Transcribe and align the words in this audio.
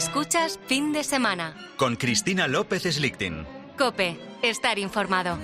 Escuchas 0.00 0.58
fin 0.64 0.94
de 0.94 1.04
semana. 1.04 1.54
Con 1.76 1.94
Cristina 1.94 2.48
López 2.48 2.84
Slichting. 2.84 3.46
Cope, 3.76 4.18
estar 4.42 4.78
informado. 4.78 5.36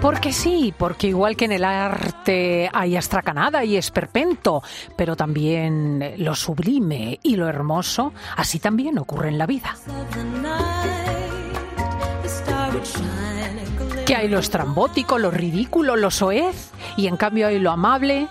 Porque 0.00 0.32
sí, 0.32 0.72
porque 0.78 1.08
igual 1.08 1.36
que 1.36 1.44
en 1.44 1.52
el 1.52 1.62
arte 1.62 2.70
hay 2.72 2.96
astracanada 2.96 3.66
y 3.66 3.76
esperpento, 3.76 4.62
pero 4.96 5.14
también 5.14 6.14
lo 6.16 6.34
sublime 6.34 7.20
y 7.22 7.36
lo 7.36 7.46
hermoso, 7.46 8.14
así 8.34 8.60
también 8.60 8.98
ocurre 8.98 9.28
en 9.28 9.36
la 9.36 9.46
vida. 9.46 9.76
Que 14.06 14.16
hay 14.16 14.28
lo 14.28 14.38
estrambótico, 14.38 15.18
lo 15.18 15.30
ridículo, 15.30 15.96
lo 15.96 16.10
soez, 16.10 16.70
y 16.96 17.08
en 17.08 17.18
cambio 17.18 17.48
hay 17.48 17.58
lo 17.58 17.70
amable, 17.70 18.26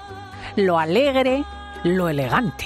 lo 0.56 0.78
alegre, 0.78 1.44
lo 1.84 2.10
elegante. 2.10 2.66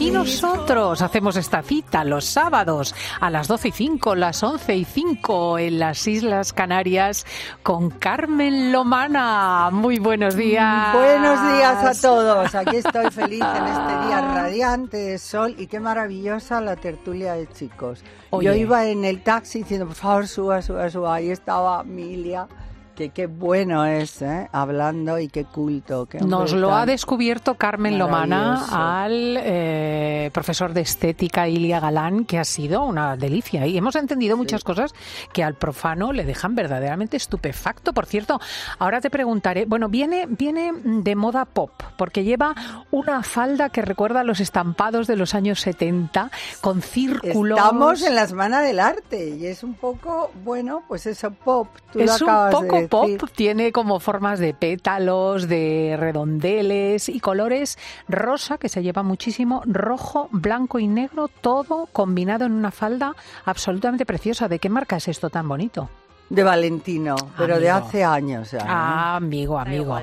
Y 0.00 0.10
nosotros 0.10 1.00
hacemos 1.02 1.36
esta 1.36 1.62
cita 1.62 2.04
los 2.04 2.24
sábados 2.24 2.94
a 3.20 3.30
las 3.30 3.46
12 3.46 3.68
y 3.68 3.72
5, 3.72 4.14
las 4.16 4.42
11 4.42 4.76
y 4.76 4.84
5 4.84 5.58
en 5.60 5.78
las 5.78 6.06
Islas 6.08 6.52
Canarias 6.52 7.24
con 7.62 7.90
Carmen 7.90 8.72
Lomana. 8.72 9.70
Muy 9.72 10.00
buenos 10.00 10.34
días. 10.34 10.92
Buenos 10.94 11.40
días 11.56 11.84
a 11.84 12.02
todos. 12.02 12.54
Aquí 12.54 12.76
estoy 12.76 13.10
feliz 13.12 13.40
en 13.40 13.66
este 13.66 14.06
día 14.06 14.20
radiante 14.20 14.96
de 14.96 15.18
sol 15.18 15.54
y 15.56 15.68
qué 15.68 15.78
maravillosa 15.78 16.60
la 16.60 16.74
tertulia 16.76 17.34
de 17.34 17.46
chicos. 17.46 18.02
Yo 18.32 18.52
iba 18.52 18.86
en 18.86 19.04
el 19.04 19.22
taxi 19.22 19.60
diciendo, 19.60 19.86
por 19.86 19.96
favor, 19.96 20.26
suba, 20.26 20.60
suba, 20.60 20.90
suba. 20.90 21.14
Ahí 21.14 21.30
estaba 21.30 21.84
Milia 21.84 22.48
que 22.94 23.10
qué 23.10 23.26
bueno 23.26 23.84
es, 23.84 24.22
¿eh? 24.22 24.48
hablando 24.52 25.18
y 25.18 25.28
qué 25.28 25.44
culto. 25.44 26.08
Nos 26.26 26.52
lo 26.52 26.74
ha 26.74 26.86
descubierto 26.86 27.54
Carmen 27.54 27.98
Lomana 27.98 28.64
al 28.70 29.36
eh, 29.38 30.30
profesor 30.32 30.72
de 30.72 30.82
estética 30.82 31.48
Ilia 31.48 31.80
Galán, 31.80 32.24
que 32.24 32.38
ha 32.38 32.44
sido 32.44 32.84
una 32.84 33.16
delicia. 33.16 33.66
Y 33.66 33.76
hemos 33.76 33.96
entendido 33.96 34.36
muchas 34.36 34.64
cosas 34.64 34.94
que 35.32 35.42
al 35.42 35.54
profano 35.54 36.12
le 36.12 36.24
dejan 36.24 36.54
verdaderamente 36.54 37.16
estupefacto. 37.16 37.92
Por 37.92 38.06
cierto, 38.06 38.40
ahora 38.78 39.00
te 39.00 39.10
preguntaré, 39.10 39.66
bueno, 39.66 39.88
viene, 39.88 40.26
viene 40.28 40.72
de 40.84 41.16
moda 41.16 41.44
pop, 41.44 41.70
porque 41.96 42.24
lleva 42.24 42.54
una 42.90 43.22
falda 43.22 43.70
que 43.70 43.82
recuerda 43.82 44.20
a 44.20 44.24
los 44.24 44.40
estampados 44.40 45.06
de 45.06 45.16
los 45.16 45.34
años 45.34 45.60
70, 45.60 46.30
con 46.60 46.82
círculos. 46.82 47.58
Estamos 47.58 48.02
en 48.02 48.14
la 48.14 48.26
Semana 48.26 48.60
del 48.60 48.80
Arte 48.80 49.30
y 49.30 49.46
es 49.46 49.62
un 49.62 49.74
poco, 49.74 50.30
bueno, 50.44 50.82
pues 50.86 51.06
eso 51.06 51.30
pop. 51.32 51.68
Tú 51.92 52.00
es 52.00 52.20
un 52.20 52.50
poco 52.50 52.83
pop 52.88 53.30
tiene 53.34 53.72
como 53.72 54.00
formas 54.00 54.38
de 54.38 54.54
pétalos, 54.54 55.48
de 55.48 55.96
redondeles 55.98 57.08
y 57.08 57.20
colores 57.20 57.78
rosa, 58.08 58.58
que 58.58 58.68
se 58.68 58.82
lleva 58.82 59.02
muchísimo, 59.02 59.62
rojo, 59.66 60.28
blanco 60.32 60.78
y 60.78 60.86
negro, 60.86 61.28
todo 61.28 61.86
combinado 61.92 62.44
en 62.44 62.52
una 62.52 62.70
falda 62.70 63.14
absolutamente 63.44 64.06
preciosa. 64.06 64.48
¿De 64.48 64.58
qué 64.58 64.68
marca 64.68 64.96
es 64.96 65.08
esto 65.08 65.30
tan 65.30 65.48
bonito? 65.48 65.88
De 66.34 66.42
Valentino, 66.42 67.16
pero 67.36 67.60
de 67.60 67.70
hace 67.70 68.02
años 68.02 68.50
ya. 68.50 68.64
Ah, 68.66 69.16
amigo, 69.16 69.58
amigo. 69.58 70.00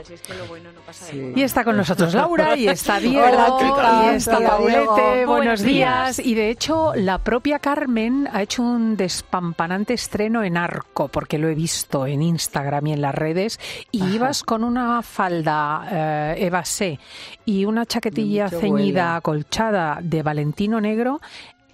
Y 1.36 1.42
está 1.42 1.64
con 1.64 1.78
nosotros 1.78 2.14
Laura, 2.14 2.56
y 2.56 2.68
está 2.68 3.00
Diego, 3.00 3.60
y 4.04 4.16
está 4.16 4.40
Paulete, 4.40 5.26
buenos 5.26 5.62
días. 5.62 6.20
Y 6.20 6.36
de 6.36 6.50
hecho, 6.50 6.94
la 6.96 7.18
propia 7.18 7.60
Carmen 7.60 8.30
ha 8.32 8.42
hecho 8.42 8.64
un 8.64 8.96
despampanante 8.96 9.94
estreno 9.94 10.44
en 10.44 10.58
Arco, 10.58 11.08
porque 11.08 11.38
lo 11.38 11.48
he 11.50 11.56
visto 11.56 12.06
en 12.06 12.22
Instagram 12.22 12.88
y 12.88 12.94
en 12.94 13.02
las 13.02 13.16
redes, 13.16 13.60
y 13.92 14.04
ibas 14.04 14.44
con 14.44 14.64
una 14.64 15.02
falda 15.02 15.88
eh, 15.92 16.46
Eva 16.46 16.66
C 16.66 17.00
y 17.46 17.66
una 17.66 17.86
chaquetilla 17.86 18.50
ceñida, 18.50 19.16
acolchada 19.16 20.00
de 20.02 20.24
Valentino 20.24 20.80
Negro, 20.80 21.20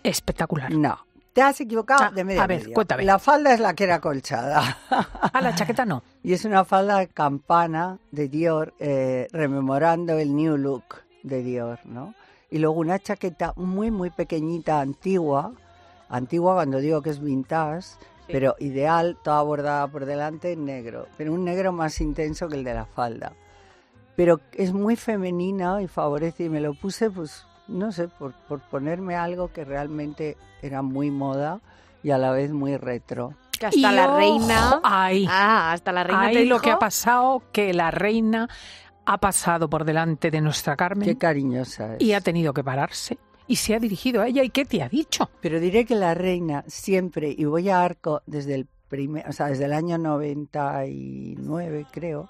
espectacular. 0.04 0.72
No, 0.72 1.06
te 1.38 1.44
has 1.44 1.62
equivocado 1.62 2.03
ah, 2.03 2.09
de 2.09 2.24
media 2.24 2.44
A 2.46 2.48
ver, 2.48 2.74
cuéntame. 2.74 3.03
La 3.03 3.20
falda 3.20 3.53
es 3.53 3.59
la 3.59 3.75
que 3.75 3.84
era 3.84 4.02
colchada. 4.02 4.75
Ah, 4.90 5.40
la 5.40 5.53
chaqueta 5.53 5.86
no. 5.86 6.02
y 6.24 6.34
es 6.34 6.46
una 6.46 6.66
falda 6.66 6.98
de 6.98 7.09
campana 7.09 8.00
de 8.09 8.28
Dior, 8.28 8.74
eh, 8.80 9.28
rememorando 9.31 10.18
el 10.18 10.36
new 10.36 10.58
look 10.58 11.03
de 11.22 11.44
Dior, 11.44 11.80
¿no? 11.86 12.16
Y 12.50 12.58
luego 12.58 12.80
una 12.80 12.98
chaqueta 12.98 13.53
muy, 13.56 13.92
muy 13.92 14.09
pequeñita, 14.09 14.80
antigua. 14.80 15.53
Antigua 16.09 16.56
cuando 16.56 16.80
digo 16.80 17.03
que 17.03 17.12
es 17.12 17.20
vintage, 17.20 18.00
pero 18.28 18.56
ideal, 18.58 19.16
toda 19.24 19.44
bordada 19.44 19.88
por 19.88 20.06
delante 20.06 20.54
en 20.54 20.66
negro. 20.66 21.06
Pero 21.18 21.34
un 21.34 21.46
negro 21.46 21.72
más 21.72 22.02
intenso 22.02 22.48
que 22.48 22.56
el 22.56 22.64
de 22.64 22.74
la 22.74 22.86
falda. 22.86 23.34
Pero 24.16 24.40
es 24.54 24.74
muy 24.74 24.96
femenina 24.96 25.84
y 25.84 25.88
favorece. 25.88 26.46
Y 26.46 26.50
me 26.50 26.62
lo 26.62 26.74
puse, 26.74 27.12
pues, 27.12 27.46
no 27.68 27.92
sé, 27.92 28.08
por, 28.08 28.34
por 28.48 28.62
ponerme 28.62 29.16
algo 29.16 29.52
que 29.52 29.66
realmente 29.66 30.38
era 30.62 30.82
muy 30.82 31.12
moda 31.12 31.60
y 32.04 32.12
a 32.12 32.18
la 32.18 32.32
vez 32.32 32.52
muy 32.52 32.78
retro. 32.78 33.34
hasta 33.62 33.92
la 33.92 34.18
reina. 34.18 34.80
Ay, 34.84 35.28
ah, 35.30 35.72
hasta 35.74 35.92
la 35.92 36.04
reina. 36.04 36.22
Ay, 36.22 36.46
lo 36.46 36.60
que 36.60 36.72
ha 36.72 36.80
pasado, 36.80 37.44
que 37.52 37.74
la 37.74 37.92
reina 37.92 38.48
ha 39.06 39.18
pasado 39.18 39.70
por 39.70 39.86
delante 39.86 40.32
de 40.32 40.42
nuestra 40.42 40.76
Carmen. 40.76 41.08
Qué 41.08 41.18
cariñosa 41.18 41.96
es. 41.96 42.02
Y 42.02 42.14
ha 42.14 42.22
tenido 42.22 42.54
que 42.54 42.64
pararse. 42.64 43.18
Y 43.48 43.56
se 43.56 43.74
ha 43.76 43.80
dirigido 43.80 44.22
a 44.22 44.28
ella. 44.28 44.44
¿Y 44.44 44.50
qué 44.50 44.66
te 44.66 44.84
ha 44.84 44.90
dicho? 44.90 45.30
Pero 45.42 45.60
diré 45.60 45.86
que 45.86 45.96
la 45.96 46.14
reina 46.14 46.66
siempre, 46.68 47.34
y 47.36 47.46
voy 47.46 47.70
a 47.70 47.82
Arco 47.82 48.22
desde 48.26 48.56
el 48.56 48.68
primer, 48.90 49.28
o 49.28 49.32
sea, 49.32 49.48
desde 49.48 49.66
el 49.66 49.74
año 49.74 49.98
99, 49.98 51.86
creo, 51.92 52.30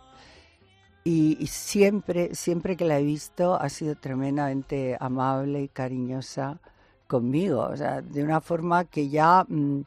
y, 1.09 1.47
siempre, 1.47 2.35
siempre 2.35 2.75
que 2.75 2.83
la 2.83 2.99
he 2.99 3.03
visto 3.03 3.55
ha 3.55 3.69
sido 3.69 3.95
tremendamente 3.95 4.97
amable 4.99 5.61
y 5.61 5.69
cariñosa 5.69 6.59
conmigo, 7.07 7.61
o 7.61 7.77
sea, 7.77 8.01
de 8.01 8.21
una 8.25 8.41
forma 8.41 8.83
que 8.83 9.07
ya, 9.07 9.45
mm, 9.47 9.83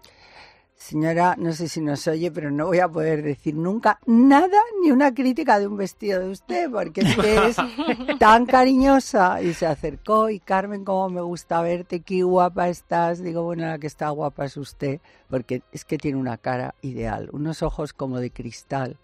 señora, 0.75 1.37
no 1.37 1.53
sé 1.53 1.69
si 1.69 1.83
nos 1.83 2.07
oye, 2.09 2.31
pero 2.31 2.51
no 2.51 2.69
voy 2.69 2.79
a 2.79 2.89
poder 2.89 3.23
decir 3.23 3.55
nunca 3.55 4.01
nada 4.07 4.59
ni 4.83 4.93
una 4.93 5.13
crítica 5.13 5.59
de 5.59 5.67
un 5.67 5.77
vestido 5.77 6.21
de 6.21 6.31
usted, 6.31 6.71
porque 6.71 7.03
es 7.03 7.15
que 7.15 7.49
es 7.49 7.57
tan 8.19 8.47
cariñosa. 8.47 9.43
Y 9.43 9.53
se 9.53 9.67
acercó 9.67 10.31
y 10.31 10.41
Carmen, 10.41 10.87
cómo 10.87 11.11
me 11.11 11.21
gusta 11.21 11.61
verte, 11.61 12.01
qué 12.01 12.23
guapa 12.23 12.71
estás. 12.71 13.23
Digo, 13.23 13.43
bueno, 13.43 13.67
la 13.67 13.79
que 13.79 13.89
está 13.89 14.09
guapa 14.09 14.47
es 14.47 14.57
usted, 14.57 15.01
porque 15.29 15.63
es 15.71 15.85
que 15.85 15.99
tiene 15.99 16.17
una 16.17 16.39
cara 16.39 16.75
ideal, 16.81 17.29
unos 17.35 17.63
ojos 17.63 17.93
como 17.93 18.21
de 18.21 18.31
cristal 18.31 18.97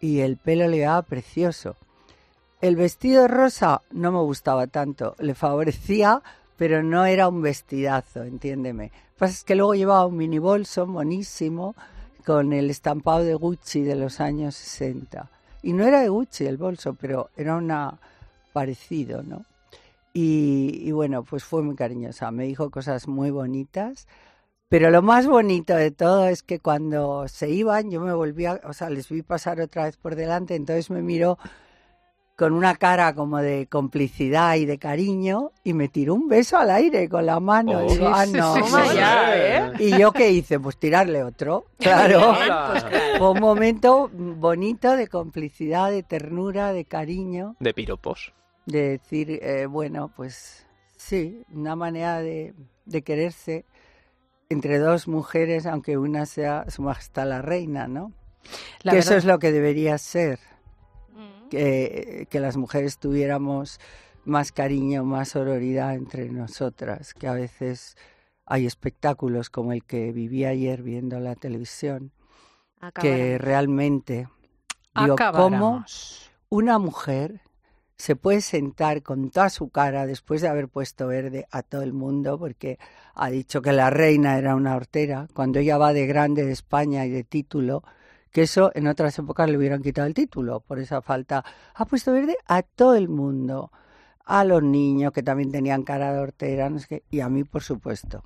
y 0.00 0.20
el 0.20 0.36
pelo 0.36 0.68
le 0.68 0.80
daba 0.80 1.02
precioso. 1.02 1.76
El 2.60 2.76
vestido 2.76 3.28
rosa 3.28 3.82
no 3.90 4.10
me 4.10 4.18
gustaba 4.20 4.66
tanto, 4.66 5.14
le 5.18 5.34
favorecía, 5.34 6.22
pero 6.56 6.82
no 6.82 7.06
era 7.06 7.28
un 7.28 7.40
vestidazo, 7.40 8.24
entiéndeme. 8.24 8.84
Lo 8.84 8.90
que 8.90 9.18
pasa 9.18 9.32
es 9.34 9.44
que 9.44 9.54
luego 9.54 9.74
llevaba 9.74 10.06
un 10.06 10.16
mini 10.16 10.38
bolso 10.38 10.86
monísimo 10.86 11.74
con 12.26 12.52
el 12.52 12.70
estampado 12.70 13.24
de 13.24 13.34
Gucci 13.34 13.82
de 13.82 13.94
los 13.94 14.20
años 14.20 14.54
60. 14.56 15.30
Y 15.62 15.72
no 15.72 15.86
era 15.86 16.00
de 16.00 16.08
Gucci 16.08 16.46
el 16.46 16.56
bolso, 16.56 16.94
pero 16.94 17.30
era 17.36 17.56
una 17.56 17.98
parecido, 18.52 19.22
¿no? 19.22 19.44
Y, 20.12 20.80
y 20.82 20.90
bueno, 20.90 21.22
pues 21.22 21.44
fue 21.44 21.62
muy 21.62 21.76
cariñosa, 21.76 22.30
me 22.32 22.44
dijo 22.44 22.70
cosas 22.70 23.06
muy 23.06 23.30
bonitas 23.30 24.08
pero 24.68 24.90
lo 24.90 25.02
más 25.02 25.26
bonito 25.26 25.74
de 25.74 25.90
todo 25.90 26.28
es 26.28 26.42
que 26.42 26.60
cuando 26.60 27.26
se 27.28 27.48
iban, 27.50 27.90
yo 27.90 28.00
me 28.00 28.12
volvía, 28.12 28.60
o 28.64 28.72
sea, 28.72 28.90
les 28.90 29.08
vi 29.08 29.22
pasar 29.22 29.60
otra 29.60 29.84
vez 29.84 29.96
por 29.96 30.14
delante, 30.14 30.54
entonces 30.54 30.90
me 30.90 31.02
miró 31.02 31.38
con 32.38 32.52
una 32.52 32.76
cara 32.76 33.14
como 33.16 33.38
de 33.38 33.66
complicidad 33.66 34.54
y 34.54 34.64
de 34.64 34.78
cariño 34.78 35.50
y 35.64 35.72
me 35.72 35.88
tiró 35.88 36.14
un 36.14 36.28
beso 36.28 36.56
al 36.56 36.70
aire 36.70 37.08
con 37.08 37.26
la 37.26 37.40
mano. 37.40 37.80
Oh, 37.80 37.90
Digo, 37.90 38.06
ah, 38.06 38.26
no. 38.26 38.56
¿eh? 38.94 39.72
Y 39.80 39.98
yo 39.98 40.12
qué 40.12 40.30
hice, 40.30 40.60
pues 40.60 40.78
tirarle 40.78 41.24
otro. 41.24 41.64
Claro. 41.78 42.36
Pues 42.70 42.84
Fue 43.18 43.30
un 43.30 43.40
momento 43.40 44.08
bonito 44.12 44.96
de 44.96 45.08
complicidad, 45.08 45.90
de 45.90 46.04
ternura, 46.04 46.72
de 46.72 46.84
cariño. 46.84 47.56
De 47.58 47.74
piropos. 47.74 48.32
De 48.66 48.90
decir, 48.90 49.40
eh, 49.42 49.66
bueno, 49.66 50.12
pues 50.14 50.64
sí, 50.96 51.42
una 51.52 51.74
manera 51.74 52.20
de, 52.20 52.54
de 52.84 53.02
quererse 53.02 53.64
entre 54.48 54.78
dos 54.78 55.08
mujeres, 55.08 55.66
aunque 55.66 55.98
una 55.98 56.26
sea 56.26 56.64
su 56.68 56.82
majestad 56.82 57.28
la 57.28 57.42
reina, 57.42 57.88
¿no? 57.88 58.12
que 58.82 58.98
eso 58.98 59.14
es 59.14 59.24
lo 59.24 59.38
que 59.38 59.52
debería 59.52 59.98
ser, 59.98 60.38
mm. 61.12 61.48
que, 61.48 62.26
que, 62.30 62.40
las 62.40 62.56
mujeres 62.56 62.98
tuviéramos 62.98 63.78
más 64.24 64.52
cariño, 64.52 65.04
más 65.04 65.30
sororidad 65.30 65.94
entre 65.94 66.30
nosotras, 66.30 67.12
que 67.12 67.28
a 67.28 67.34
veces 67.34 67.96
hay 68.46 68.66
espectáculos 68.66 69.50
como 69.50 69.72
el 69.72 69.84
que 69.84 70.12
viví 70.12 70.44
ayer 70.44 70.82
viendo 70.82 71.20
la 71.20 71.34
televisión, 71.34 72.12
que 73.00 73.36
realmente, 73.38 74.28
digo, 74.94 75.16
como 75.34 75.84
una 76.48 76.78
mujer 76.78 77.42
se 77.98 78.14
puede 78.14 78.40
sentar 78.40 79.02
con 79.02 79.30
toda 79.30 79.50
su 79.50 79.70
cara 79.70 80.06
después 80.06 80.40
de 80.40 80.48
haber 80.48 80.68
puesto 80.68 81.08
verde 81.08 81.46
a 81.50 81.62
todo 81.62 81.82
el 81.82 81.92
mundo, 81.92 82.38
porque 82.38 82.78
ha 83.14 83.28
dicho 83.28 83.60
que 83.60 83.72
la 83.72 83.90
reina 83.90 84.38
era 84.38 84.54
una 84.54 84.76
hortera, 84.76 85.26
cuando 85.34 85.58
ella 85.58 85.78
va 85.78 85.92
de 85.92 86.06
grande 86.06 86.46
de 86.46 86.52
España 86.52 87.04
y 87.04 87.10
de 87.10 87.24
título, 87.24 87.82
Que 88.30 88.42
eso 88.42 88.70
en 88.74 88.86
otras 88.86 89.18
épocas 89.18 89.48
le 89.50 89.56
hubieran 89.56 89.82
quitado 89.82 90.06
el 90.06 90.14
título 90.14 90.60
por 90.60 90.78
esa 90.78 91.02
falta. 91.02 91.44
Ha 91.74 91.86
puesto 91.86 92.12
verde 92.12 92.36
a 92.46 92.62
todo 92.62 92.94
el 92.94 93.08
mundo, 93.08 93.72
a 94.24 94.44
los 94.44 94.62
niños 94.62 95.12
que 95.12 95.22
también 95.22 95.50
tenían 95.50 95.82
cara 95.82 96.12
de 96.12 96.20
hortera, 96.20 96.70
no 96.70 96.78
sé 96.78 97.04
y 97.10 97.20
a 97.20 97.28
mí, 97.28 97.44
por 97.44 97.62
supuesto. 97.62 98.24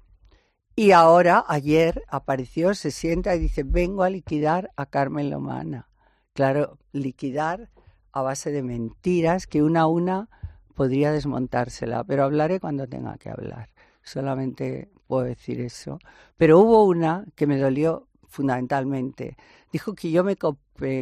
Y 0.75 0.93
ahora, 0.93 1.45
ayer, 1.49 2.03
apareció, 2.09 2.75
se 2.75 2.91
sienta 2.91 3.35
y 3.37 3.39
dice, 3.39 3.63
vengo 3.63 4.03
a 4.03 4.11
liquidar 4.11 4.71
a 4.77 4.87
Carmen 4.87 5.31
Lomana. 5.31 5.89
Claro, 6.35 6.79
liquidar 6.93 7.71
a 8.13 8.23
base 8.23 8.51
de 8.51 8.63
mentiras 8.63 9.47
que 9.47 9.63
una 9.63 9.83
a 9.83 9.87
una 9.87 10.29
podría 10.75 11.13
desmontársela, 11.13 12.05
pero 12.05 12.25
hablaré 12.25 12.61
cuando 12.61 12.87
tenga 12.87 13.17
que 13.19 13.31
hablar. 13.31 13.69
Solamente 14.03 14.91
puedo 15.07 15.25
decir 15.25 15.61
eso. 15.61 15.99
Pero 16.37 16.59
hubo 16.59 16.85
una 16.85 17.25
que 17.35 17.47
me 17.47 17.59
dolió 17.59 18.09
fundamentalmente. 18.29 19.37
Dijo 19.73 19.95
que 19.95 20.11
yo 20.11 20.25
me 20.25 20.37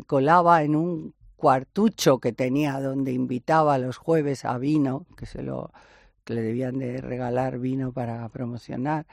colaba 0.06 0.62
en 0.62 0.76
un 0.76 1.14
cuartucho 1.36 2.18
que 2.18 2.32
tenía 2.32 2.80
donde 2.80 3.12
invitaba 3.12 3.78
los 3.78 3.96
jueves 3.96 4.44
a 4.44 4.58
vino, 4.58 5.06
que 5.16 5.26
se 5.26 5.42
lo 5.42 5.72
que 6.24 6.34
le 6.34 6.42
debían 6.42 6.78
de 6.78 7.00
regalar 7.00 7.58
vino 7.58 7.92
para 7.92 8.28
promocionar, 8.28 9.06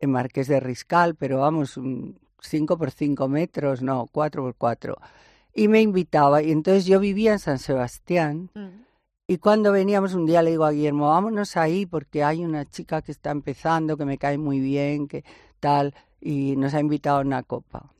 en 0.00 0.10
Marqués 0.10 0.48
de 0.48 0.60
Riscal, 0.60 1.14
pero 1.14 1.38
vamos, 1.38 1.78
cinco 2.40 2.76
por 2.76 2.90
cinco 2.90 3.28
metros, 3.28 3.82
no, 3.82 4.06
cuatro 4.10 4.42
por 4.42 4.54
cuatro. 4.56 4.96
Y 5.58 5.68
me 5.68 5.80
invitaba, 5.82 6.42
y 6.42 6.52
entonces 6.52 6.86
yo 6.86 7.00
vivía 7.00 7.32
en 7.32 7.38
San 7.38 7.58
Sebastián, 7.58 8.50
mm. 8.54 8.88
Y 9.30 9.36
cuando 9.36 9.72
veníamos 9.72 10.14
un 10.14 10.24
día 10.24 10.40
le 10.40 10.52
digo 10.52 10.64
a 10.64 10.70
Guillermo, 10.70 11.08
vámonos 11.08 11.58
ahí 11.58 11.84
porque 11.84 12.24
hay 12.24 12.42
una 12.42 12.64
chica 12.64 13.02
que 13.02 13.12
está 13.12 13.30
empezando, 13.30 13.98
que 13.98 14.06
me 14.06 14.16
cae 14.16 14.38
muy 14.38 14.58
bien, 14.58 15.06
que 15.06 15.22
tal, 15.60 15.94
y 16.18 16.56
nos 16.56 16.72
ha 16.72 16.80
invitado 16.80 17.18
a 17.18 17.20
una 17.20 17.42
copa. 17.42 17.92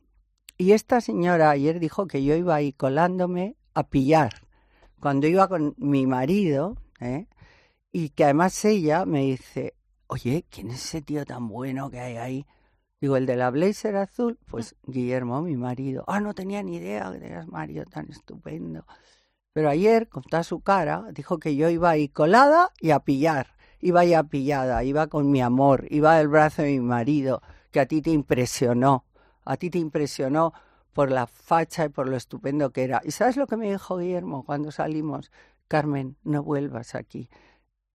Y 0.56 0.72
esta 0.72 1.02
señora 1.02 1.50
ayer 1.50 1.80
dijo 1.80 2.06
que 2.06 2.24
yo 2.24 2.34
iba 2.34 2.54
ahí 2.54 2.72
colándome 2.72 3.56
a 3.74 3.86
pillar. 3.86 4.46
Cuando 5.00 5.26
iba 5.26 5.48
con 5.48 5.74
mi 5.76 6.06
marido, 6.06 6.78
¿eh? 6.98 7.26
y 7.92 8.08
que 8.08 8.24
además 8.24 8.64
ella 8.64 9.04
me 9.04 9.20
dice, 9.24 9.74
oye, 10.06 10.46
¿quién 10.48 10.70
es 10.70 10.82
ese 10.82 11.02
tío 11.02 11.26
tan 11.26 11.46
bueno 11.46 11.90
que 11.90 12.00
hay 12.00 12.16
ahí? 12.16 12.46
Digo, 13.00 13.16
el 13.16 13.26
de 13.26 13.36
la 13.36 13.50
blazer 13.50 13.96
azul, 13.96 14.38
pues 14.46 14.74
Guillermo, 14.82 15.40
mi 15.42 15.56
marido. 15.56 16.04
Ah, 16.08 16.20
no 16.20 16.34
tenía 16.34 16.62
ni 16.62 16.76
idea 16.76 17.12
que 17.12 17.20
tenías 17.20 17.46
marido 17.46 17.84
tan 17.84 18.10
estupendo. 18.10 18.84
Pero 19.52 19.68
ayer, 19.70 20.08
con 20.08 20.24
toda 20.24 20.42
su 20.42 20.60
cara, 20.60 21.06
dijo 21.12 21.38
que 21.38 21.54
yo 21.54 21.68
iba 21.68 21.90
ahí 21.90 22.08
colada 22.08 22.70
y 22.80 22.90
a 22.90 23.00
pillar. 23.00 23.56
Iba 23.80 24.04
ya 24.04 24.24
pillada, 24.24 24.82
iba 24.82 25.06
con 25.06 25.30
mi 25.30 25.40
amor, 25.40 25.86
iba 25.90 26.16
del 26.16 26.26
brazo 26.26 26.62
de 26.62 26.72
mi 26.72 26.80
marido, 26.80 27.42
que 27.70 27.78
a 27.78 27.86
ti 27.86 28.02
te 28.02 28.10
impresionó. 28.10 29.04
A 29.44 29.56
ti 29.56 29.70
te 29.70 29.78
impresionó 29.78 30.52
por 30.92 31.12
la 31.12 31.28
facha 31.28 31.84
y 31.84 31.88
por 31.88 32.08
lo 32.08 32.16
estupendo 32.16 32.70
que 32.70 32.82
era. 32.82 33.00
¿Y 33.04 33.12
sabes 33.12 33.36
lo 33.36 33.46
que 33.46 33.56
me 33.56 33.70
dijo 33.70 33.98
Guillermo 33.98 34.44
cuando 34.44 34.72
salimos? 34.72 35.30
Carmen, 35.68 36.16
no 36.24 36.42
vuelvas 36.42 36.96
aquí. 36.96 37.28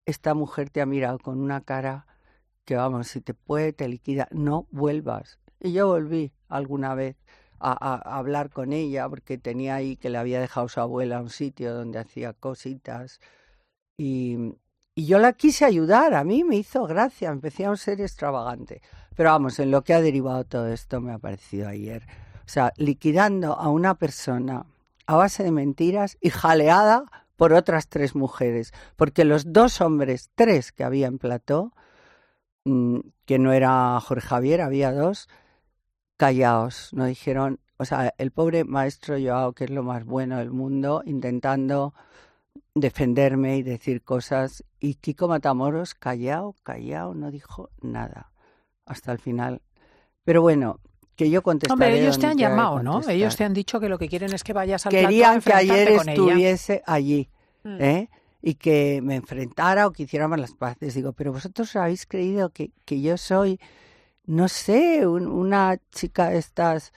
Esta 0.05 0.33
mujer 0.33 0.69
te 0.69 0.81
ha 0.81 0.85
mirado 0.85 1.19
con 1.19 1.41
una 1.41 1.59
cara 1.61 2.07
que, 2.65 2.75
vamos, 2.75 3.07
si 3.07 3.21
te 3.21 3.33
puede, 3.33 3.73
te 3.73 3.87
liquida. 3.87 4.27
No 4.31 4.67
vuelvas. 4.71 5.39
Y 5.59 5.73
yo 5.73 5.87
volví 5.87 6.31
alguna 6.49 6.95
vez 6.95 7.15
a, 7.59 8.17
hablar 8.17 8.49
con 8.49 8.73
ella 8.73 9.07
porque 9.09 9.37
tenía 9.37 9.75
ahí 9.75 9.95
que 9.95 10.09
le 10.09 10.17
había 10.17 10.41
dejado 10.41 10.67
su 10.67 10.79
abuela 10.81 11.21
un 11.21 11.29
sitio 11.29 11.73
donde 11.73 11.99
hacía 11.99 12.33
cositas 12.33 13.19
y, 13.97 14.55
yo 14.95 15.17
la 15.17 15.33
quise 15.33 15.65
ayudar, 15.65 16.13
a 16.13 16.23
mí 16.23 16.43
me 16.43 16.57
hizo 16.57 16.85
gracia, 16.85 17.31
empecé 17.31 17.65
a 17.65 17.75
ser 17.75 17.99
extravagante. 17.99 18.83
Pero 19.15 19.31
vamos, 19.31 19.57
en 19.57 19.71
lo 19.71 19.83
que 19.83 19.95
ha 19.95 20.01
derivado 20.01 20.43
todo 20.43 20.67
esto 20.67 21.01
me 21.01 21.11
ha 21.11 21.17
parecido 21.17 21.67
ayer. 21.67 22.03
O 22.45 22.47
sea, 22.47 22.73
liquidando 22.77 23.53
a 23.53 23.69
una 23.69 23.95
persona 23.95 24.67
a 25.07 25.15
base 25.15 25.43
de 25.43 25.49
mentiras 25.49 26.17
y 26.21 26.29
jaleada 26.29 27.05
por 27.37 27.53
otras 27.53 27.87
tres 27.87 28.15
mujeres, 28.15 28.71
porque 28.95 29.25
los 29.25 29.51
dos 29.51 29.81
hombres, 29.81 30.29
tres 30.35 30.71
que 30.71 30.83
había 30.83 31.07
en 31.07 31.17
plató, 31.17 31.73
que 32.63 33.39
no 33.39 33.53
era 33.53 33.99
Jorge 33.99 34.27
Javier, 34.27 34.61
había 34.61 34.91
dos, 34.91 35.27
callaos, 36.17 36.89
no 36.93 37.05
dijeron, 37.05 37.59
o 37.77 37.85
sea, 37.85 38.13
el 38.17 38.31
pobre 38.31 38.63
maestro 38.63 39.17
Joao, 39.19 39.53
que 39.53 39.65
es 39.65 39.69
lo 39.69 39.83
más 39.83 40.05
bueno 40.05 40.37
del 40.37 40.51
mundo, 40.51 41.03
intentando 41.05 41.93
defenderme 42.75 43.57
y 43.57 43.63
decir 43.63 44.01
cosas, 44.01 44.63
y 44.79 44.95
Kiko 44.95 45.27
Matamoros, 45.27 45.93
callado, 45.93 46.55
callado, 46.63 47.13
no 47.13 47.31
dijo 47.31 47.69
nada 47.81 48.31
hasta 48.85 49.11
el 49.11 49.19
final. 49.19 49.61
Pero 50.23 50.41
bueno, 50.41 50.79
que 51.15 51.29
yo 51.29 51.43
contestaré. 51.43 51.73
Hombre, 51.73 52.01
ellos 52.01 52.19
te 52.19 52.27
han 52.27 52.37
llamado, 52.37 52.81
¿no? 52.81 53.01
Ellos 53.07 53.35
te 53.35 53.43
han 53.43 53.53
dicho 53.53 53.79
que 53.79 53.89
lo 53.89 53.97
que 53.97 54.07
quieren 54.07 54.33
es 54.33 54.43
que 54.43 54.53
vayas 54.53 54.85
al 54.85 54.91
Querían 54.91 55.41
que 55.41 55.53
ayer 55.53 55.89
estuviese 55.89 56.81
allí, 56.85 57.29
mm. 57.63 57.77
Y 58.43 58.55
que 58.55 59.01
me 59.01 59.15
enfrentara 59.15 59.87
o 59.87 59.91
que 59.91 60.03
hiciéramos 60.03 60.39
las 60.39 60.53
paces. 60.53 60.93
Digo, 60.93 61.13
pero 61.13 61.31
vosotros 61.31 61.75
habéis 61.75 62.05
creído 62.05 62.49
que, 62.51 62.71
que 62.85 63.01
yo 63.01 63.17
soy 63.17 63.59
no 64.25 64.47
sé, 64.47 65.05
una 65.07 65.77
chica 65.91 66.29
de 66.29 66.37
estas... 66.37 66.93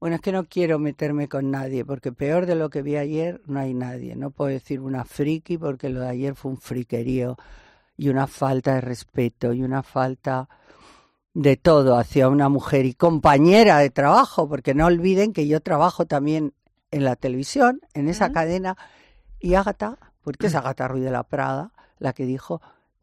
Bueno, 0.00 0.16
es 0.16 0.22
que 0.22 0.32
no 0.32 0.44
quiero 0.48 0.78
meterme 0.80 1.28
con 1.28 1.50
nadie, 1.50 1.84
porque 1.84 2.10
peor 2.12 2.46
de 2.46 2.56
lo 2.56 2.70
que 2.70 2.82
vi 2.82 2.96
ayer 2.96 3.40
no 3.46 3.60
hay 3.60 3.72
nadie. 3.72 4.16
No 4.16 4.30
puedo 4.30 4.50
decir 4.50 4.80
una 4.80 5.04
friki, 5.04 5.58
porque 5.58 5.90
lo 5.90 6.00
de 6.00 6.08
ayer 6.08 6.34
fue 6.34 6.50
un 6.50 6.56
friquerío 6.58 7.36
y 7.96 8.08
una 8.08 8.26
falta 8.26 8.74
de 8.74 8.80
respeto 8.80 9.52
y 9.52 9.62
una 9.62 9.84
falta 9.84 10.48
de 11.34 11.56
todo 11.56 11.96
hacia 11.96 12.28
una 12.28 12.48
mujer 12.48 12.84
y 12.84 12.94
compañera 12.94 13.78
de 13.78 13.90
trabajo, 13.90 14.48
porque 14.48 14.74
no 14.74 14.86
olviden 14.86 15.32
que 15.32 15.46
yo 15.46 15.60
trabajo 15.60 16.04
también 16.04 16.52
en 16.90 17.04
la 17.04 17.14
televisión, 17.14 17.80
en 17.94 18.08
esa 18.08 18.32
cadena, 18.32 18.76
y 19.38 19.54
Ágata, 19.54 19.98
porque 20.22 20.46
es 20.46 20.54
Ágata 20.54 20.88
Ruiz 20.88 21.04
de 21.04 21.10
la 21.10 21.24
Prada, 21.24 21.72
la 21.98 22.12
que 22.12 22.24
dijo, 22.24 22.60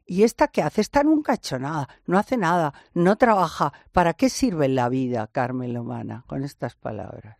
¿Y 0.10 0.24
esta 0.24 0.48
qué 0.48 0.64
hace? 0.64 0.82
Está 0.82 1.04
nunca 1.04 1.36
hecho 1.36 1.60
nada, 1.60 1.88
no 2.08 2.18
hace 2.18 2.36
nada, 2.36 2.74
no 2.96 3.16
trabaja. 3.18 3.74
¿Para 3.92 4.16
qué 4.16 4.30
sirve 4.30 4.68
la 4.68 4.90
vida, 4.90 5.28
Carmen 5.28 5.72
Lomana, 5.72 6.24
con 6.26 6.44
estas 6.44 6.74
palabras? 6.74 7.38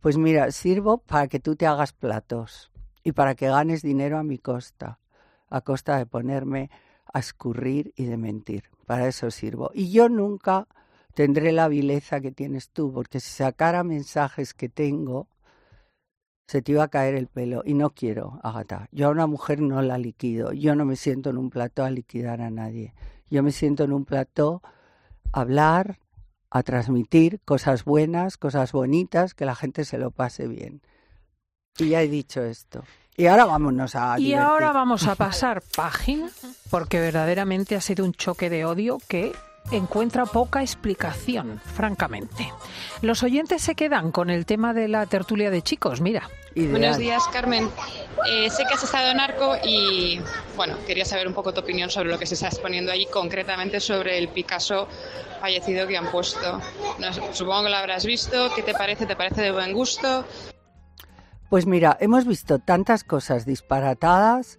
Pues 0.00 0.16
mira, 0.16 0.52
sirvo 0.52 0.98
para 0.98 1.26
que 1.26 1.40
tú 1.40 1.56
te 1.56 1.66
hagas 1.66 1.92
platos 1.92 2.70
y 3.02 3.10
para 3.10 3.34
que 3.34 3.48
ganes 3.48 3.82
dinero 3.82 4.18
a 4.18 4.22
mi 4.22 4.38
costa, 4.38 5.00
a 5.50 5.62
costa 5.62 5.96
de 5.96 6.06
ponerme 6.06 6.70
a 7.12 7.18
escurrir 7.18 7.92
y 7.96 8.04
de 8.04 8.16
mentir. 8.16 8.70
Para 8.86 9.08
eso 9.08 9.32
sirvo. 9.32 9.72
Y 9.74 9.90
yo 9.90 10.08
nunca 10.08 10.68
tendré 11.14 11.50
la 11.50 11.66
vileza 11.66 12.20
que 12.20 12.30
tienes 12.30 12.70
tú, 12.70 12.92
porque 12.92 13.18
si 13.18 13.30
sacara 13.30 13.82
mensajes 13.82 14.54
que 14.54 14.68
tengo, 14.68 15.26
se 16.52 16.60
te 16.60 16.72
iba 16.72 16.84
a 16.84 16.88
caer 16.88 17.14
el 17.14 17.28
pelo. 17.28 17.62
Y 17.64 17.72
no 17.72 17.88
quiero, 17.94 18.38
Agata. 18.42 18.86
Yo 18.92 19.08
a 19.08 19.10
una 19.10 19.26
mujer 19.26 19.62
no 19.62 19.80
la 19.80 19.96
liquido. 19.96 20.52
Yo 20.52 20.74
no 20.74 20.84
me 20.84 20.96
siento 20.96 21.30
en 21.30 21.38
un 21.38 21.48
plató 21.48 21.82
a 21.82 21.90
liquidar 21.90 22.42
a 22.42 22.50
nadie. 22.50 22.92
Yo 23.30 23.42
me 23.42 23.52
siento 23.52 23.84
en 23.84 23.92
un 23.94 24.04
plató 24.04 24.60
a 25.32 25.40
hablar, 25.40 25.98
a 26.50 26.62
transmitir 26.62 27.40
cosas 27.46 27.86
buenas, 27.86 28.36
cosas 28.36 28.72
bonitas, 28.72 29.32
que 29.32 29.46
la 29.46 29.54
gente 29.54 29.86
se 29.86 29.96
lo 29.96 30.10
pase 30.10 30.46
bien. 30.46 30.82
Y 31.78 31.88
ya 31.88 32.02
he 32.02 32.08
dicho 32.08 32.42
esto. 32.42 32.84
Y 33.16 33.28
ahora 33.28 33.46
vámonos 33.46 33.94
a. 33.94 34.20
Y 34.20 34.34
ahora 34.34 34.72
vamos 34.72 35.06
a 35.06 35.14
pasar 35.16 35.62
página, 35.74 36.28
porque 36.68 37.00
verdaderamente 37.00 37.76
ha 37.76 37.80
sido 37.80 38.04
un 38.04 38.12
choque 38.12 38.50
de 38.50 38.66
odio 38.66 38.98
que 39.08 39.32
encuentra 39.70 40.26
poca 40.26 40.62
explicación, 40.62 41.60
francamente. 41.64 42.52
Los 43.00 43.22
oyentes 43.22 43.62
se 43.62 43.74
quedan 43.74 44.12
con 44.12 44.30
el 44.30 44.46
tema 44.46 44.74
de 44.74 44.88
la 44.88 45.06
tertulia 45.06 45.50
de 45.50 45.62
chicos, 45.62 46.00
mira. 46.00 46.28
Buenos 46.54 46.98
días, 46.98 47.22
Carmen. 47.32 47.70
Eh, 48.28 48.50
sé 48.50 48.64
que 48.68 48.74
has 48.74 48.82
estado 48.82 49.10
en 49.10 49.20
Arco 49.20 49.56
y, 49.64 50.20
bueno, 50.54 50.76
quería 50.86 51.04
saber 51.04 51.26
un 51.26 51.32
poco 51.32 51.54
tu 51.54 51.60
opinión 51.60 51.88
sobre 51.88 52.10
lo 52.10 52.18
que 52.18 52.26
se 52.26 52.34
está 52.34 52.48
exponiendo 52.48 52.92
allí, 52.92 53.06
concretamente 53.06 53.80
sobre 53.80 54.18
el 54.18 54.28
Picasso 54.28 54.86
fallecido 55.40 55.88
que 55.88 55.96
han 55.96 56.10
puesto. 56.10 56.60
supongo 57.32 57.64
que 57.64 57.70
lo 57.70 57.76
habrás 57.76 58.04
visto. 58.04 58.52
¿Qué 58.54 58.62
te 58.62 58.74
parece? 58.74 59.06
¿Te 59.06 59.16
parece 59.16 59.42
de 59.42 59.50
buen 59.50 59.72
gusto? 59.72 60.24
Pues 61.48 61.66
mira, 61.66 61.96
hemos 62.00 62.26
visto 62.26 62.58
tantas 62.58 63.02
cosas 63.02 63.44
disparatadas 63.44 64.58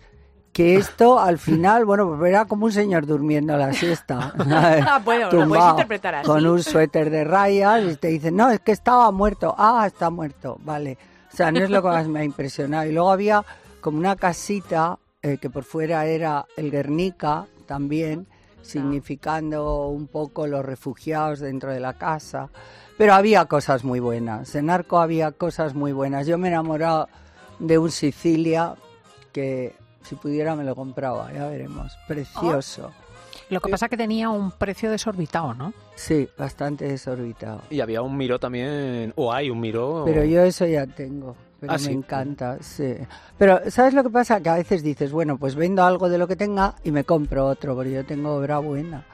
que 0.54 0.76
esto 0.76 1.20
al 1.20 1.40
final, 1.40 1.84
bueno, 1.84 2.24
era 2.26 2.46
como 2.46 2.66
un 2.66 2.72
señor 2.72 3.08
durmiendo 3.08 3.56
a 3.56 3.58
la 3.58 3.74
siesta. 3.74 4.34
ah, 4.40 5.02
bueno, 5.04 5.32
lo 5.32 5.48
puedes 5.48 5.70
interpretar 5.72 6.16
así. 6.16 6.28
Con 6.28 6.46
un 6.46 6.62
suéter 6.62 7.10
de 7.10 7.24
rayas 7.24 7.84
y 7.92 7.96
te 7.96 8.10
dicen, 8.10 8.36
no, 8.36 8.52
es 8.52 8.60
que 8.60 8.72
estaba 8.72 9.12
muerto. 9.12 9.56
Ah, 9.58 9.84
está 9.88 10.12
muerto, 10.12 10.58
vale. 10.64 10.98
O 11.34 11.36
sea, 11.36 11.52
no 11.52 11.60
es 11.60 11.72
lo 11.72 11.82
que 11.82 11.88
más 11.88 12.08
me 12.08 12.20
ha 12.20 12.24
impresionado. 12.24 12.86
Y 12.88 12.92
luego 12.92 13.12
había 13.12 13.44
como 13.82 13.98
una 13.98 14.16
casita 14.16 15.00
eh, 15.24 15.40
que 15.42 15.50
por 15.50 15.64
fuera 15.64 16.06
era 16.06 16.46
el 16.56 16.70
Guernica 16.70 17.48
también, 17.66 18.28
significando 18.62 19.88
un 19.88 20.06
poco 20.06 20.46
los 20.46 20.64
refugiados 20.64 21.40
dentro 21.40 21.72
de 21.72 21.80
la 21.80 21.94
casa. 21.94 22.50
Pero 22.96 23.16
había 23.16 23.46
cosas 23.46 23.84
muy 23.84 24.00
buenas. 24.00 24.54
En 24.54 24.70
Arco 24.70 25.00
había 25.00 25.32
cosas 25.32 25.74
muy 25.74 25.94
buenas. 25.94 26.28
Yo 26.28 26.38
me 26.38 26.50
he 26.50 26.52
enamorado 26.52 27.10
de 27.58 27.80
un 27.80 27.90
Sicilia 27.90 28.76
que 29.32 29.76
si 30.04 30.16
pudiera 30.16 30.56
me 30.56 30.64
lo 30.64 30.76
compraba, 30.76 31.32
ya 31.34 31.48
veremos. 31.48 31.98
Precioso. 32.08 32.92
Lo 33.50 33.62
que 33.62 33.70
pasa 33.70 33.86
es 33.86 33.90
que 33.90 33.98
tenía 33.98 34.30
un 34.30 34.52
precio 34.52 34.90
desorbitado, 34.90 35.54
¿no? 35.54 35.74
Sí, 35.96 36.28
bastante 36.38 36.86
desorbitado. 36.86 37.62
Y 37.70 37.82
había 37.82 38.02
un 38.02 38.16
Miro 38.18 38.40
también, 38.40 39.14
o 39.16 39.32
hay 39.32 39.50
un 39.50 39.60
Miro. 39.60 40.04
Pero 40.06 40.24
yo 40.24 40.44
eso 40.44 40.66
ya 40.66 40.88
tengo. 40.88 41.36
Pero 41.60 41.74
ah, 41.74 41.78
me 41.86 41.92
encanta, 41.92 42.58
sí. 42.62 42.96
Pero, 43.38 43.62
¿sabes 43.70 43.94
lo 43.94 44.04
que 44.04 44.10
pasa? 44.10 44.42
Que 44.42 44.50
a 44.50 44.56
veces 44.56 44.84
dices, 44.84 45.12
bueno, 45.12 45.38
pues 45.38 45.56
vendo 45.56 45.84
algo 45.84 46.10
de 46.10 46.18
lo 46.18 46.28
que 46.28 46.36
tenga 46.36 46.76
y 46.84 46.92
me 46.92 47.04
compro 47.04 47.48
otro, 47.48 47.76
porque 47.76 47.92
yo 47.92 48.06
tengo 48.06 48.36
obra 48.36 48.60
buena. 48.60 49.06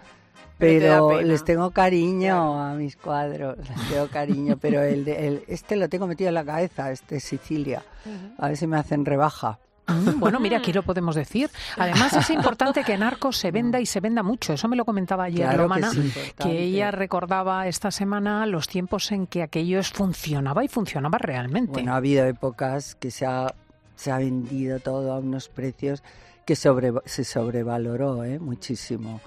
Pero, 0.58 1.22
les 1.22 1.44
tengo 1.46 1.72
cariño 1.72 2.62
a 2.62 2.74
mis 2.74 2.98
cuadros, 2.98 3.58
les 3.58 3.90
tengo 3.90 4.08
cariño, 4.08 4.58
pero 4.60 4.82
el, 4.82 5.06
de, 5.06 5.44
este 5.48 5.78
lo 5.78 5.88
tengo 5.88 6.06
metido 6.06 6.28
en 6.28 6.34
la 6.34 6.44
cabeza, 6.44 6.92
este 6.92 7.20
Sicilia. 7.20 7.84
A 8.38 8.48
ver 8.48 8.58
si 8.58 8.68
me 8.68 8.78
hacen 8.78 9.06
rebaja. 9.06 9.60
Mm, 9.90 10.20
bueno, 10.20 10.40
mira, 10.40 10.58
aquí 10.58 10.74
lo 10.74 10.84
podemos 10.84 11.16
decir. 11.16 11.50
Además, 11.78 12.14
es 12.14 12.30
importante 12.30 12.84
que 12.84 12.94
en 12.94 13.04
Arcos 13.04 13.38
se 13.38 13.52
venda 13.52 13.80
y 13.80 13.86
se 13.86 14.00
venda 14.00 14.24
mucho. 14.24 14.54
Eso 14.54 14.68
me 14.68 14.76
lo 14.76 14.86
comentaba 14.86 15.26
ayer 15.26 15.56
Romana, 15.58 15.92
que, 16.38 16.64
ella 16.64 16.92
recordaba 16.92 17.68
esta 17.68 17.92
semana 17.92 18.46
los 18.46 18.68
tiempos 18.68 19.12
en 19.12 19.28
que 19.28 19.44
aquello 19.44 19.82
funcionaba 19.84 20.64
y 20.64 20.68
funcionaba 20.68 21.18
realmente. 21.18 21.74
Bueno, 21.74 21.94
ha 21.94 21.98
habido 21.98 22.26
épocas 22.26 22.96
que 22.96 23.12
se 23.12 23.26
ha, 23.26 23.54
se 23.96 24.12
ha 24.12 24.18
vendido 24.18 24.80
todo 24.80 25.14
a 25.14 25.20
unos 25.20 25.50
precios 25.50 26.04
que 26.46 26.56
sobre, 26.56 26.92
se 27.06 27.24
sobrevaloró 27.24 28.24
¿eh? 28.24 28.40
muchísimo. 28.40 29.22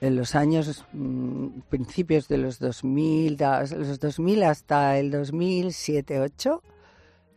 En 0.00 0.14
los 0.14 0.34
años, 0.34 0.84
mm, 0.92 1.46
principios 1.70 2.28
de 2.28 2.36
los 2.36 2.58
2000, 2.58 3.38
los 3.78 3.98
2000 3.98 4.42
hasta 4.44 4.98
el 4.98 5.10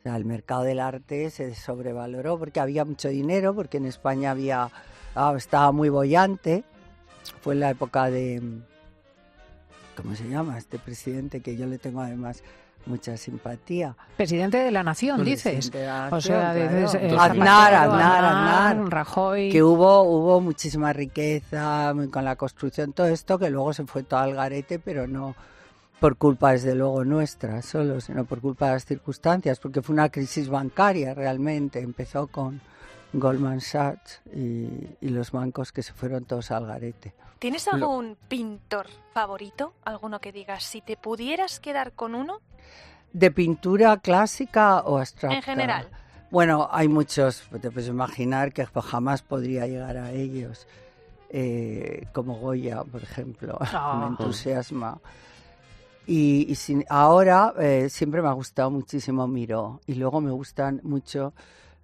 2007-2008, 0.03 0.15
el 0.15 0.25
mercado 0.25 0.63
del 0.63 0.79
arte 0.79 1.29
se 1.29 1.55
sobrevaloró 1.55 2.37
porque 2.37 2.59
había 2.59 2.85
mucho 2.85 3.09
dinero, 3.09 3.53
porque 3.53 3.77
en 3.77 3.85
España 3.85 4.31
había 4.31 4.69
ah, 5.15 5.33
estaba 5.37 5.71
muy 5.71 5.89
bollante. 5.89 6.63
Fue 7.41 7.53
en 7.53 7.59
la 7.59 7.69
época 7.71 8.09
de 8.09 8.41
¿cómo 9.95 10.15
se 10.15 10.27
llama 10.29 10.57
este 10.57 10.79
presidente 10.79 11.41
que 11.41 11.57
yo 11.57 11.65
le 11.65 11.77
tengo 11.77 12.01
además 12.01 12.43
mucha 12.85 13.17
simpatía. 13.17 13.95
Presidente 14.17 14.57
de 14.57 14.71
la 14.71 14.83
Nación, 14.83 15.23
dices. 15.23 15.67
o 16.11 16.21
sea, 16.21 16.51
Aznar, 16.51 17.73
Aznar, 17.73 18.25
Aznar, 18.25 18.89
Rajoy. 18.89 19.51
Que 19.51 19.61
hubo, 19.61 20.03
hubo 20.03 20.41
muchísima 20.41 20.93
riqueza 20.93 21.93
con 22.11 22.25
la 22.25 22.35
construcción, 22.35 22.93
todo 22.93 23.07
esto, 23.07 23.37
que 23.37 23.49
luego 23.49 23.73
se 23.73 23.85
fue 23.85 24.03
todo 24.03 24.21
al 24.21 24.33
garete, 24.33 24.79
pero 24.79 25.07
no 25.07 25.35
por 25.99 26.17
culpa, 26.17 26.51
desde 26.51 26.75
luego, 26.75 27.03
nuestra 27.05 27.61
solo, 27.61 28.01
sino 28.01 28.25
por 28.25 28.41
culpa 28.41 28.67
de 28.67 28.73
las 28.73 28.85
circunstancias, 28.85 29.59
porque 29.59 29.81
fue 29.81 29.93
una 29.93 30.09
crisis 30.09 30.49
bancaria 30.49 31.13
realmente. 31.13 31.79
Empezó 31.79 32.27
con 32.27 32.61
Goldman 33.13 33.61
Sachs 33.61 34.21
y, 34.33 34.69
los 35.01 35.31
bancos 35.31 35.71
que 35.71 35.83
se 35.83 35.93
fueron 35.93 36.25
todos 36.25 36.51
al 36.51 36.65
garete. 36.65 37.13
¿Tienes 37.39 37.67
algún 37.67 38.17
pintor 38.27 38.87
favorito? 39.13 39.73
¿Alguno 39.85 40.19
que 40.19 40.31
digas, 40.31 40.63
si 40.63 40.81
te 40.81 40.97
pudieras 40.97 41.59
quedar 41.59 41.93
con 41.93 42.15
uno? 42.15 42.41
¿De 43.13 43.31
pintura 43.31 43.97
clásica 43.97 44.81
o 44.81 44.97
abstracta? 44.97 45.37
En 45.37 45.43
general. 45.43 45.89
Bueno, 46.31 46.69
hay 46.71 46.87
muchos, 46.87 47.43
te 47.61 47.71
puedes 47.71 47.89
imaginar 47.89 48.53
que 48.53 48.65
jamás 48.65 49.23
podría 49.23 49.65
llegar 49.65 49.97
a 49.97 50.11
ellos. 50.11 50.67
Eh, 51.31 52.07
como 52.11 52.35
Goya, 52.35 52.83
por 52.83 53.01
ejemplo, 53.01 53.57
me 53.99 54.07
entusiasma. 54.07 54.99
Y, 56.07 56.55
ahora 56.89 57.53
eh, 57.59 57.87
siempre 57.89 58.21
me 58.21 58.29
ha 58.29 58.33
gustado 58.33 58.71
muchísimo 58.71 59.27
Miro 59.27 59.81
y 59.85 59.93
luego 59.93 60.21
me 60.21 60.31
gustan 60.31 60.79
mucho 60.83 61.33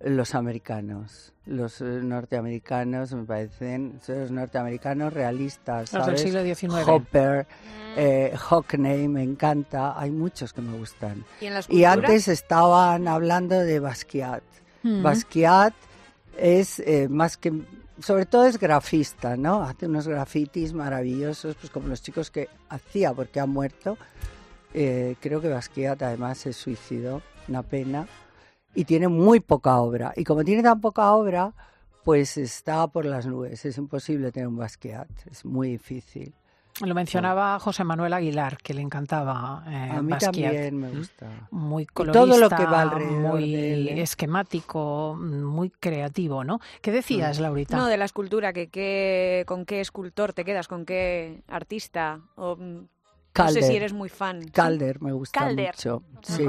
los 0.01 0.35
americanos, 0.35 1.33
los 1.45 1.81
eh, 1.81 1.85
norteamericanos 1.85 3.13
me 3.13 3.23
parecen, 3.23 3.99
los 4.07 4.31
norteamericanos 4.31 5.13
realistas, 5.13 5.93
Los 5.93 6.05
del 6.05 6.17
siglo 6.17 6.43
XIX. 6.43 6.87
Hopper, 6.87 7.45
mm. 7.45 7.93
eh, 7.97 8.33
Hockney, 8.37 9.07
me 9.07 9.23
encanta, 9.23 9.99
hay 9.99 10.11
muchos 10.11 10.53
que 10.53 10.61
me 10.61 10.77
gustan. 10.77 11.23
¿Y, 11.69 11.83
antes 11.85 12.27
estaban 12.27 13.07
hablando 13.07 13.59
de 13.59 13.79
Basquiat. 13.79 14.43
Mm. 14.83 15.01
Basquiat 15.01 15.73
es 16.37 16.79
eh, 16.79 17.07
más 17.09 17.37
que 17.37 17.53
sobre 17.99 18.25
todo 18.25 18.45
es 18.45 18.59
grafista, 18.59 19.37
¿no? 19.37 19.63
Hace 19.63 19.87
unos 19.87 20.07
grafitis 20.07 20.73
maravillosos, 20.73 21.55
pues 21.55 21.71
como 21.71 21.87
los 21.87 22.01
chicos 22.01 22.31
que 22.31 22.49
hacía 22.69 23.13
porque 23.13 23.39
ha 23.39 23.45
muerto. 23.45 23.97
Eh, 24.73 25.15
creo 25.21 25.41
que 25.41 25.47
Basquiat 25.47 26.01
además 26.01 26.39
se 26.39 26.53
suicidó, 26.53 27.21
una 27.47 27.63
pena, 27.63 28.07
y 28.73 28.85
tiene 28.85 29.07
muy 29.07 29.39
poca 29.39 29.77
obra. 29.77 30.13
Y 30.15 30.23
como 30.23 30.43
tiene 30.43 30.61
tan 30.63 30.81
poca 30.81 31.11
obra, 31.13 31.53
pues 32.03 32.37
está 32.37 32.87
por 32.87 33.05
las 33.05 33.25
nubes. 33.25 33.65
Es 33.65 33.77
imposible 33.77 34.31
tener 34.31 34.47
un 34.47 34.57
Basquiat, 34.57 35.09
es 35.31 35.45
muy 35.45 35.71
difícil. 35.71 36.33
Lo 36.81 36.93
mencionaba 36.93 37.57
José 37.59 37.85
Manuel 37.85 38.11
Aguilar, 38.11 38.57
que 38.57 38.73
le 38.73 38.81
encantaba. 38.81 39.63
Eh, 39.67 39.91
a 39.91 40.01
mí 40.01 40.13
también 40.17 40.77
me 40.77 40.89
gusta. 40.89 41.47
Muy 41.51 41.85
colorista, 41.85 42.19
todo 42.19 42.37
lo 42.37 42.49
que 42.49 42.65
va 42.65 42.81
alrededor 42.81 43.39
muy 43.39 43.55
¿eh? 43.55 44.01
esquemático, 44.01 45.15
muy 45.17 45.69
creativo, 45.69 46.43
¿no? 46.43 46.59
¿Qué 46.81 46.91
decías, 46.91 47.39
mm. 47.39 47.41
Laurita? 47.41 47.77
No, 47.77 47.87
de 47.87 47.95
la 47.95 48.03
escultura, 48.03 48.51
que, 48.51 49.43
con 49.47 49.65
qué 49.65 49.79
escultor 49.79 50.33
te 50.33 50.43
quedas, 50.43 50.67
con 50.67 50.85
qué 50.85 51.43
artista. 51.47 52.19
O, 52.35 52.57
Calder. 53.31 53.55
No 53.55 53.61
sé 53.61 53.71
si 53.71 53.75
eres 53.75 53.93
muy 53.93 54.09
fan. 54.09 54.43
Calder 54.49 55.01
me 55.01 55.13
gusta 55.13 55.49
mucho. 55.49 56.03
Sí. 56.23 56.45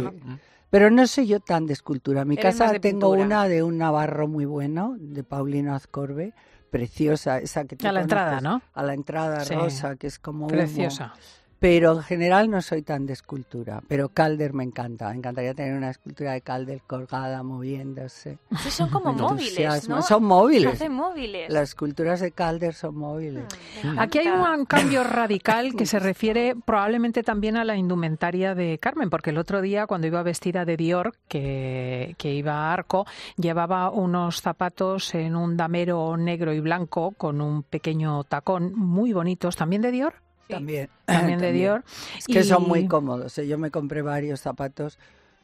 Pero 0.71 0.91
no 0.91 1.07
soy 1.07 1.29
yo 1.29 1.39
tan 1.41 1.67
de 1.67 1.73
escultura. 1.73 2.23
En 2.23 2.29
mi 2.29 2.37
casa 2.37 2.79
tengo 2.81 3.11
una 3.11 3.47
de 3.47 3.63
un 3.63 3.79
navarro 3.79 4.27
muy 4.27 4.45
bueno, 4.45 4.97
de 4.99 5.23
Paulino 5.23 5.75
Azcorbe 5.75 6.35
preciosa, 6.71 7.39
esa 7.39 7.65
que 7.65 7.77
te 7.77 7.89
A 7.89 7.93
la 7.93 8.01
entrada, 8.01 8.41
¿no? 8.41 8.63
A 8.75 8.83
la 8.83 8.95
entrada 8.95 9.45
rosa, 9.45 9.97
que 9.97 10.07
es 10.07 10.19
como 10.19 10.47
Preciosa. 10.49 11.15
Pero 11.59 11.93
en 11.95 12.03
general 12.03 12.51
no 12.51 12.61
soy 12.61 12.83
tan 12.83 13.07
de 13.07 13.15
escultura. 13.15 13.83
Pero 13.89 14.11
Calder 14.11 14.53
me 14.53 14.65
encanta. 14.65 15.09
Me 15.11 15.17
encantaría 15.17 15.55
tener 15.55 15.75
una 15.75 15.91
escultura 15.91 16.33
de 16.33 16.43
Calder 16.43 16.83
colgada, 16.87 17.43
moviéndose. 17.43 18.39
Sí, 18.63 18.71
son 18.71 18.91
como 18.91 19.13
móviles, 19.13 19.89
¿no? 19.89 20.03
Son 20.03 20.25
móviles. 20.25 20.75
Hacen 20.75 20.93
móviles. 20.93 21.51
Las 21.51 21.71
esculturas 21.71 22.21
de 22.21 22.33
Calder 22.33 22.75
son 22.75 22.97
móviles. 22.97 23.45
Mm, 23.83 23.99
Aquí 23.99 24.19
hay 24.19 24.29
un 24.29 24.67
cambio 24.67 25.03
radical 25.05 25.75
que 25.75 25.87
se 25.87 25.99
refiere 25.99 26.55
probablemente 26.65 27.23
también 27.23 27.57
a 27.57 27.65
la 27.65 27.77
indumentaria 27.77 28.55
de 28.55 28.79
Carmen, 28.79 29.11
porque 29.11 29.31
el 29.31 29.39
otro 29.39 29.61
día 29.63 29.87
cuando 29.87 30.07
iba 30.07 30.23
vestida 30.23 30.65
de 30.65 30.77
Dior, 30.77 31.15
que, 31.29 32.15
que 32.19 32.35
iba 32.35 32.53
a 32.53 32.73
arco, 32.73 33.07
llevaba 33.37 33.91
unos 33.91 34.41
zapatos 34.41 35.15
en 35.15 35.37
un 35.37 35.57
damero 35.57 36.17
negro 36.17 36.53
y 36.53 36.61
blanco 36.61 37.13
con 37.13 37.41
un 37.41 37.63
pequeño 37.63 38.25
tacón 38.25 38.75
muy 38.75 39.13
bonitos, 39.13 39.57
también 39.57 39.83
de 39.83 39.91
Dior. 39.91 40.26
También. 40.49 40.89
También 41.07 41.39
de 41.39 41.53
Dior. 41.53 41.85
Es 42.19 42.27
que 42.27 42.43
son 42.43 42.67
muy 42.69 42.87
cómodos. 42.87 43.37
¿eh? 43.39 43.47
Yo 43.47 43.59
me 43.59 43.71
compré 43.71 44.03
varios 44.03 44.41
zapatos 44.41 44.99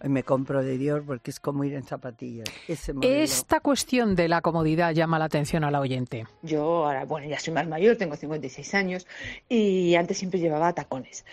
y 0.04 0.08
me 0.08 0.24
compro 0.24 0.62
de 0.62 0.78
Dior 0.78 1.04
porque 1.04 1.30
es 1.30 1.38
como 1.38 1.64
ir 1.64 1.74
en 1.74 1.84
zapatillas. 1.84 2.48
Esta 3.02 3.60
cuestión 3.60 4.16
de 4.16 4.28
la 4.28 4.40
comodidad 4.40 4.92
llama 4.92 5.18
la 5.18 5.26
atención 5.26 5.64
a 5.64 5.70
la 5.70 5.80
oyente. 5.80 6.26
Yo 6.42 6.86
ahora, 6.86 7.04
bueno, 7.04 7.28
ya 7.28 7.38
soy 7.38 7.54
más 7.54 7.68
mayor, 7.68 7.96
tengo 7.96 8.16
56 8.16 8.74
años 8.74 9.06
y 9.48 9.94
antes 9.94 10.18
siempre 10.18 10.40
llevaba 10.40 10.72
tacones. 10.72 11.24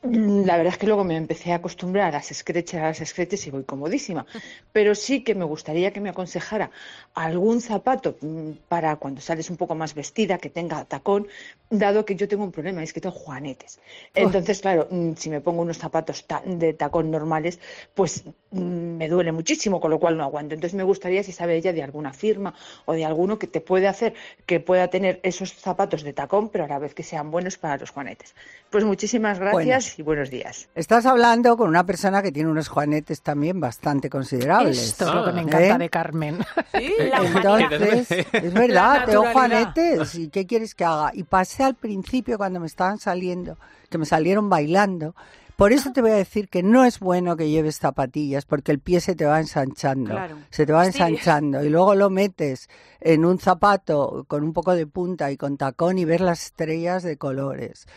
La 0.00 0.56
verdad 0.56 0.74
es 0.74 0.78
que 0.78 0.86
luego 0.86 1.02
me 1.02 1.16
empecé 1.16 1.52
a 1.52 1.56
acostumbrar 1.56 2.10
a 2.10 2.12
las 2.12 2.30
escrechas, 2.30 2.80
a 2.80 2.84
las 2.84 3.00
escrechas 3.00 3.44
y 3.48 3.50
voy 3.50 3.64
comodísima. 3.64 4.26
Pero 4.72 4.94
sí 4.94 5.24
que 5.24 5.34
me 5.34 5.44
gustaría 5.44 5.92
que 5.92 6.00
me 6.00 6.10
aconsejara 6.10 6.70
algún 7.14 7.60
zapato 7.60 8.16
mm, 8.20 8.50
para 8.68 8.94
cuando 8.96 9.20
sales 9.20 9.50
un 9.50 9.56
poco 9.56 9.74
más 9.74 9.94
vestida, 9.94 10.38
que 10.38 10.50
tenga 10.50 10.84
tacón, 10.84 11.26
dado 11.68 12.04
que 12.04 12.14
yo 12.14 12.28
tengo 12.28 12.44
un 12.44 12.52
problema, 12.52 12.80
es 12.82 12.92
que 12.92 13.00
tengo 13.00 13.16
juanetes. 13.16 13.80
Entonces, 14.14 14.60
claro, 14.60 14.86
mm, 14.88 15.14
si 15.16 15.30
me 15.30 15.40
pongo 15.40 15.62
unos 15.62 15.78
zapatos 15.78 16.24
de 16.44 16.74
tacón 16.74 17.10
normales, 17.10 17.58
pues 17.94 18.22
mm, 18.52 18.60
me 18.60 19.08
duele 19.08 19.32
muchísimo, 19.32 19.80
con 19.80 19.90
lo 19.90 19.98
cual 19.98 20.16
no 20.16 20.22
aguanto. 20.22 20.54
Entonces 20.54 20.76
me 20.76 20.84
gustaría 20.84 21.24
si 21.24 21.32
sabe 21.32 21.56
ella 21.56 21.72
de 21.72 21.82
alguna 21.82 22.12
firma 22.12 22.54
o 22.84 22.92
de 22.92 23.04
alguno 23.04 23.40
que 23.40 23.48
te 23.48 23.60
puede 23.60 23.88
hacer 23.88 24.14
que 24.46 24.60
pueda 24.60 24.86
tener 24.88 25.18
esos 25.24 25.52
zapatos 25.54 26.04
de 26.04 26.12
tacón, 26.12 26.50
pero 26.50 26.66
a 26.66 26.68
la 26.68 26.78
vez 26.78 26.94
que 26.94 27.02
sean 27.02 27.32
buenos 27.32 27.58
para 27.58 27.78
los 27.78 27.90
juanetes. 27.90 28.36
Pues 28.70 28.84
muchísimas 28.84 29.38
gracias 29.38 29.98
y 29.98 30.02
buenos 30.02 30.30
días. 30.30 30.68
Estás 30.74 31.06
hablando 31.06 31.56
con 31.56 31.68
una 31.68 31.86
persona 31.86 32.22
que 32.22 32.30
tiene 32.30 32.50
unos 32.50 32.68
juanetes 32.68 33.22
también 33.22 33.60
bastante 33.60 34.10
considerables. 34.10 34.78
Esto 34.78 35.08
es 35.08 35.14
lo 35.14 35.24
que 35.24 35.32
me 35.32 35.40
encanta 35.40 35.76
¿Eh? 35.76 35.78
de 35.78 35.88
Carmen. 35.88 36.38
¿Sí? 36.74 36.92
Entonces, 37.34 38.10
es 38.10 38.52
verdad, 38.52 39.06
tengo 39.06 39.24
juanetes. 39.32 40.14
¿Y 40.16 40.28
qué 40.28 40.46
quieres 40.46 40.74
que 40.74 40.84
haga? 40.84 41.12
Y 41.14 41.22
pasé 41.22 41.64
al 41.64 41.76
principio 41.76 42.36
cuando 42.36 42.60
me 42.60 42.66
estaban 42.66 42.98
saliendo, 42.98 43.56
que 43.88 43.96
me 43.96 44.04
salieron 44.04 44.50
bailando. 44.50 45.14
Por 45.56 45.72
eso 45.72 45.90
te 45.90 46.02
voy 46.02 46.12
a 46.12 46.14
decir 46.14 46.48
que 46.48 46.62
no 46.62 46.84
es 46.84 47.00
bueno 47.00 47.36
que 47.36 47.50
lleves 47.50 47.78
zapatillas, 47.78 48.44
porque 48.44 48.70
el 48.70 48.78
pie 48.78 49.00
se 49.00 49.16
te 49.16 49.24
va 49.24 49.40
ensanchando, 49.40 50.16
se 50.50 50.66
te 50.66 50.72
va 50.72 50.86
ensanchando 50.86 51.64
y 51.64 51.68
luego 51.68 51.96
lo 51.96 52.10
metes 52.10 52.68
en 53.00 53.24
un 53.24 53.40
zapato 53.40 54.24
con 54.28 54.44
un 54.44 54.52
poco 54.52 54.76
de 54.76 54.86
punta 54.86 55.32
y 55.32 55.36
con 55.36 55.56
tacón 55.56 55.98
y 55.98 56.04
ves 56.04 56.20
las 56.20 56.44
estrellas 56.44 57.02
de 57.02 57.16
colores. 57.16 57.88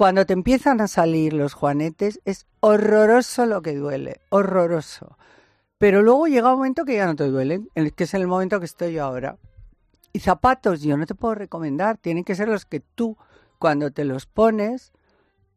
Cuando 0.00 0.24
te 0.24 0.32
empiezan 0.32 0.80
a 0.80 0.88
salir 0.88 1.34
los 1.34 1.52
juanetes 1.52 2.22
es 2.24 2.46
horroroso 2.60 3.44
lo 3.44 3.60
que 3.60 3.74
duele, 3.74 4.22
horroroso. 4.30 5.18
Pero 5.76 6.00
luego 6.00 6.26
llega 6.26 6.54
un 6.54 6.56
momento 6.56 6.86
que 6.86 6.94
ya 6.94 7.04
no 7.04 7.14
te 7.14 7.28
duelen, 7.28 7.68
que 7.74 8.04
es 8.04 8.14
en 8.14 8.22
el 8.22 8.26
momento 8.26 8.60
que 8.60 8.64
estoy 8.64 8.94
yo 8.94 9.04
ahora. 9.04 9.36
Y 10.14 10.20
zapatos 10.20 10.80
yo 10.80 10.96
no 10.96 11.04
te 11.04 11.14
puedo 11.14 11.34
recomendar, 11.34 11.98
tienen 11.98 12.24
que 12.24 12.34
ser 12.34 12.48
los 12.48 12.64
que 12.64 12.80
tú 12.80 13.18
cuando 13.58 13.90
te 13.90 14.06
los 14.06 14.24
pones 14.24 14.90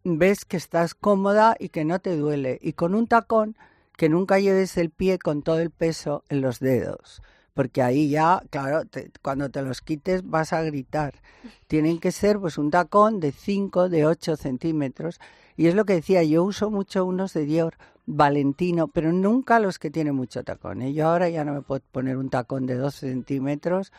ves 0.03 0.43
que 0.43 0.57
estás 0.57 0.93
cómoda 0.93 1.55
y 1.57 1.69
que 1.69 1.85
no 1.85 1.99
te 1.99 2.17
duele. 2.17 2.59
Y 2.61 2.73
con 2.73 2.95
un 2.95 3.07
tacón 3.07 3.55
que 3.95 4.09
nunca 4.09 4.39
lleves 4.39 4.75
el 4.75 4.89
pie 4.89 5.19
con 5.19 5.41
todo 5.43 5.59
el 5.59 5.71
peso 5.71 6.25
en 6.27 6.41
los 6.41 6.59
dedos, 6.59 7.21
porque 7.53 7.81
ahí 7.81 8.09
ya, 8.09 8.41
claro, 8.49 8.83
cuando 9.21 9.49
te 9.49 9.61
los 9.61 9.81
quites 9.81 10.27
vas 10.27 10.53
a 10.53 10.61
gritar. 10.63 11.15
Tienen 11.67 11.99
que 11.99 12.11
ser 12.11 12.39
pues 12.39 12.57
un 12.57 12.71
tacón 12.71 13.19
de 13.19 13.31
5, 13.31 13.89
de 13.89 14.05
8 14.05 14.35
centímetros. 14.35 15.19
Y 15.55 15.67
es 15.67 15.75
lo 15.75 15.85
que 15.85 15.93
decía, 15.93 16.23
yo 16.23 16.43
uso 16.43 16.71
mucho 16.71 17.05
unos 17.05 17.33
de 17.33 17.45
Dior, 17.45 17.75
Valentino, 18.05 18.87
pero 18.87 19.13
nunca 19.13 19.59
los 19.59 19.79
que 19.79 19.91
tienen 19.91 20.15
mucho 20.15 20.43
tacón. 20.43 20.81
¿eh? 20.81 20.93
Yo 20.93 21.07
ahora 21.07 21.29
ya 21.29 21.45
no 21.45 21.53
me 21.53 21.61
puedo 21.61 21.81
poner 21.91 22.17
un 22.17 22.29
tacón 22.29 22.65
de 22.65 22.75
12 22.75 23.09
centímetros 23.09 23.91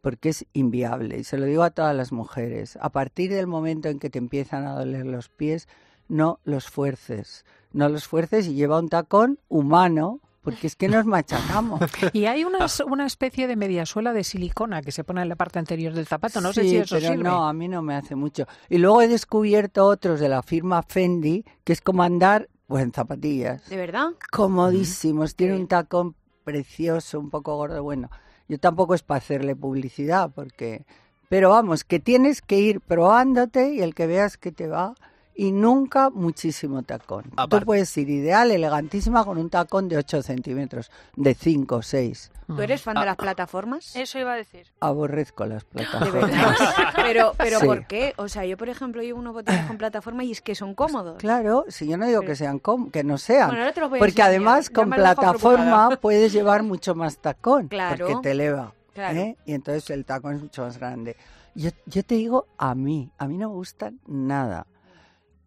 porque 0.00 0.30
es 0.30 0.46
inviable. 0.52 1.18
Y 1.18 1.24
se 1.24 1.38
lo 1.38 1.46
digo 1.46 1.62
a 1.62 1.70
todas 1.70 1.94
las 1.94 2.12
mujeres. 2.12 2.78
A 2.80 2.90
partir 2.90 3.32
del 3.32 3.46
momento 3.46 3.88
en 3.88 3.98
que 3.98 4.10
te 4.10 4.18
empiezan 4.18 4.66
a 4.66 4.74
doler 4.74 5.06
los 5.06 5.28
pies, 5.28 5.68
no 6.08 6.40
los 6.44 6.68
fuerces. 6.68 7.44
No 7.72 7.88
los 7.88 8.06
fuerces 8.06 8.46
y 8.46 8.54
lleva 8.54 8.78
un 8.78 8.88
tacón 8.88 9.38
humano, 9.48 10.20
porque 10.42 10.66
es 10.66 10.76
que 10.76 10.88
nos 10.88 11.06
machacamos. 11.06 11.80
Y 12.12 12.26
hay 12.26 12.44
una, 12.44 12.66
una 12.86 13.06
especie 13.06 13.46
de 13.46 13.56
mediasuela 13.56 14.12
de 14.12 14.24
silicona 14.24 14.82
que 14.82 14.92
se 14.92 15.04
pone 15.04 15.22
en 15.22 15.28
la 15.28 15.36
parte 15.36 15.58
anterior 15.58 15.94
del 15.94 16.06
zapato, 16.06 16.40
no 16.40 16.52
sé 16.52 16.62
si 16.62 16.76
eso 16.76 16.96
pero 16.96 17.16
no, 17.16 17.46
a 17.46 17.52
mí 17.52 17.68
no 17.68 17.80
me 17.80 17.94
hace 17.94 18.14
mucho. 18.14 18.46
Y 18.68 18.78
luego 18.78 19.02
he 19.02 19.08
descubierto 19.08 19.86
otros 19.86 20.20
de 20.20 20.28
la 20.28 20.42
firma 20.42 20.82
Fendi, 20.82 21.44
que 21.64 21.72
es 21.72 21.80
como 21.80 22.02
andar 22.02 22.48
pues, 22.66 22.82
en 22.82 22.92
zapatillas. 22.92 23.68
¿De 23.68 23.76
verdad? 23.76 24.10
Comodísimos, 24.30 25.36
tiene 25.36 25.56
un 25.56 25.68
tacón 25.68 26.14
precioso, 26.44 27.20
un 27.20 27.30
poco 27.30 27.56
gordo, 27.56 27.82
bueno. 27.82 28.10
Yo 28.48 28.58
tampoco 28.58 28.94
es 28.94 29.02
para 29.02 29.18
hacerle 29.18 29.56
publicidad, 29.56 30.30
porque... 30.34 30.84
Pero 31.28 31.48
vamos, 31.50 31.84
que 31.84 31.98
tienes 31.98 32.42
que 32.42 32.58
ir 32.58 32.80
probándote 32.82 33.72
y 33.72 33.80
el 33.80 33.94
que 33.94 34.06
veas 34.06 34.36
que 34.36 34.52
te 34.52 34.66
va 34.66 34.94
y 35.34 35.52
nunca 35.52 36.10
muchísimo 36.10 36.82
tacón. 36.82 37.24
Tú 37.48 37.60
puedes 37.60 37.96
ir 37.96 38.10
ideal, 38.10 38.50
elegantísima, 38.50 39.24
con 39.24 39.38
un 39.38 39.50
tacón 39.50 39.88
de 39.88 39.96
8 39.96 40.22
centímetros, 40.22 40.90
de 41.16 41.34
5 41.34 41.76
o 41.76 41.82
6. 41.82 42.30
¿Tú 42.46 42.60
eres 42.60 42.82
fan 42.82 42.96
de 42.96 43.06
las 43.06 43.16
plataformas? 43.16 43.96
Eso 43.96 44.18
iba 44.18 44.34
a 44.34 44.36
decir. 44.36 44.66
Aborrezco 44.80 45.46
las 45.46 45.64
plataformas. 45.64 46.12
¿De 46.12 46.36
verdad? 46.36 46.54
pero, 46.96 47.34
pero 47.38 47.60
¿por 47.60 47.86
qué? 47.86 48.12
O 48.16 48.28
sea, 48.28 48.44
yo, 48.44 48.58
por 48.58 48.68
ejemplo, 48.68 49.02
llevo 49.02 49.20
unos 49.20 49.32
botines 49.32 49.66
con 49.66 49.78
plataforma 49.78 50.24
y 50.24 50.32
es 50.32 50.42
que 50.42 50.54
son 50.54 50.74
cómodos. 50.74 51.18
Claro, 51.18 51.64
si 51.68 51.86
yo 51.86 51.96
no 51.96 52.06
digo 52.06 52.20
que 52.22 52.36
sean 52.36 52.60
que 52.92 53.04
no 53.04 53.18
sean. 53.18 53.56
porque 53.98 54.22
además 54.22 54.70
con 54.70 54.90
plataforma 54.90 55.96
puedes 56.00 56.32
llevar 56.32 56.62
mucho 56.62 56.94
más 56.94 57.18
tacón. 57.18 57.68
Claro. 57.68 58.06
Porque 58.06 58.22
te 58.22 58.30
eleva. 58.32 58.74
¿eh? 58.94 59.36
Y 59.46 59.54
entonces 59.54 59.88
el 59.90 60.04
tacón 60.04 60.36
es 60.36 60.42
mucho 60.42 60.62
más 60.62 60.78
grande. 60.78 61.16
Yo, 61.54 61.70
yo 61.86 62.02
te 62.02 62.14
digo, 62.14 62.46
a 62.56 62.74
mí, 62.74 63.10
a 63.18 63.26
mí 63.26 63.36
no 63.36 63.50
me 63.50 63.54
gustan 63.54 64.00
nada. 64.06 64.66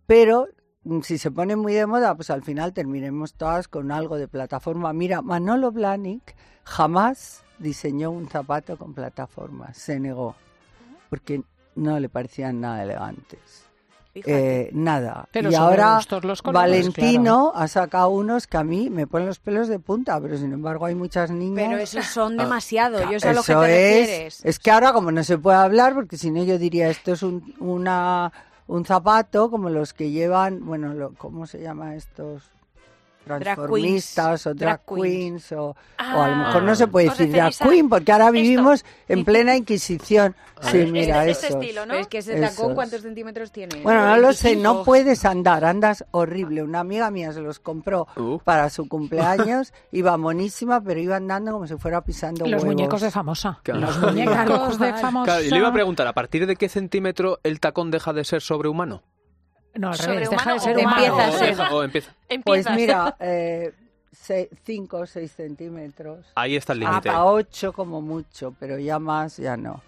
Pero 0.05 0.47
mm, 0.83 1.01
si 1.01 1.17
se 1.17 1.31
pone 1.31 1.55
muy 1.55 1.73
de 1.73 1.85
moda, 1.85 2.15
pues 2.15 2.29
al 2.29 2.43
final 2.43 2.73
terminemos 2.73 3.33
todas 3.33 3.67
con 3.67 3.91
algo 3.91 4.17
de 4.17 4.27
plataforma. 4.27 4.93
Mira, 4.93 5.21
Manolo 5.21 5.71
Blahnik 5.71 6.35
jamás 6.63 7.43
diseñó 7.59 8.11
un 8.11 8.27
zapato 8.27 8.77
con 8.77 8.93
plataforma, 8.93 9.73
se 9.73 9.99
negó, 9.99 10.35
porque 11.09 11.43
no 11.75 11.99
le 11.99 12.09
parecían 12.09 12.61
nada 12.61 12.83
elegantes. 12.83 13.65
Eh, 14.17 14.69
nada. 14.71 15.27
y 15.33 15.55
ahora 15.55 15.99
Valentino 16.45 17.51
ha 17.53 17.67
sacado 17.67 18.11
unos 18.11 18.47
que 18.47 18.55
a 18.55 18.63
mí 18.63 18.89
me 18.89 19.07
ponen 19.07 19.27
los 19.27 19.39
pelos 19.39 19.67
de 19.67 19.77
punta, 19.77 20.21
pero 20.21 20.37
sin 20.37 20.53
embargo 20.53 20.85
hay 20.85 20.95
muchas 20.95 21.31
niñas. 21.31 21.67
Pero 21.67 21.77
esos 21.77 22.05
son 22.05 22.39
ah, 22.39 22.43
demasiado, 22.43 23.11
yo 23.11 23.19
sé 23.19 23.29
a 23.29 23.33
lo 23.33 23.43
que 23.43 23.53
te 23.53 24.27
es, 24.27 24.45
Es 24.45 24.59
que 24.59 24.71
ahora 24.71 24.93
como 24.93 25.11
no 25.11 25.21
se 25.25 25.37
puede 25.37 25.57
hablar, 25.57 25.95
porque 25.95 26.17
si 26.17 26.31
no 26.31 26.41
yo 26.45 26.57
diría 26.57 26.87
esto 26.87 27.11
es 27.11 27.23
una 27.23 28.31
un 28.67 28.85
zapato 28.85 29.49
como 29.49 29.69
los 29.69 29.93
que 29.93 30.11
llevan, 30.11 30.65
bueno, 30.65 30.93
lo, 30.93 31.13
¿cómo 31.13 31.45
se 31.47 31.61
llama 31.61 31.95
estos? 31.95 32.54
Transformistas 33.25 34.47
o 34.47 34.53
drag, 34.53 34.81
queens, 34.85 35.51
o, 35.51 35.75
a 35.97 36.27
lo 36.27 36.35
mejor 36.35 36.63
no 36.63 36.75
se 36.75 36.87
puede 36.87 37.09
decir 37.09 37.31
drag 37.31 37.53
queen 37.57 37.89
porque 37.89 38.11
ahora 38.11 38.31
vivimos 38.31 38.85
en 39.07 39.25
plena 39.25 39.55
inquisición. 39.55 40.35
Sí, 40.61 40.79
este, 40.79 40.91
mira 40.91 41.25
eso. 41.25 41.59
es 41.59 42.07
que 42.07 42.19
ese 42.19 42.39
tacón, 42.39 42.75
¿cuántos 42.75 43.01
centímetros 43.01 43.51
tiene? 43.51 43.81
Bueno, 43.81 44.05
no 44.05 44.17
lo 44.17 44.33
sé, 44.33 44.55
no 44.55 44.83
puedes 44.83 45.25
andar, 45.25 45.65
andas 45.65 46.05
horrible. 46.11 46.63
Una 46.63 46.79
amiga 46.79 47.11
mía 47.11 47.33
se 47.33 47.41
los 47.41 47.59
compró 47.59 48.07
uh. 48.15 48.39
para 48.39 48.69
su 48.69 48.87
cumpleaños, 48.87 49.73
iba 49.91 50.15
monísima, 50.17 50.81
pero 50.81 50.99
iba 50.99 51.17
andando 51.17 51.51
como 51.51 51.67
si 51.67 51.75
fuera 51.75 52.01
pisando 52.01 52.45
Los 52.47 52.63
muñecos 52.63 53.01
de 53.01 53.11
famosa. 53.11 53.59
Los 53.65 53.99
muñecos 53.99 54.79
de 54.79 54.93
famosa. 54.93 55.41
y 55.41 55.49
le 55.49 55.57
iba 55.57 55.67
a 55.67 55.73
preguntar, 55.73 56.07
¿a 56.07 56.13
partir 56.13 56.45
de 56.47 56.55
qué 56.55 56.69
centímetro 56.69 57.39
el 57.43 57.59
tacón 57.59 57.91
deja 57.91 58.13
de 58.13 58.23
ser 58.23 58.41
sobrehumano? 58.41 59.03
No, 59.75 59.89
al 59.89 59.97
revés, 59.97 60.29
deja 60.29 60.53
de 60.53 60.59
ser 60.59 60.77
humano. 60.77 61.19
Empieza, 61.81 62.13
Pues 62.43 62.69
mira, 62.71 63.17
5 64.65 64.97
o 64.97 65.05
6 65.05 65.31
centímetros. 65.31 66.25
Ahí 66.35 66.55
está 66.55 66.73
el 66.73 66.79
límite. 66.79 67.09
Hasta 67.09 67.25
8 67.25 67.73
como 67.73 68.01
mucho, 68.01 68.53
pero 68.59 68.79
ya 68.79 68.99
más, 68.99 69.37
ya 69.37 69.57
no. 69.57 69.81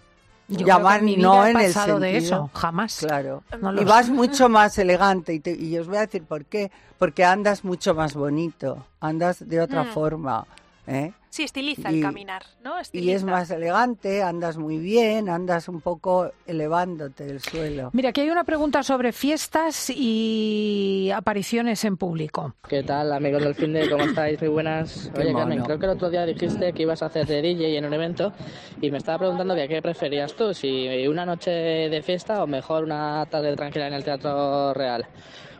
ya 0.48 0.78
más 0.78 1.02
no 1.02 1.46
en 1.46 1.58
el 1.58 1.72
sentido, 1.72 2.00
de 2.00 2.16
eso, 2.16 2.50
jamás. 2.54 2.98
Claro. 3.00 3.42
y 3.78 3.84
vas 3.84 4.08
mucho 4.08 4.48
más 4.48 4.78
elegante 4.78 5.40
y, 5.44 5.66
y, 5.66 5.78
os 5.78 5.88
voy 5.88 5.96
a 5.96 6.00
decir 6.00 6.24
por 6.24 6.44
qué. 6.44 6.70
Porque 6.98 7.24
andas 7.24 7.64
mucho 7.64 7.94
más 7.94 8.14
bonito, 8.14 8.86
andas 9.00 9.48
de 9.48 9.60
otra 9.60 9.84
mm. 9.84 9.88
forma. 9.88 10.46
¿Eh? 10.88 11.12
Sí, 11.30 11.42
estiliza 11.42 11.90
el 11.90 12.00
caminar, 12.00 12.42
¿no? 12.64 12.72
Y 12.92 13.10
es 13.10 13.22
más 13.22 13.50
elegante, 13.50 14.22
andas 14.22 14.56
muy 14.56 14.78
bien, 14.78 15.28
andas 15.28 15.68
un 15.68 15.80
poco 15.80 16.32
elevándote 16.46 17.26
del 17.26 17.40
suelo. 17.40 17.90
Mira, 17.92 18.08
aquí 18.08 18.22
hay 18.22 18.30
una 18.30 18.44
pregunta 18.44 18.82
sobre 18.82 19.12
fiestas 19.12 19.90
y 19.94 21.10
apariciones 21.14 21.84
en 21.84 21.98
público. 21.98 22.54
¿Qué 22.66 22.82
tal, 22.82 23.12
amigos 23.12 23.42
del 23.42 23.54
fin 23.54 23.74
de 23.74 23.88
¿Cómo 23.90 24.04
estáis? 24.04 24.40
Muy 24.40 24.48
buenas. 24.48 25.12
Oye, 25.16 25.32
Carmen, 25.34 25.62
creo 25.62 25.78
que 25.78 25.84
el 25.84 25.92
otro 25.92 26.08
día 26.10 26.24
dijiste 26.24 26.72
que 26.72 26.82
ibas 26.82 27.02
a 27.02 27.06
hacer 27.06 27.26
de 27.26 27.42
DJ 27.42 27.76
en 27.76 27.84
un 27.84 27.92
evento 27.92 28.32
y 28.80 28.90
me 28.90 28.98
estaba 28.98 29.18
preguntando 29.18 29.54
que 29.54 29.68
qué 29.68 29.82
preferías 29.82 30.34
tú, 30.34 30.54
si 30.54 31.06
una 31.06 31.26
noche 31.26 31.50
de 31.50 32.02
fiesta 32.02 32.42
o 32.42 32.46
mejor 32.46 32.84
una 32.84 33.26
tarde 33.26 33.54
tranquila 33.54 33.86
en 33.86 33.94
el 33.94 34.02
Teatro 34.02 34.72
Real. 34.72 35.06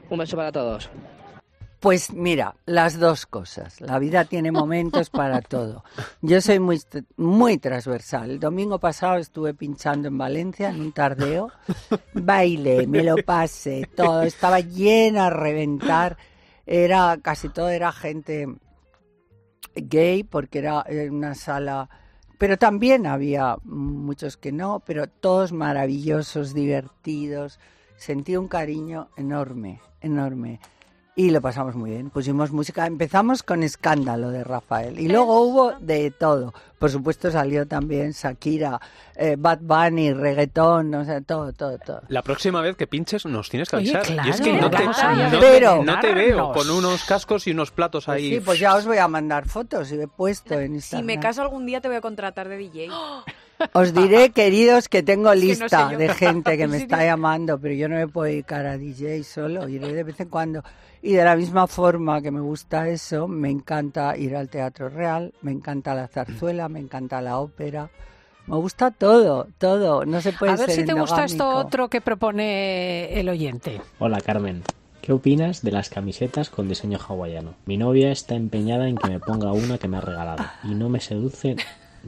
Un 0.09 0.19
beso 0.19 0.37
para 0.37 0.51
todos. 0.51 0.88
Pues 1.81 2.12
mira, 2.12 2.57
las 2.67 2.99
dos 2.99 3.27
cosas. 3.27 3.81
La 3.81 4.01
vida 4.01 4.25
tiene 4.25 4.51
momentos 4.51 5.11
para 5.11 5.41
todo. 5.41 5.85
Yo 6.23 6.41
soy 6.41 6.59
muy, 6.59 6.81
muy 7.17 7.59
transversal. 7.59 8.31
El 8.33 8.41
domingo 8.41 8.81
pasado 8.81 9.19
estuve 9.19 9.55
pinchando 9.55 10.09
en 10.09 10.19
Valencia 10.19 10.71
en 10.71 10.81
un 10.81 10.93
tardeo. 10.93 11.53
Baile, 12.14 12.87
me 12.88 13.05
lo 13.05 13.17
pasé, 13.19 13.88
todo. 13.95 14.23
Estaba 14.23 14.59
llena 14.59 15.27
a 15.27 15.31
reventar. 15.31 16.17
Era, 16.67 17.17
casi 17.23 17.49
todo 17.49 17.69
era 17.69 17.93
gente 17.93 18.49
gay 19.75 20.25
porque 20.25 20.59
era 20.59 20.85
una 21.11 21.35
sala 21.35 21.88
pero 22.38 22.57
también 22.57 23.07
había 23.07 23.57
muchos 23.64 24.37
que 24.37 24.53
no, 24.53 24.81
pero 24.87 25.09
todos 25.09 25.53
maravillosos, 25.53 26.55
divertidos. 26.55 27.59
Sentí 27.97 28.37
un 28.37 28.47
cariño 28.47 29.09
enorme, 29.17 29.81
enorme 30.01 30.61
y 31.19 31.31
lo 31.31 31.41
pasamos 31.41 31.75
muy 31.75 31.91
bien. 31.91 32.11
Pusimos 32.11 32.53
música, 32.53 32.87
empezamos 32.87 33.43
con 33.43 33.65
Escándalo 33.65 34.31
de 34.31 34.45
Rafael 34.45 35.01
y 35.01 35.09
luego 35.09 35.41
hubo 35.41 35.73
de 35.81 36.13
todo. 36.13 36.55
Por 36.79 36.91
supuesto 36.91 37.29
salió 37.33 37.67
también 37.67 38.13
Shakira, 38.13 38.81
eh, 39.17 39.35
Bad 39.37 39.59
Bunny, 39.63 40.13
reggaetón, 40.13 40.95
o 40.95 41.05
sea, 41.05 41.21
todo, 41.21 41.53
todo, 41.53 41.77
todo. 41.79 42.03
La 42.07 42.23
próxima 42.23 42.61
vez 42.61 42.77
que 42.77 42.87
pinches 42.87 43.27
nos 43.27 43.51
tienes 43.51 43.69
que 43.69 43.75
avisar. 43.75 44.05
y 44.25 44.31
es 44.31 44.41
que 44.41 44.53
no 44.61 44.71
te, 44.71 44.85
no, 44.85 45.99
te, 45.99 46.15
veo 46.15 46.53
con 46.53 46.71
unos 46.71 47.03
cascos 47.03 47.49
y 47.49 47.51
unos 47.51 47.73
platos 47.73 48.05
pues 48.05 48.17
ahí. 48.17 48.35
sí, 48.35 48.41
pues 48.41 48.61
ya 48.61 48.77
os 48.77 48.87
voy 48.87 48.99
a 48.99 49.09
mandar 49.09 49.49
fotos 49.49 49.91
y 49.91 50.01
he 50.01 50.07
puesto 50.07 50.55
en 50.55 50.77
Instagram. 50.77 51.03
Si 51.03 51.05
me 51.05 51.19
caso 51.19 51.43
algún 51.43 51.67
día 51.67 51.81
te 51.81 51.89
voy 51.89 51.97
a 51.97 52.01
contratar 52.01 52.49
de 52.49 52.59
DJ. 52.59 52.91
Os 53.73 53.92
diré, 53.92 54.31
queridos, 54.31 54.88
que 54.88 55.03
tengo 55.03 55.35
lista 55.35 55.88
de 55.88 56.09
gente 56.11 56.57
que 56.57 56.66
me 56.68 56.79
está 56.79 57.05
llamando, 57.05 57.59
pero 57.59 57.75
yo 57.75 57.88
no 57.88 57.97
me 57.97 58.09
puedo 58.09 58.27
dedicar 58.27 58.66
a 58.66 58.79
DJ 58.79 59.25
solo, 59.25 59.68
iré 59.68 59.92
de 59.92 60.05
vez 60.05 60.21
en 60.21 60.29
cuando. 60.29 60.62
Y 61.03 61.12
de 61.12 61.25
la 61.25 61.37
misma 61.37 61.66
forma 61.66 62.21
que 62.21 62.31
me 62.31 62.40
gusta 62.40 62.88
eso, 62.88 63.29
me 63.29 63.51
encanta 63.51 64.16
ir 64.16 64.35
al 64.35 64.49
Teatro 64.49 64.88
Real, 64.88 65.33
me 65.42 65.53
encanta 65.53 65.94
la 65.94 66.09
zarzuela, 66.09 66.68
me 66.68 66.81
encanta 66.81 67.21
la 67.21 67.38
ópera. 67.38 67.90
Me 68.47 68.57
gusta 68.57 68.90
todo, 68.90 69.47
todo. 69.59 70.07
No 70.07 70.21
se 70.21 70.33
puede 70.33 70.53
A 70.53 70.57
ver 70.57 70.71
si 70.71 70.85
te 70.85 70.94
gusta 70.94 71.25
esto 71.25 71.49
otro 71.49 71.88
que 71.88 72.01
propone 72.01 73.21
el 73.21 73.29
oyente. 73.29 73.81
Hola, 73.99 74.21
Carmen. 74.21 74.62
¿Qué 75.03 75.12
opinas 75.12 75.62
de 75.62 75.71
las 75.71 75.88
camisetas 75.88 76.51
con 76.51 76.68
diseño 76.68 76.99
hawaiano? 76.99 77.55
Mi 77.66 77.77
novia 77.77 78.11
está 78.11 78.35
empeñada 78.35 78.88
en 78.88 78.97
que 78.97 79.09
me 79.09 79.21
ponga 79.21 79.53
una 79.53 79.79
que 79.79 79.88
me 79.88 79.99
ha 79.99 80.01
regalado 80.01 80.44
y 80.64 80.75
no 80.75 80.88
me 80.88 81.01
seduce 81.01 81.57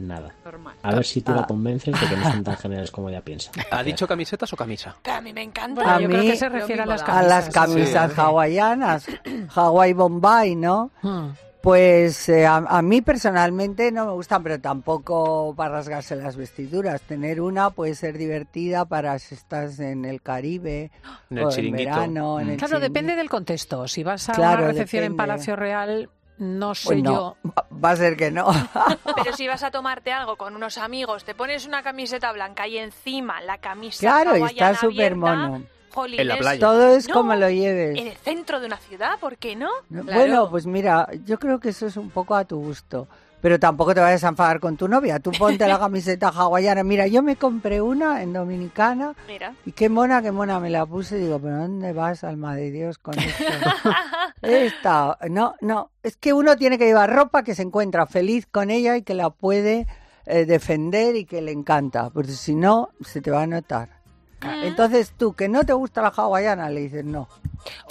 nada. 0.01 0.35
A 0.83 0.95
ver 0.95 1.05
si 1.05 1.21
tú 1.21 1.33
la 1.33 1.43
ah. 1.43 1.47
convences 1.47 1.99
de 1.99 2.07
que 2.07 2.17
no 2.17 2.31
son 2.31 2.45
tan 2.45 2.57
generales 2.59 2.91
como 2.91 3.09
ella 3.09 3.23
piensa. 3.23 3.51
¿Ha 3.71 3.83
dicho 3.83 4.07
camisetas 4.07 4.53
o 4.53 4.57
camisa? 4.57 4.97
a 5.05 5.21
mí 5.21 5.33
me 5.33 5.43
encanta. 5.43 5.97
a 5.97 6.01
yo 6.01 6.09
creo 6.09 6.23
que 6.23 6.37
se 6.37 6.49
refiere 6.49 6.83
a 6.83 6.87
las 6.87 7.03
camisas. 7.03 7.25
A 7.25 7.29
las 7.29 7.49
camisas 7.51 8.19
hawaianas. 8.19 9.07
Hawaii 9.55 9.93
Bombay, 9.93 10.57
¿no? 10.57 10.91
Hmm. 11.03 11.31
Pues 11.61 12.27
eh, 12.31 12.47
a, 12.47 12.81
mí 12.81 13.03
personalmente 13.03 13.93
no 13.93 14.07
me 14.07 14.13
gustan, 14.13 14.43
pero 14.43 14.59
tampoco 14.61 15.55
para 15.55 15.75
rasgarse 15.75 16.17
las 16.17 16.35
vestiduras. 16.37 17.03
Tener 17.03 17.43
una 17.43 17.69
puede 17.69 17.95
ser 17.95 18.17
divertida 18.17 18.87
para 18.87 19.19
si 19.19 19.35
estás 19.35 19.79
en 19.79 20.07
el 20.07 20.23
Caribe 20.23 20.91
en 21.29 21.39
el 21.39 21.45
o 21.45 21.53
en 21.53 21.73
verano. 21.73 22.41
En 22.41 22.57
claro, 22.57 22.81
depende 22.81 23.15
del 23.15 23.29
contexto. 23.29 23.87
Si 23.89 24.03
vas 24.03 24.31
a 24.31 24.39
una 24.39 24.57
recepción 24.57 25.05
en 25.05 25.17
Palacio 25.17 25.55
Real, 25.55 26.09
no 26.41 26.75
sé 26.75 26.89
pues 26.89 27.03
yo. 27.03 27.37
Va 27.85 27.91
a 27.91 27.97
ser 27.97 28.17
que 28.17 28.31
no. 28.31 28.49
Pero 29.17 29.37
si 29.37 29.47
vas 29.47 29.63
a 29.63 29.71
tomarte 29.71 30.11
algo 30.11 30.37
con 30.37 30.57
unos 30.57 30.79
amigos, 30.79 31.25
te 31.25 31.35
pones 31.35 31.67
una 31.67 31.83
camiseta 31.83 32.33
blanca 32.33 32.67
y 32.67 32.79
encima 32.79 33.43
la 33.43 33.59
camisa 33.59 34.01
Claro, 34.01 34.37
y 34.37 34.43
está 34.43 34.75
súper 34.75 35.17
mono 35.17 35.63
en 35.97 36.29
la 36.29 36.37
playa. 36.39 36.61
Todo 36.61 36.89
es 36.95 37.09
como 37.09 37.35
lo 37.35 37.51
lleves. 37.51 37.99
En 37.99 38.07
el 38.07 38.17
centro 38.17 38.59
de 38.59 38.67
una 38.67 38.79
ciudad, 38.79 39.19
¿por 39.19 39.37
qué 39.37 39.55
no? 39.55 39.69
Bueno, 39.89 40.49
pues 40.51 40.67
mira, 40.67 41.09
yo 41.25 41.39
creo 41.39 41.61
que 41.61 41.71
eso 41.71 41.87
es 41.87 41.97
un 41.97 42.11
poco 42.11 42.35
a 42.35 42.45
tu 42.45 42.59
gusto. 42.59 43.07
Pero 43.41 43.59
tampoco 43.59 43.95
te 43.95 44.01
vayas 44.01 44.23
a 44.25 44.29
enfadar 44.29 44.61
con 44.61 44.77
tu 44.77 44.89
novia. 44.89 45.19
Tú 45.19 45.31
ponte 45.33 45.67
la 45.67 45.79
camiseta 45.79 46.29
hawaiana. 46.29 46.85
Mira, 46.85 47.07
yo 47.07 47.23
me 47.23 47.37
compré 47.37 47.81
una 47.81 48.23
en 48.23 48.33
Dominicana. 48.33 49.15
Mira. 49.27 49.55
Y 49.65 49.73
qué 49.73 49.89
mona, 49.89 50.23
qué 50.23 50.31
mona 50.31 50.61
me 50.61 50.71
la 50.71 50.85
puse. 50.85 51.17
Digo, 51.17 51.39
¿pero 51.39 51.59
dónde 51.59 51.93
vas, 51.93 52.25
alma 52.25 52.55
de 52.55 52.71
Dios, 52.71 52.99
con 52.99 53.19
esto? 53.19 53.45
Esta, 54.43 55.19
no, 55.29 55.55
no. 55.61 55.91
Es 56.03 56.17
que 56.17 56.33
uno 56.33 56.57
tiene 56.57 56.79
que 56.79 56.87
llevar 56.87 57.15
ropa 57.15 57.43
que 57.43 57.55
se 57.55 57.63
encuentra 57.63 58.07
feliz 58.07 58.47
con 58.47 58.71
ella 58.71 58.97
y 58.97 59.03
que 59.03 59.15
la 59.15 59.31
puede 59.31 59.87
eh, 60.27 60.45
defender 60.45 61.17
y 61.17 61.25
que 61.25 61.41
le 61.41 61.53
encanta. 61.53 62.11
Porque 62.11 62.33
si 62.33 62.55
no, 62.55 62.91
se 63.01 63.21
te 63.21 63.31
va 63.31 63.43
a 63.43 63.47
notar. 63.47 64.00
Ah. 64.43 64.63
Entonces 64.65 65.13
tú, 65.17 65.35
que 65.35 65.49
no 65.49 65.65
te 65.65 65.73
gusta 65.73 66.03
la 66.03 66.09
hawaiana, 66.09 66.71
le 66.71 66.81
dices 66.81 67.05
no. 67.05 67.29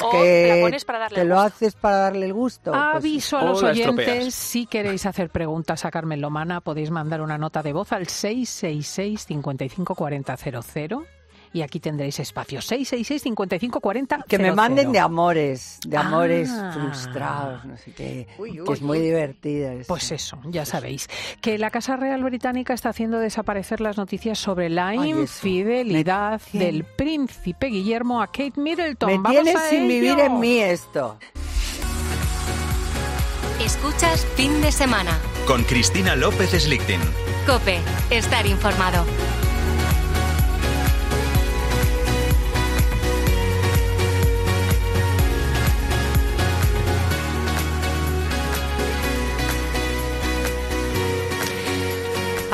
O 0.04 0.10
que 0.12 0.56
la 0.56 0.62
pones 0.62 0.84
para 0.84 1.00
darle 1.00 1.16
te 1.16 1.26
lo 1.26 1.40
haces 1.40 1.76
para 1.76 1.98
darle 1.98 2.26
el 2.26 2.34
gusto. 2.34 2.72
Pues 2.72 2.84
Aviso 2.96 3.38
a 3.38 3.44
los 3.44 3.62
oyentes, 3.62 4.34
si 4.34 4.66
queréis 4.66 5.06
hacer 5.06 5.30
preguntas 5.30 5.86
a 5.86 5.92
Carmen 5.92 6.22
Lomana, 6.22 6.62
podéis 6.62 6.90
mandar 6.90 7.22
una 7.22 7.38
nota 7.38 7.62
de 7.62 7.74
voz 7.74 7.92
al 7.92 8.08
666 8.08 9.26
55 9.26 9.96
40 9.96 10.38
y 11.54 11.62
aquí 11.62 11.80
tendréis 11.80 12.20
espacio. 12.20 12.62
666 12.62 13.22
55 13.22 13.80
40 13.80 14.26
que 14.28 14.40
me 14.40 14.52
manden 14.52 14.92
de 14.92 15.00
amores 15.00 15.80
de 15.86 15.98
amores 15.98 16.50
ah. 16.52 16.72
frustrados 16.74 17.66
no 17.66 17.78
sé 17.78 17.92
qué 17.92 18.28
que 18.38 18.74
es 18.74 18.82
muy 18.82 19.00
divertido 19.00 19.72
pues 19.88 20.12
eso 20.12 20.40
ya 20.46 20.66
sabéis. 20.66 21.08
Que 21.42 21.58
la 21.58 21.70
Casa 21.72 21.96
Real 21.96 22.24
Británica 22.24 22.74
está 22.74 22.90
haciendo 22.90 23.20
desaparecer 23.20 23.82
las 23.82 23.98
noticias 23.98 24.40
sobre 24.40 24.70
la 24.70 24.96
infidelidad 24.96 26.42
del 26.54 26.84
príncipe 26.84 27.68
Guillermo 27.68 28.22
a 28.22 28.28
Kate 28.28 28.54
Middleton. 28.56 29.22
Me 29.22 29.30
tienes 29.30 29.60
sin 29.70 29.88
vivir 29.88 30.20
en 30.20 30.40
mí 30.40 30.60
esto. 30.60 31.18
Escuchas 33.64 34.26
fin 34.36 34.62
de 34.62 34.72
semana. 34.72 35.20
Con 35.46 35.64
Cristina 35.64 36.16
López 36.16 36.52
Slichting. 36.52 37.02
Cope, 37.46 37.80
estar 38.10 38.46
informado. 38.46 39.06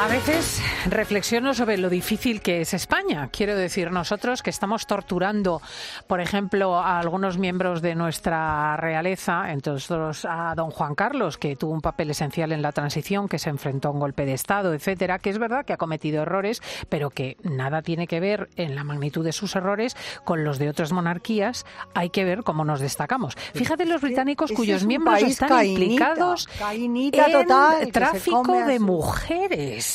A 0.06 0.08
veces 0.08 0.62
reflexiono 0.88 1.56
sobre 1.56 1.80
lo 1.80 1.90
difícil 1.90 2.40
que 2.42 2.62
es 2.62 2.76
España. 2.76 3.28
Quiero 3.32 3.56
decir, 3.56 3.90
nosotros 3.90 4.44
que 4.44 4.52
estamos 4.52 4.86
torturando, 4.86 5.64
por 6.06 6.22
ejemplo, 6.22 6.78
a 6.78 7.00
algunos 7.00 7.40
miembros 7.40 7.82
de 7.82 7.96
nuestra 7.96 8.78
realeza, 8.78 9.52
entonces 9.52 9.90
a 10.30 10.54
don 10.56 10.70
Juan 10.70 10.94
Carlos, 10.94 11.40
que 11.40 11.56
tuvo 11.56 11.74
un 11.74 11.82
papel 11.82 12.12
esencial 12.12 12.52
en 12.52 12.62
la 12.62 12.72
transición, 12.72 13.28
que 13.28 13.40
se 13.40 13.50
enfrentó 13.50 13.88
a 13.88 13.92
un 13.94 14.00
golpe 14.00 14.28
de 14.28 14.34
Estado, 14.34 14.76
etcétera, 14.76 15.18
que 15.18 15.32
es 15.32 15.40
verdad 15.40 15.66
que 15.66 15.74
ha 15.74 15.78
cometido 15.78 16.22
errores, 16.22 16.62
pero 16.88 17.10
que 17.10 17.38
nada 17.42 17.82
tiene 17.82 18.06
que 18.06 18.20
ver 18.20 18.50
en 18.58 18.76
la 18.76 18.84
magnitud 18.84 19.26
de 19.26 19.32
sus 19.32 19.56
errores 19.56 19.98
con 20.24 20.44
los 20.44 20.60
de 20.60 20.70
otras 20.70 20.92
monarquías. 20.92 21.66
Hay 21.96 22.12
que 22.12 22.26
ver 22.26 22.44
cómo 22.44 22.64
nos 22.64 22.80
destacamos. 22.80 23.34
Fíjate 23.56 23.88
los 23.88 24.02
británicos 24.02 24.52
cuyos 24.52 24.86
miembros 24.86 25.24
están 25.24 25.66
implicados 25.66 26.48
en 26.72 27.12
total, 27.32 27.92
tráfico 27.92 28.66
de 28.68 28.80
mujeres. 28.80 29.95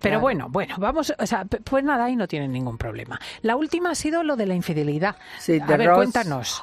Pero 0.00 0.20
bueno, 0.20 0.48
bueno, 0.48 0.76
vamos, 0.78 1.12
o 1.18 1.26
sea, 1.26 1.44
pues 1.44 1.84
nada, 1.84 2.04
ahí 2.04 2.16
no 2.16 2.28
tienen 2.28 2.52
ningún 2.52 2.78
problema. 2.78 3.20
La 3.42 3.56
última 3.56 3.90
ha 3.90 3.94
sido 3.94 4.22
lo 4.22 4.36
de 4.36 4.46
la 4.46 4.54
infidelidad. 4.54 5.16
Sí, 5.38 5.58
A 5.60 5.76
ver, 5.76 5.92
cuéntanos. 5.92 6.58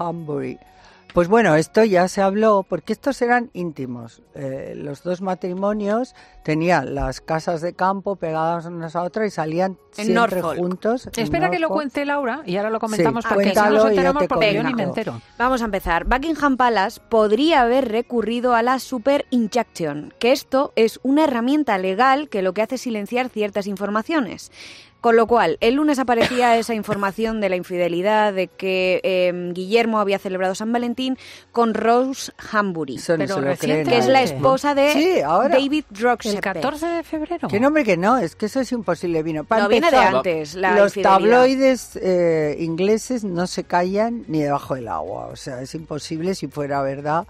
Pues 1.15 1.29
bueno, 1.29 1.55
esto 1.55 1.85
ya 1.85 2.09
se 2.09 2.21
habló 2.21 2.65
porque 2.67 2.91
estos 2.91 3.21
eran 3.21 3.49
íntimos. 3.53 4.21
Eh, 4.33 4.73
los 4.75 5.01
dos 5.01 5.21
matrimonios 5.21 6.13
tenían 6.43 6.93
las 6.93 7.21
casas 7.21 7.61
de 7.61 7.73
campo 7.73 8.17
pegadas 8.17 8.65
unas 8.65 8.97
a 8.97 9.03
otras 9.03 9.27
y 9.27 9.29
salían 9.31 9.77
siempre 9.91 10.41
juntos. 10.41 11.07
Espera 11.15 11.49
que 11.49 11.59
lo 11.59 11.69
cuente 11.69 12.03
Laura 12.03 12.41
y 12.45 12.57
ahora 12.57 12.69
lo 12.69 12.81
comentamos 12.81 13.23
porque 13.25 13.53
si 13.55 13.55
nos 13.55 13.85
enteramos 13.85 14.25
porque 14.27 14.55
yo 14.55 14.63
ni 14.63 14.73
me 14.73 14.83
entero. 14.83 15.21
Vamos 15.37 15.61
a 15.61 15.65
empezar. 15.65 16.03
Buckingham 16.03 16.57
Palace 16.57 16.99
podría 17.07 17.61
haber 17.61 17.87
recurrido 17.87 18.53
a 18.53 18.61
la 18.61 18.79
super 18.79 19.25
injection, 19.29 20.13
que 20.19 20.33
esto 20.33 20.73
es 20.75 20.99
una 21.01 21.23
herramienta 21.23 21.77
legal 21.77 22.27
que 22.27 22.41
lo 22.41 22.53
que 22.53 22.61
hace 22.61 22.75
es 22.75 22.81
silenciar 22.81 23.29
ciertas 23.29 23.67
informaciones. 23.67 24.51
Con 25.01 25.15
lo 25.15 25.27
cual, 25.27 25.57
el 25.61 25.75
lunes 25.75 25.99
aparecía 25.99 26.57
esa 26.57 26.73
información 26.73 27.39
de 27.39 27.49
la 27.49 27.55
infidelidad, 27.55 28.33
de 28.33 28.47
que 28.47 29.01
em, 29.03 29.53
Guillermo 29.53 29.99
había 29.99 30.17
celebrado 30.17 30.55
San 30.55 30.73
Valentín 30.73 31.17
con 31.51 31.75
Rose 31.75 32.31
Hambury, 32.51 32.97
que 32.97 33.97
es 33.97 34.07
la 34.07 34.23
esposa 34.23 34.73
de 34.73 35.21
David 35.21 35.85
Rocksepp. 35.91 36.35
El 36.35 36.41
14 36.41 36.87
de 36.87 37.03
febrero. 37.03 37.47
¿Qué 37.47 37.59
nombre 37.59 37.83
que 37.83 37.97
no? 37.97 38.17
Es 38.17 38.35
que 38.35 38.47
eso 38.47 38.61
es 38.61 38.71
imposible. 38.71 39.21
Vino. 39.21 39.45
no, 39.47 39.67
viene 39.67 39.91
de 39.91 39.97
antes. 39.97 40.55
los 40.55 40.93
tabloides 40.93 41.99
eh, 42.01 42.57
ingleses 42.59 43.23
no 43.23 43.45
se 43.45 43.63
callan 43.63 44.25
ni 44.27 44.41
debajo 44.41 44.73
del 44.73 44.87
agua. 44.87 45.27
O 45.27 45.35
sea, 45.35 45.61
es 45.61 45.75
imposible 45.75 46.33
si 46.33 46.47
fuera 46.47 46.81
verdad 46.81 47.27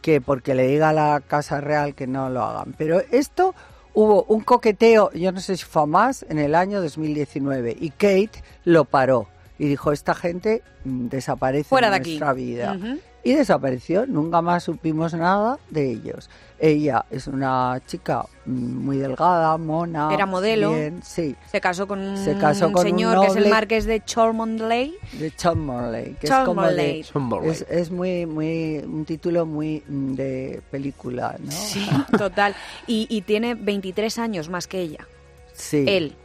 que 0.00 0.20
porque 0.20 0.54
le 0.54 0.66
diga 0.66 0.90
a 0.90 0.92
la 0.92 1.20
Casa 1.26 1.60
Real 1.60 1.94
que 1.94 2.06
no 2.06 2.30
lo 2.30 2.42
hagan. 2.42 2.74
Pero 2.78 3.02
esto 3.10 3.54
hubo 3.94 4.24
un 4.24 4.40
coqueteo, 4.40 5.10
yo 5.12 5.32
no 5.32 5.40
sé 5.40 5.56
si 5.56 5.64
fue 5.64 5.86
más, 5.86 6.24
en 6.28 6.38
el 6.38 6.54
año 6.54 6.80
2019 6.80 7.76
y 7.78 7.90
Kate 7.90 8.42
lo 8.64 8.84
paró 8.84 9.28
y 9.60 9.68
dijo, 9.68 9.92
esta 9.92 10.14
gente 10.14 10.62
mm, 10.84 11.08
desaparece 11.08 11.74
de, 11.74 11.90
nuestra 11.90 12.32
vida. 12.32 12.78
Y 13.22 13.34
desapareció, 13.34 14.06
nunca 14.06 14.40
más 14.40 14.64
supimos 14.64 15.12
nada 15.12 15.58
de 15.68 15.90
ellos. 15.90 16.30
Ella 16.58 17.04
es 17.10 17.26
una 17.26 17.78
chica 17.86 18.24
mm, 18.46 18.52
muy 18.52 18.96
delgada, 18.96 19.58
mona. 19.58 20.14
Era 20.14 20.24
modelo. 20.24 20.72
sí. 21.02 21.36
Se 21.52 21.60
casó 21.60 21.86
con 21.86 22.00
un 22.00 22.16
señor 22.16 23.20
que 23.20 23.26
es 23.26 23.36
el 23.36 23.50
marqués 23.50 23.84
de 23.84 24.02
Cholmondeley. 24.02 24.94
De 25.12 25.30
Cholmondeley. 25.30 26.14
Que 26.14 26.26
es 26.26 27.06
como 27.12 27.42
Es, 27.42 27.90
muy, 27.90 28.24
muy, 28.24 28.78
un 28.78 29.04
título 29.04 29.44
muy 29.44 29.82
mm, 29.86 30.14
de 30.14 30.62
película, 30.70 31.36
¿no? 31.38 31.52
Sí, 31.52 31.86
total. 32.16 32.56
Y, 32.86 33.06
y 33.10 33.20
tiene 33.20 33.54
23 33.56 34.18
años 34.20 34.48
más 34.48 34.66
que 34.66 34.80
ella. 34.80 35.06
Sí. 35.52 35.84
Él. 35.86 36.16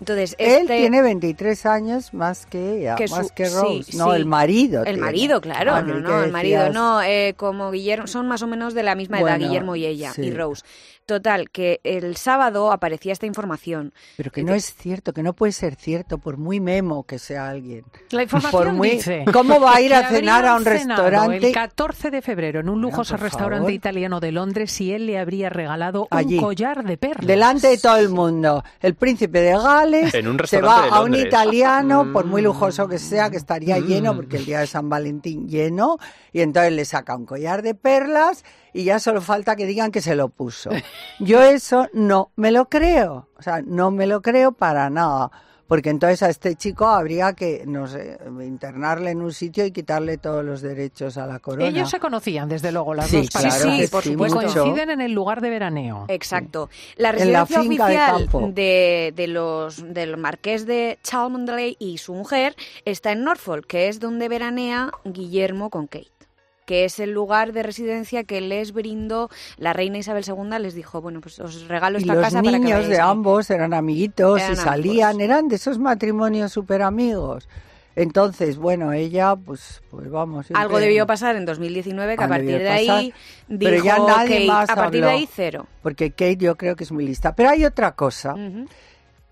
Entonces, 0.00 0.36
Él 0.38 0.62
este 0.62 0.78
tiene 0.78 1.00
23 1.02 1.66
años 1.66 2.12
más 2.12 2.46
que 2.46 2.78
ella, 2.78 2.96
más 3.10 3.32
que 3.32 3.48
Rose. 3.48 3.96
no, 3.96 4.14
el 4.14 4.26
marido. 4.26 4.84
El 4.84 4.98
marido, 4.98 5.40
claro. 5.40 5.74
Ah, 5.74 5.82
no, 5.82 6.00
no, 6.00 6.22
el 6.22 6.32
marido 6.32 6.70
no. 6.70 7.02
Eh, 7.02 7.34
como 7.36 7.70
Guillermo, 7.70 8.06
son 8.06 8.28
más 8.28 8.42
o 8.42 8.46
menos 8.46 8.74
de 8.74 8.82
la 8.82 8.94
misma 8.94 9.20
edad, 9.20 9.38
Guillermo 9.38 9.76
y 9.76 9.86
ella, 9.86 10.12
y 10.16 10.30
Rose. 10.30 10.62
Total, 11.06 11.50
que 11.50 11.80
el 11.84 12.16
sábado 12.16 12.72
aparecía 12.72 13.12
esta 13.12 13.26
información. 13.26 13.92
Pero 14.16 14.32
que 14.32 14.42
no 14.42 14.54
es 14.54 14.74
cierto, 14.74 15.12
que 15.12 15.22
no 15.22 15.34
puede 15.34 15.52
ser 15.52 15.76
cierto, 15.76 16.18
por 16.18 16.36
muy 16.36 16.58
memo 16.58 17.04
que 17.04 17.20
sea 17.20 17.48
alguien. 17.48 17.84
La 18.10 18.24
información 18.24 18.80
dice 18.80 19.24
¿Cómo 19.32 19.60
va 19.60 19.76
a 19.76 19.80
ir 19.80 19.94
a 19.94 20.08
cenar 20.08 20.44
a 20.44 20.56
un 20.56 20.64
restaurante? 20.64 21.46
El 21.46 21.54
14 21.54 22.10
de 22.10 22.22
febrero 22.22 22.58
en 22.58 22.68
un 22.68 22.80
lujoso 22.80 23.16
restaurante 23.16 23.72
italiano 23.72 24.18
de 24.18 24.32
Londres 24.32 24.80
y 24.80 24.92
él 24.92 25.06
le 25.06 25.16
habría 25.20 25.48
regalado 25.48 26.08
un 26.10 26.36
collar 26.38 26.82
de 26.82 26.96
perlas. 26.96 27.24
Delante 27.24 27.68
de 27.68 27.78
todo 27.78 27.98
el 27.98 28.08
mundo. 28.08 28.64
El 28.80 28.96
príncipe 28.96 29.40
de 29.40 29.52
Gales 29.52 30.12
se 30.46 30.60
va 30.60 30.88
a 30.88 31.02
un 31.02 31.14
italiano, 31.14 32.12
por 32.12 32.24
muy 32.24 32.42
lujoso 32.42 32.88
que 32.88 32.98
sea, 32.98 33.30
que 33.30 33.36
estaría 33.36 33.78
lleno, 33.78 34.12
mm. 34.12 34.16
porque 34.16 34.38
el 34.38 34.44
día 34.44 34.58
de 34.58 34.66
San 34.66 34.88
Valentín 34.88 35.48
lleno, 35.48 35.98
y 36.32 36.40
entonces 36.40 36.72
le 36.72 36.84
saca 36.84 37.14
un 37.14 37.26
collar 37.26 37.62
de 37.62 37.76
perlas 37.76 38.44
y 38.76 38.84
ya 38.84 38.98
solo 38.98 39.22
falta 39.22 39.56
que 39.56 39.64
digan 39.64 39.90
que 39.90 40.02
se 40.02 40.14
lo 40.14 40.28
puso. 40.28 40.70
Yo 41.18 41.42
eso 41.42 41.88
no 41.94 42.30
me 42.36 42.50
lo 42.50 42.68
creo, 42.68 43.28
o 43.38 43.42
sea, 43.42 43.62
no 43.62 43.90
me 43.90 44.06
lo 44.06 44.20
creo 44.20 44.52
para 44.52 44.90
nada, 44.90 45.30
porque 45.66 45.88
entonces 45.88 46.22
a 46.22 46.28
este 46.28 46.56
chico 46.56 46.86
habría 46.86 47.32
que, 47.32 47.64
no 47.66 47.86
sé, 47.86 48.18
internarle 48.44 49.12
en 49.12 49.22
un 49.22 49.32
sitio 49.32 49.64
y 49.64 49.72
quitarle 49.72 50.18
todos 50.18 50.44
los 50.44 50.60
derechos 50.60 51.16
a 51.16 51.26
la 51.26 51.38
corona. 51.38 51.66
Ellos 51.66 51.88
se 51.90 51.98
conocían, 51.98 52.50
desde 52.50 52.70
luego, 52.70 52.94
las 52.94 53.10
dos 53.10 53.30
parejas. 53.30 53.62
Sí, 53.62 53.80
sí, 53.80 53.88
por 53.88 54.04
supuesto. 54.04 54.36
Coinciden 54.36 54.90
en 54.90 55.00
el 55.00 55.12
lugar 55.12 55.40
de 55.40 55.50
veraneo. 55.50 56.04
Exacto. 56.08 56.68
La 56.96 57.12
residencia 57.12 57.60
oficial 57.60 58.28
de, 58.52 59.12
de, 59.16 59.26
los, 59.26 59.82
del 59.92 60.18
marqués 60.18 60.66
de 60.66 60.98
Cholmondeley 61.02 61.76
y 61.80 61.98
su 61.98 62.12
mujer 62.12 62.54
está 62.84 63.12
en 63.12 63.24
Norfolk, 63.24 63.66
que 63.66 63.88
es 63.88 63.98
donde 64.00 64.28
veranea 64.28 64.92
Guillermo 65.04 65.70
con 65.70 65.86
Kate. 65.86 66.16
Que 66.66 66.84
es 66.84 67.00
el 67.00 67.12
lugar 67.12 67.52
de 67.52 67.62
residencia 67.62 68.24
que 68.24 68.40
les 68.40 68.72
brindó 68.72 69.30
la 69.56 69.72
reina 69.72 69.98
Isabel 69.98 70.24
II. 70.26 70.58
Les 70.60 70.74
dijo, 70.74 71.00
bueno, 71.00 71.20
pues 71.20 71.38
os 71.38 71.66
regalo 71.68 71.96
esta 71.98 72.14
casa 72.20 72.42
para 72.42 72.58
que 72.58 72.58
Los 72.58 72.60
niños 72.60 72.88
de 72.88 73.00
ambos 73.00 73.48
eran 73.50 73.72
amiguitos 73.72 74.42
y 74.50 74.56
salían, 74.56 75.20
eran 75.20 75.48
de 75.48 75.56
esos 75.56 75.78
matrimonios 75.78 76.52
súper 76.52 76.82
amigos. 76.82 77.48
Entonces, 77.94 78.58
bueno, 78.58 78.92
ella, 78.92 79.34
pues, 79.36 79.82
pues 79.90 80.10
vamos. 80.10 80.46
Algo 80.52 80.78
debió 80.78 81.06
pasar 81.06 81.34
en 81.36 81.46
2019, 81.46 82.18
que 82.18 82.24
a 82.24 82.28
partir 82.28 82.58
de 82.58 82.68
ahí 82.68 83.14
dijo 83.48 83.70
pero 83.70 83.82
ya 83.82 83.98
nadie 83.98 84.46
más 84.46 84.68
a 84.68 84.74
partir 84.74 85.02
de 85.02 85.10
ahí 85.10 85.28
cero. 85.32 85.66
Porque 85.82 86.10
Kate 86.10 86.36
yo 86.36 86.56
creo 86.56 86.76
que 86.76 86.84
es 86.84 86.92
muy 86.92 87.06
lista. 87.06 87.34
Pero 87.34 87.48
hay 87.48 87.64
otra 87.64 87.92
cosa 87.92 88.34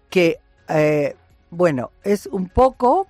que, 0.09 0.39
eh, 0.69 1.15
bueno, 1.51 1.91
es 2.03 2.27
un 2.27 2.49
poco 2.49 3.07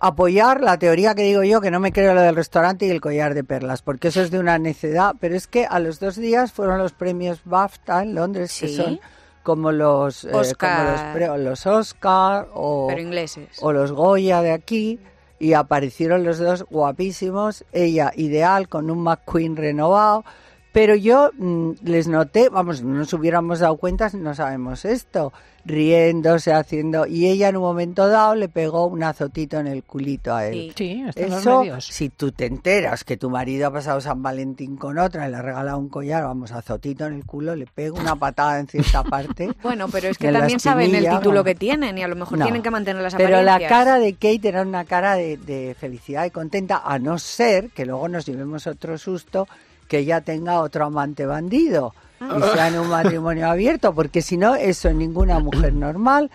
apoyar 0.00 0.62
la 0.62 0.78
teoría 0.78 1.14
que 1.14 1.22
digo 1.22 1.44
yo, 1.44 1.60
que 1.60 1.70
no 1.70 1.78
me 1.78 1.92
creo 1.92 2.14
lo 2.14 2.22
del 2.22 2.34
restaurante 2.34 2.86
y 2.86 2.90
el 2.90 3.00
collar 3.00 3.34
de 3.34 3.44
perlas, 3.44 3.82
porque 3.82 4.08
eso 4.08 4.22
es 4.22 4.30
de 4.30 4.38
una 4.38 4.58
necedad, 4.58 5.14
pero 5.20 5.36
es 5.36 5.46
que 5.46 5.66
a 5.66 5.78
los 5.78 6.00
dos 6.00 6.16
días 6.16 6.52
fueron 6.52 6.78
los 6.78 6.92
premios 6.92 7.42
BAFTA 7.44 8.02
en 8.02 8.14
Londres, 8.14 8.56
que 8.58 8.68
son 8.68 8.98
como 9.42 9.72
los 9.72 10.24
eh, 10.24 10.30
Oscar, 10.32 11.38
los, 11.38 11.66
Oscar 11.66 12.48
o, 12.54 12.90
ingleses. 12.98 13.48
o 13.60 13.72
los 13.72 13.92
Goya 13.92 14.42
de 14.42 14.52
aquí 14.52 14.98
y 15.38 15.52
aparecieron 15.52 16.24
los 16.24 16.38
dos 16.38 16.64
guapísimos, 16.64 17.64
ella 17.72 18.12
ideal 18.16 18.68
con 18.68 18.90
un 18.90 19.02
McQueen 19.02 19.56
renovado, 19.56 20.24
pero 20.72 20.94
yo 20.94 21.30
mm, 21.36 21.72
les 21.84 22.08
noté, 22.08 22.48
vamos, 22.48 22.82
no 22.82 22.98
nos 22.98 23.12
hubiéramos 23.12 23.58
dado 23.60 23.76
cuenta 23.76 24.08
si 24.08 24.16
no 24.16 24.34
sabemos 24.34 24.84
esto, 24.84 25.32
riéndose, 25.64 26.52
haciendo. 26.52 27.06
Y 27.06 27.26
ella 27.26 27.48
en 27.48 27.56
un 27.56 27.62
momento 27.62 28.08
dado 28.08 28.34
le 28.34 28.48
pegó 28.48 28.86
un 28.86 29.02
azotito 29.02 29.58
en 29.58 29.66
el 29.66 29.82
culito 29.82 30.34
a 30.34 30.46
él. 30.46 30.72
Sí, 30.76 31.04
Eso, 31.14 31.62
si 31.80 32.08
tú 32.08 32.32
te 32.32 32.46
enteras 32.46 33.04
que 33.04 33.16
tu 33.16 33.30
marido 33.30 33.68
ha 33.68 33.72
pasado 33.72 34.00
San 34.00 34.22
Valentín 34.22 34.76
con 34.76 34.98
otra 34.98 35.26
y 35.26 35.30
le 35.30 35.36
ha 35.36 35.42
regalado 35.42 35.78
un 35.78 35.88
collar, 35.88 36.24
vamos, 36.24 36.52
azotito 36.52 37.06
en 37.06 37.14
el 37.14 37.24
culo, 37.24 37.54
le 37.54 37.66
pego 37.66 37.98
una 37.98 38.16
patada 38.16 38.58
en 38.60 38.66
cierta 38.66 39.02
parte. 39.02 39.50
bueno, 39.62 39.88
pero 39.88 40.08
es 40.08 40.18
que 40.18 40.32
también 40.32 40.60
saben 40.60 40.94
el 40.94 41.08
título 41.08 41.44
que 41.44 41.54
tienen 41.54 41.98
y 41.98 42.02
a 42.02 42.08
lo 42.08 42.16
mejor 42.16 42.38
tienen 42.38 42.62
que 42.62 42.70
mantener 42.70 43.02
las 43.02 43.14
Pero 43.14 43.42
la 43.42 43.58
cara 43.60 43.98
de 43.98 44.14
Kate 44.14 44.48
era 44.48 44.62
una 44.62 44.84
cara 44.84 45.14
de, 45.14 45.36
de 45.36 45.74
felicidad 45.78 46.24
y 46.24 46.30
contenta, 46.30 46.82
a 46.84 46.98
no 46.98 47.18
ser 47.18 47.70
que 47.70 47.84
luego 47.86 48.08
nos 48.08 48.26
llevemos 48.26 48.66
otro 48.66 48.98
susto 48.98 49.46
que 49.88 49.98
ella 49.98 50.20
tenga 50.20 50.60
otro 50.60 50.84
amante 50.84 51.26
bandido 51.26 51.94
y 52.20 52.42
sea 52.54 52.68
en 52.68 52.78
un 52.78 52.88
matrimonio 52.88 53.48
abierto, 53.48 53.94
porque 53.94 54.20
si 54.22 54.36
no, 54.36 54.54
eso 54.54 54.92
ninguna 54.92 55.38
mujer 55.38 55.72
normal 55.72 56.30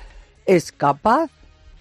es 0.45 0.71
capaz 0.71 1.29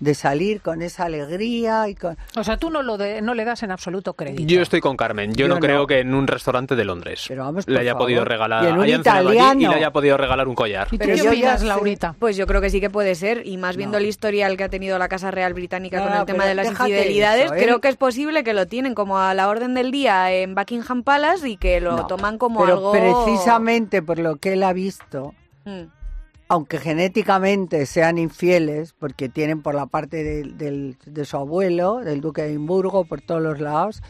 de 0.00 0.14
salir 0.14 0.60
con 0.60 0.82
esa 0.82 1.04
alegría 1.04 1.88
y 1.88 1.94
con... 1.94 2.16
O 2.36 2.44
sea, 2.44 2.56
tú 2.56 2.70
no, 2.70 2.82
lo 2.82 2.96
de, 2.96 3.22
no 3.22 3.34
le 3.34 3.44
das 3.44 3.62
en 3.62 3.70
absoluto 3.70 4.14
crédito. 4.14 4.42
Yo 4.42 4.60
estoy 4.60 4.80
con 4.80 4.96
Carmen. 4.96 5.34
Yo, 5.34 5.48
no, 5.48 5.58
creo 5.58 5.86
que 5.86 6.00
en 6.00 6.14
un 6.14 6.26
restaurante 6.26 6.76
de 6.76 6.84
Londres 6.84 7.28
le 7.66 7.80
haya 7.80 7.96
podido 7.96 8.24
regalar... 8.24 8.64
Y 8.64 8.72
un 8.72 9.00
italiano. 9.00 9.60
y 9.60 9.66
le 9.66 9.74
haya 9.74 9.92
podido 9.92 10.16
regalar 10.16 10.48
un 10.48 10.54
collar. 10.54 10.88
¿Y 10.90 10.98
Pero 10.98 11.14
qué 11.14 11.28
opinas, 11.28 11.62
Laurita? 11.62 12.14
Pues 12.18 12.36
yo 12.36 12.46
creo 12.46 12.60
que 12.60 12.70
sí 12.70 12.80
que 12.80 12.90
puede 12.90 13.14
ser, 13.14 13.46
y 13.46 13.56
más 13.56 13.76
viendo 13.76 13.98
el 13.98 14.06
historial 14.06 14.56
que 14.56 14.64
ha 14.64 14.68
tenido 14.68 14.98
la 14.98 15.08
Casa 15.08 15.30
Real 15.30 15.54
Británica 15.54 16.02
con 16.02 16.12
el 16.12 16.24
tema 16.26 16.46
de 16.46 16.54
las 16.54 16.68
infidelidades, 16.68 17.50
¿eh? 17.52 17.56
creo 17.56 17.80
que 17.80 17.88
es 17.88 17.96
posible 17.96 18.44
que 18.44 18.54
lo 18.54 18.66
tienen 18.66 18.94
como 18.94 19.18
a 19.18 19.34
la 19.34 19.48
orden 19.48 19.74
del 19.74 19.90
día 19.90 20.32
en 20.32 20.54
Buckingham 20.54 21.02
Palace 21.02 21.48
y 21.48 21.56
que 21.56 21.80
lo 21.80 22.06
toman 22.06 22.38
como 22.38 22.64
algo... 22.64 22.92
precisamente 22.92 24.02
por 24.02 24.18
lo 24.18 24.36
que 24.36 24.54
él 24.54 24.62
ha 24.62 24.72
visto... 24.72 25.34
Mm 25.64 26.03
aunque 26.48 26.78
genéticamente 26.78 27.86
sean 27.86 28.18
infieles, 28.18 28.94
porque 28.98 29.28
tienen 29.28 29.62
por 29.62 29.74
la 29.74 29.86
parte 29.86 30.22
de, 30.22 30.94
de, 31.04 31.24
su 31.24 31.36
abuelo, 31.36 31.96
del 31.98 32.20
duque 32.20 32.42
de 32.42 32.48
Edimburgo, 32.50 33.04
por 33.04 33.22
todos 33.22 33.42
los 33.42 33.60
lados, 33.60 34.02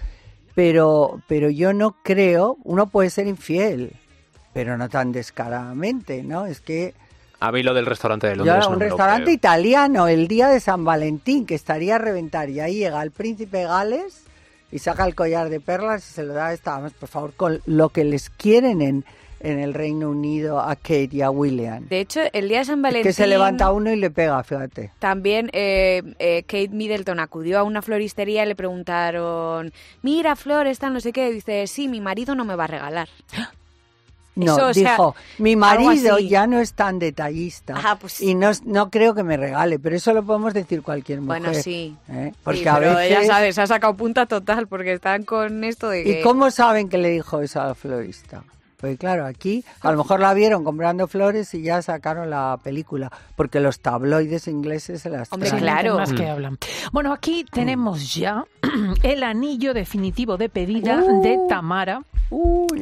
pero, 0.55 1.21
pero 1.29 1.49
yo 1.51 1.73
no 1.73 1.97
creo, 2.03 2.57
uno 2.65 2.89
puede 2.89 3.11
ser 3.11 3.27
infiel, 3.27 3.93
pero 4.53 4.77
no 4.77 4.89
tan 4.89 5.13
descaradamente, 5.13 6.23
¿no? 6.23 6.47
Es 6.47 6.61
que... 6.61 6.95
A 7.41 7.53
mí 7.53 7.63
lo 7.63 7.75
del 7.75 7.87
restaurante 7.87 8.27
de 8.29 8.37
Londres. 8.37 8.67
un 8.67 8.81
restaurante 8.81 9.31
italiano, 9.31 10.09
el 10.09 10.29
día 10.29 10.49
de 10.49 10.61
San 10.61 10.85
Valentín, 10.85 11.47
que 11.47 11.55
estaría 11.55 11.97
a 11.97 11.99
reventar, 11.99 12.49
y 12.51 12.61
ahí 12.61 12.77
llega 12.77 13.03
el 13.03 13.11
príncipe 13.11 13.65
Gales 13.65 14.25
y 14.73 14.79
saca 14.79 15.05
el 15.05 15.15
collar 15.15 15.51
de 15.51 15.61
perlas 15.61 16.09
y 16.09 16.13
se 16.13 16.25
lo 16.25 16.35
da 16.35 16.49
a 16.49 16.53
esta, 16.53 16.81
por 16.99 17.09
favor, 17.09 17.33
con 17.35 17.61
lo 17.67 17.91
que 17.91 18.05
les 18.05 18.31
quieren 18.31 18.83
en 18.83 19.05
en 19.45 19.59
el 19.59 19.75
Reino 19.75 20.11
Unido 20.11 20.59
a 20.59 20.75
Kate 20.75 21.11
y 21.13 21.23
a 21.23 21.31
William. 21.31 21.87
De 21.89 22.01
hecho, 22.01 22.21
el 22.33 22.49
día 22.49 22.61
de 22.61 22.65
San 22.65 22.83
Valentín... 22.83 23.09
que 23.09 23.13
se 23.13 23.27
levanta 23.27 23.71
uno 23.73 23.93
y 23.93 23.97
le 23.97 24.11
pega, 24.11 24.43
fíjate. 24.43 24.91
También 24.99 25.51
eh, 25.53 26.03
eh, 26.19 26.43
Kate 26.45 26.71
Middleton 26.71 27.21
acudió 27.21 27.59
a 27.59 27.63
una 27.63 27.83
floristería 27.83 28.45
y 28.45 28.49
le 28.49 28.57
preguntaron, 28.57 29.73
mira, 30.03 30.35
Flor, 30.35 30.67
esta 30.67 30.91
no 30.91 31.01
sé 31.01 31.13
qué. 31.13 31.31
dice, 31.31 31.67
sí, 31.67 31.89
mi 31.89 32.01
marido 32.01 32.35
no 32.35 32.45
me 32.45 32.57
va 32.57 32.65
a 32.65 32.69
regalar. 32.69 33.09
No, 34.37 34.73
dijo, 34.73 35.15
mi 35.39 35.55
marido 35.55 36.19
ya 36.19 36.49
no 36.49 36.59
es 36.59 36.73
tan 36.73 36.99
detallista 36.99 37.75
ah, 37.77 37.97
pues 38.01 38.21
y 38.21 38.35
no, 38.35 38.51
no 38.65 38.91
creo 38.91 39.15
que 39.15 39.23
me 39.23 39.37
regale, 39.37 39.79
pero 39.79 39.95
eso 39.95 40.13
lo 40.13 40.25
podemos 40.25 40.53
decir 40.53 40.83
cualquier 40.83 41.21
mujer. 41.21 41.41
Bueno, 41.41 41.55
sí. 41.55 41.97
¿eh? 42.09 42.33
Porque 42.43 42.69
a 42.69 42.81
veces... 42.81 43.11
ya 43.11 43.25
sabes, 43.27 43.59
ha 43.61 43.69
sacado 43.69 43.95
punta 43.95 44.27
total 44.27 44.67
porque 44.67 44.95
están 44.95 45.23
con 45.23 45.63
esto 45.63 45.89
de 45.89 46.03
que... 46.03 46.19
¿Y 46.19 46.23
cómo 46.25 46.51
saben 46.51 46.89
que 46.89 46.99
le 46.99 47.11
dijo 47.11 47.41
eso 47.43 47.61
a 47.61 47.69
la 47.69 47.75
florista? 47.77 48.43
Pues 48.85 48.99
claro, 48.99 49.25
aquí 49.25 49.65
a 49.81 49.93
lo 49.93 49.97
mejor 49.97 50.21
la 50.21 50.35
vieron 50.35 50.63
comprando 50.63 51.09
flores 51.09 51.55
y 51.55 51.63
ya 51.63 51.81
sacaron 51.81 52.29
la 52.29 52.59
película, 52.63 53.11
porque 53.35 53.59
los 53.59 53.81
tabloides 53.81 54.47
ingleses 54.47 55.01
se 55.01 55.09
las 55.09 55.33
Hombre, 55.33 55.51
claro. 55.53 55.97
Más 55.97 56.13
que 56.13 56.29
hablan. 56.29 56.59
Bueno, 56.93 57.11
aquí 57.11 57.47
tenemos 57.51 58.15
ya 58.15 58.45
el 59.03 59.23
anillo 59.23 59.73
definitivo 59.73 60.37
de 60.37 60.51
pedida 60.51 61.03
uh. 61.03 61.23
de 61.23 61.39
Tamara. 61.49 62.03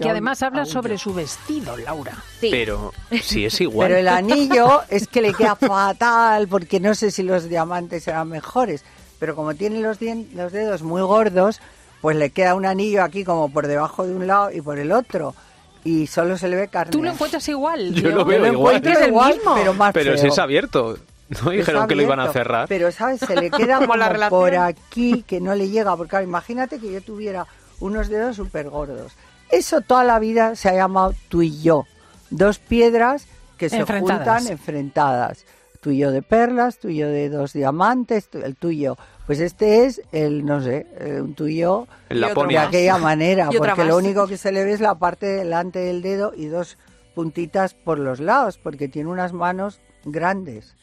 que 0.01 0.11
además 0.11 0.43
habla 0.43 0.65
sobre 0.65 0.99
su 0.99 1.15
vestido, 1.15 1.77
Laura. 1.77 2.17
Pero 2.41 2.93
si 3.23 3.45
es 3.45 3.61
igual. 3.61 3.87
Pero 3.87 4.01
el 4.01 4.09
anillo 4.09 4.81
es 4.89 5.07
que 5.07 5.23
le 5.23 5.33
queda 5.33 5.55
fatal, 5.55 6.49
porque 6.49 6.81
no 6.81 6.97
sé 6.97 7.13
si 7.13 7.23
los 7.23 7.49
diamantes 7.49 8.09
eran 8.09 8.29
mejores. 8.29 8.85
Pero 9.21 9.37
como 9.37 9.55
tiene 9.55 9.79
los, 9.79 9.99
los 10.35 10.51
dedos 10.51 10.83
muy 10.83 11.03
gordos, 11.03 11.61
pues 12.01 12.17
le 12.17 12.31
queda 12.31 12.57
un 12.57 12.67
anillo 12.67 13.05
aquí 13.05 13.23
como 13.23 13.51
por 13.51 13.69
debajo 13.69 14.05
de 14.05 14.17
un 14.17 14.27
lado 14.27 14.51
y 14.51 14.61
por 14.61 14.81
el 14.81 14.91
otro 14.91 15.37
y 15.85 16.07
solo 16.07 16.37
se 16.39 16.49
le 16.49 16.57
ve 16.57 16.69
carne. 16.69 16.93
¿Tú 16.93 17.03
lo 17.03 17.11
encuentras 17.11 17.49
igual? 17.49 17.93
Yo, 17.95 18.11
lo 18.11 18.25
veo 18.25 18.47
igual. 18.47 18.83
igual, 19.07 19.41
pero 19.55 19.75
más 19.75 19.93
Pero 19.93 20.17
si 20.17 20.29
es 20.29 20.39
abierto. 20.39 20.97
No 21.43 21.51
dijeron 21.51 21.89
que 21.89 21.95
lo 21.95 22.03
iban 22.03 22.21
a 22.21 22.31
cerrar. 22.31 22.69
Pero, 22.69 22.93
¿sabes? 22.93 23.21
Se 23.21 23.35
le 23.35 23.51
queda 23.51 23.79
como, 23.79 23.95
por 24.29 24.55
aquí 24.55 25.25
que 25.27 25.41
no 25.41 25.55
le 25.55 25.71
llega. 25.71 25.97
Porque 25.97 26.11
claro, 26.11 26.25
imagínate 26.25 26.79
que 26.79 26.93
yo 26.93 27.01
tuviera 27.01 27.47
unos 27.81 28.09
dedos 28.09 28.37
súper 28.37 28.69
gordos. 28.69 29.13
Eso 29.51 29.81
toda 29.81 30.05
la 30.05 30.19
vida 30.19 30.57
se 30.57 30.69
ha 30.69 30.75
llamado 30.75 31.15
tú 31.29 31.43
y 31.43 31.63
yo. 31.63 31.87
Dos 32.31 32.59
piedras 32.59 33.27
que 33.57 33.71
se 33.71 33.83
juntan 33.85 34.47
enfrentadas. 34.47 35.45
Tú 35.81 35.91
y 35.91 35.99
yo 35.99 36.11
de 36.11 36.23
perlas, 36.23 36.79
tú 36.79 36.89
y 36.89 36.99
yo 36.99 37.09
de 37.09 37.29
dos 37.29 37.53
diamantes, 37.55 38.29
el 38.33 38.55
tuyo 38.55 38.97
pues 39.27 39.41
este 39.41 39.85
es 39.87 40.03
el, 40.13 40.45
no 40.45 40.61
sé, 40.61 40.87
eh, 40.99 41.21
un 41.21 41.35
tuyo 41.35 41.87
de 42.11 42.59
aquella 42.59 42.99
manera, 42.99 43.49
porque 43.57 43.85
lo 43.85 43.97
único 43.97 44.27
que 44.27 44.37
se 44.37 44.53
le 44.53 44.65
ve 44.65 44.73
es 44.73 44.81
la 44.81 44.97
parte 44.97 45.27
delante 45.27 45.79
del 45.79 46.03
dedo 46.03 46.33
y 46.37 46.47
dos 46.47 46.77
puntitas 47.15 47.75
por 47.75 47.99
los 47.99 48.21
lados, 48.21 48.59
porque 48.59 48.89
tiene 48.89 49.11
unas 49.11 49.33
manos 49.33 49.81
grandes. 50.05 50.75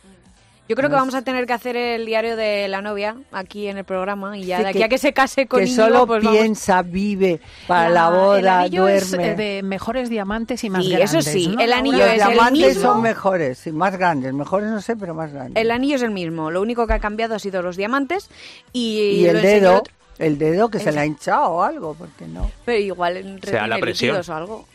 Yo 0.69 0.75
creo 0.75 0.88
que 0.88 0.95
vamos 0.95 1.15
a 1.15 1.23
tener 1.23 1.47
que 1.47 1.53
hacer 1.53 1.75
el 1.75 2.05
diario 2.05 2.36
de 2.36 2.67
la 2.67 2.84
novia 2.84 3.15
aquí 3.32 3.67
en 3.67 3.79
el 3.79 3.86
programa 3.86 4.38
y 4.38 4.45
ya 4.45 4.60
de 4.60 4.67
aquí 4.67 4.84
a 4.84 4.88
que 4.88 4.99
se 4.99 5.13
case 5.13 5.47
con 5.47 5.62
Que 5.62 5.67
solo 5.67 6.05
pues 6.05 6.23
piensa, 6.23 6.84
vive 6.84 7.39
para 7.65 7.89
la, 7.89 8.12
boda, 8.12 8.65
el 8.65 8.71
duerme. 8.71 9.32
Es 9.32 9.38
de 9.38 9.62
mejores 9.63 10.10
diamantes 10.10 10.63
y 10.63 10.69
más 10.69 10.88
grandes. 10.88 11.12
Eso 11.12 11.23
sí, 11.23 11.55
el 11.60 11.73
anillo 11.73 12.05
es 12.05 12.21
el 12.21 12.51
mismo. 12.51 12.82
son 12.82 13.01
mejores, 13.01 13.65
y 13.65 13.71
más 13.71 13.97
grandes, 13.97 14.32
mejores 14.32 14.69
no 14.69 14.79
sé, 14.79 14.95
pero 14.95 15.15
más 15.15 15.34
grandes. 15.34 15.60
El 15.60 15.71
anillo 15.71 15.95
es 15.95 16.03
el 16.03 16.12
mismo, 16.12 16.51
lo 16.51 16.62
único 16.62 16.86
que 16.86 16.93
ha 16.93 16.99
cambiado 16.99 17.34
ha 17.34 17.39
sido 17.39 17.63
los 17.63 17.75
diamantes 17.75 18.29
y, 18.71 18.99
y 18.99 19.25
el 19.25 19.41
dedo. 19.41 19.82
El 20.19 20.38
dedo 20.38 20.69
que 20.69 20.79
se 20.79 20.91
le 20.91 20.99
ha 20.99 21.05
hinchado 21.05 21.49
o 21.49 21.63
algo, 21.63 21.95
porque 21.95 22.27
no. 22.27 22.51
Pero 22.65 22.77
igual 22.77 23.17
en 23.17 23.41
sea, 23.41 23.65
la 23.65 23.79
presión. 23.79 24.17
o 24.17 24.34
algo. 24.36 24.67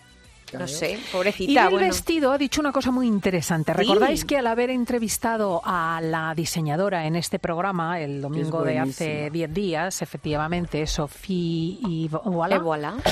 No 0.58 0.68
sé, 0.68 0.98
pobrecita. 1.12 1.52
Y 1.52 1.56
el 1.56 1.80
vestido 1.80 2.32
ha 2.32 2.38
dicho 2.38 2.60
una 2.60 2.72
cosa 2.72 2.90
muy 2.90 3.06
interesante. 3.06 3.72
¿Recordáis 3.72 4.24
que 4.24 4.38
al 4.38 4.46
haber 4.46 4.70
entrevistado 4.70 5.60
a 5.64 6.00
la 6.02 6.34
diseñadora 6.34 7.06
en 7.06 7.16
este 7.16 7.38
programa 7.38 8.00
el 8.00 8.20
domingo 8.20 8.62
de 8.62 8.78
hace 8.78 9.30
10 9.30 9.54
días, 9.54 10.02
efectivamente, 10.02 10.86
Sofía 10.86 11.14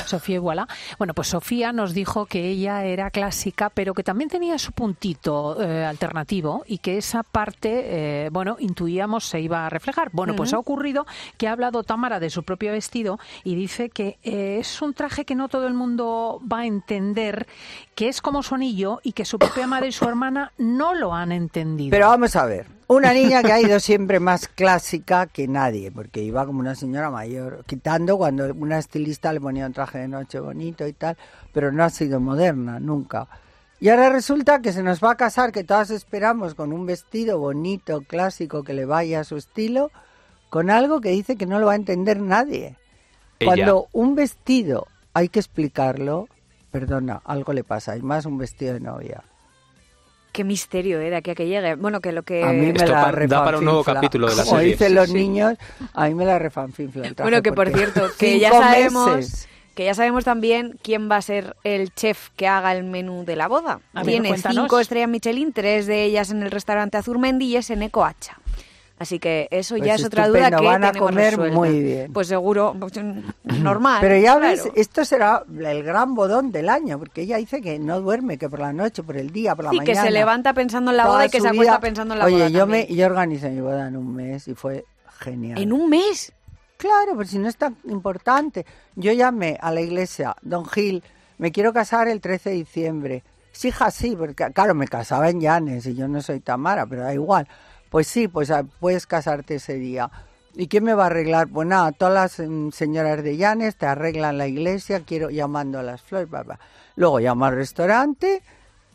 Sofía 0.05 0.35
Iguala. 0.35 0.67
Bueno, 0.97 1.13
pues 1.13 1.27
Sofía 1.29 1.71
nos 1.71 1.93
dijo 1.93 2.25
que 2.25 2.49
ella 2.49 2.83
era 2.85 3.09
clásica, 3.09 3.69
pero 3.69 3.93
que 3.93 4.03
también 4.03 4.29
tenía 4.29 4.57
su 4.57 4.71
puntito 4.71 5.61
eh, 5.61 5.85
alternativo 5.85 6.63
y 6.67 6.79
que 6.79 6.97
esa 6.97 7.23
parte, 7.23 8.25
eh, 8.25 8.29
bueno, 8.31 8.57
intuíamos 8.59 9.25
se 9.25 9.39
iba 9.39 9.65
a 9.65 9.69
reflejar. 9.69 10.09
Bueno, 10.11 10.35
pues 10.35 10.53
ha 10.53 10.59
ocurrido 10.59 11.05
que 11.37 11.47
ha 11.47 11.51
hablado 11.53 11.83
Tamara 11.83 12.19
de 12.19 12.29
su 12.29 12.43
propio 12.43 12.71
vestido 12.71 13.19
y 13.43 13.55
dice 13.55 13.89
que 13.89 14.17
eh, 14.23 14.57
es 14.59 14.81
un 14.81 14.93
traje 14.93 15.25
que 15.25 15.35
no 15.35 15.47
todo 15.49 15.67
el 15.67 15.73
mundo 15.73 16.41
va 16.51 16.59
a 16.59 16.65
entender 16.65 17.32
que 17.95 18.09
es 18.09 18.21
como 18.21 18.43
su 18.43 18.55
anillo 18.55 18.99
y 19.03 19.13
que 19.13 19.25
su 19.25 19.39
propia 19.39 19.67
madre 19.67 19.87
y 19.87 19.91
su 19.91 20.05
hermana 20.05 20.51
no 20.57 20.93
lo 20.93 21.13
han 21.13 21.31
entendido. 21.31 21.91
Pero 21.91 22.07
vamos 22.07 22.35
a 22.35 22.45
ver, 22.45 22.67
una 22.87 23.13
niña 23.13 23.41
que 23.43 23.51
ha 23.51 23.61
ido 23.61 23.79
siempre 23.79 24.19
más 24.19 24.47
clásica 24.47 25.27
que 25.27 25.47
nadie, 25.47 25.91
porque 25.91 26.21
iba 26.21 26.45
como 26.45 26.59
una 26.59 26.75
señora 26.75 27.09
mayor, 27.09 27.63
quitando 27.65 28.17
cuando 28.17 28.45
una 28.53 28.77
estilista 28.77 29.33
le 29.33 29.41
ponía 29.41 29.65
un 29.65 29.73
traje 29.73 29.99
de 29.99 30.07
noche 30.07 30.39
bonito 30.39 30.87
y 30.87 30.93
tal, 30.93 31.17
pero 31.51 31.71
no 31.71 31.83
ha 31.83 31.89
sido 31.89 32.19
moderna, 32.19 32.79
nunca. 32.79 33.27
Y 33.79 33.89
ahora 33.89 34.09
resulta 34.09 34.61
que 34.61 34.71
se 34.71 34.81
nos 34.81 35.03
va 35.03 35.11
a 35.11 35.17
casar, 35.17 35.51
que 35.51 35.63
todas 35.63 35.89
esperamos 35.89 36.55
con 36.55 36.71
un 36.71 36.85
vestido 36.85 37.37
bonito, 37.37 38.01
clásico, 38.01 38.63
que 38.63 38.73
le 38.73 38.85
vaya 38.85 39.19
a 39.19 39.23
su 39.25 39.35
estilo, 39.35 39.91
con 40.49 40.69
algo 40.69 41.01
que 41.01 41.09
dice 41.09 41.35
que 41.35 41.45
no 41.45 41.59
lo 41.59 41.65
va 41.65 41.73
a 41.73 41.77
entender 41.77 42.21
nadie. 42.21 42.77
Cuando 43.43 43.87
un 43.91 44.15
vestido 44.15 44.87
hay 45.13 45.27
que 45.27 45.39
explicarlo, 45.39 46.27
perdona, 46.73 47.21
algo 47.23 47.53
le 47.53 47.63
pasa, 47.63 47.91
hay 47.91 48.01
más 48.01 48.25
un 48.25 48.39
vestido 48.39 48.73
de 48.73 48.79
novia. 48.79 49.23
Qué 50.31 50.43
misterio, 50.43 50.99
¿eh? 50.99 51.11
De 51.11 51.17
aquí 51.17 51.29
a 51.29 51.35
que 51.35 51.45
llegue. 51.45 51.75
Bueno, 51.75 52.01
que 52.01 52.11
lo 52.11 52.23
que... 52.23 52.43
A 52.43 52.51
mí 52.51 52.73
me 52.73 52.73
la 52.73 53.11
da 53.27 53.45
para 53.45 53.59
un 53.59 53.65
nuevo 53.65 53.83
capítulo 53.83 54.27
de 54.27 54.35
la 54.35 54.43
Como 54.43 54.57
dicen 54.57 54.95
los 54.95 55.11
niños, 55.11 55.55
a 55.93 56.07
mí 56.07 56.15
me 56.15 56.25
la 56.25 56.39
refanfinfla. 56.39 57.13
Bueno, 57.19 57.43
que 57.43 57.53
por 57.53 57.69
cierto, 57.69 58.09
que 58.17 58.39
ya 58.39 58.51
sabemos 58.51 59.47
que 59.75 59.85
ya 59.85 59.93
sabemos 59.95 60.23
también 60.23 60.79
quién 60.83 61.09
va 61.09 61.17
a 61.17 61.21
ser 61.21 61.55
el 61.63 61.93
chef 61.93 62.29
que 62.35 62.47
haga 62.47 62.75
el 62.75 62.83
menú 62.83 63.25
de 63.25 63.35
la 63.35 63.47
boda. 63.47 63.79
Tiene 64.03 64.35
cinco 64.37 64.79
estrellas 64.79 65.09
Michelin, 65.09 65.53
tres 65.53 65.87
de 65.87 66.03
ellas 66.03 66.31
en 66.31 66.43
el 66.43 66.51
restaurante 66.51 66.97
Azurmendi 66.97 67.45
y 67.45 67.57
es 67.57 67.69
en 67.69 67.83
Ecoacha. 67.83 68.37
Así 69.03 69.19
que 69.19 69.49
eso 69.51 69.75
ya 69.75 69.95
pues 69.95 69.99
es 69.99 70.05
otra 70.07 70.29
duda 70.29 70.49
que 70.49 70.63
van 70.63 70.85
a 70.85 70.93
comer 70.93 71.37
muy 71.51 71.81
bien. 71.83 72.13
Pues 72.13 72.29
seguro, 72.29 72.73
normal. 73.43 73.97
Pero 73.99 74.17
ya 74.17 74.37
ves, 74.37 74.69
esto 74.75 75.03
será 75.03 75.43
el 75.59 75.83
gran 75.83 76.15
bodón 76.15 76.53
del 76.53 76.69
año, 76.69 76.97
porque 76.97 77.23
ella 77.23 77.35
dice 77.35 77.61
que 77.61 77.79
no 77.79 77.99
duerme, 77.99 78.37
que 78.37 78.47
por 78.47 78.61
la 78.61 78.71
noche, 78.71 79.03
por 79.03 79.17
el 79.17 79.33
día, 79.33 79.57
por 79.57 79.65
la 79.65 79.71
mañana. 79.71 79.83
Y 79.83 79.93
que 79.93 79.99
se 79.99 80.09
levanta 80.09 80.53
pensando 80.53 80.91
en 80.91 80.97
la 80.97 81.07
boda 81.07 81.25
y 81.25 81.29
que 81.29 81.41
se 81.41 81.49
acuesta 81.49 81.81
pensando 81.81 82.13
en 82.13 82.19
la 82.19 82.25
boda. 82.27 82.45
Oye, 82.45 82.51
yo 82.53 82.65
me 82.65 82.87
yo 82.87 83.05
organicé 83.05 83.49
mi 83.49 83.59
boda 83.59 83.89
en 83.89 83.97
un 83.97 84.15
mes 84.15 84.47
y 84.47 84.53
fue 84.53 84.85
genial. 85.19 85.61
¿En 85.61 85.73
un 85.73 85.89
mes? 85.89 86.31
Claro, 86.77 87.11
pero 87.17 87.27
si 87.27 87.39
no 87.39 87.49
es 87.49 87.57
tan 87.57 87.75
importante. 87.89 88.65
Yo 88.95 89.11
llamé 89.11 89.57
a 89.59 89.69
la 89.73 89.81
iglesia, 89.81 90.33
Don 90.41 90.65
Gil, 90.65 91.03
me 91.39 91.51
quiero 91.51 91.73
casar 91.73 92.07
el 92.07 92.21
13 92.21 92.51
de 92.51 92.55
diciembre. 92.55 93.23
Sí, 93.51 93.67
hija, 93.67 93.91
sí, 93.91 94.15
porque 94.17 94.49
claro, 94.53 94.73
me 94.73 94.87
casaba 94.87 95.29
en 95.29 95.41
Llanes 95.41 95.87
y 95.87 95.93
yo 95.93 96.07
no 96.07 96.21
soy 96.21 96.39
Tamara, 96.39 96.85
pero 96.85 97.03
da 97.03 97.13
igual. 97.13 97.49
Pues 97.93 98.07
sí, 98.07 98.27
pues 98.27 98.49
ah, 98.49 98.65
puedes 98.79 99.05
casarte 99.05 99.53
ese 99.53 99.75
día. 99.75 100.09
¿Y 100.55 100.67
quién 100.67 100.83
me 100.83 100.95
va 100.95 101.03
a 101.03 101.05
arreglar? 101.05 101.47
Pues 101.47 101.67
nada, 101.67 101.91
todas 101.91 102.39
las 102.39 102.49
mm, 102.49 102.71
señoras 102.71 103.23
de 103.23 103.37
Llanes 103.37 103.75
te 103.75 103.85
arreglan 103.85 104.39
la 104.39 104.47
iglesia, 104.47 105.01
quiero 105.05 105.29
llamando 105.29 105.77
a 105.77 105.83
las 105.83 106.01
flores, 106.01 106.27
bla, 106.27 106.59
Luego 106.95 107.19
llamo 107.19 107.45
al 107.45 107.53
restaurante, 107.53 108.41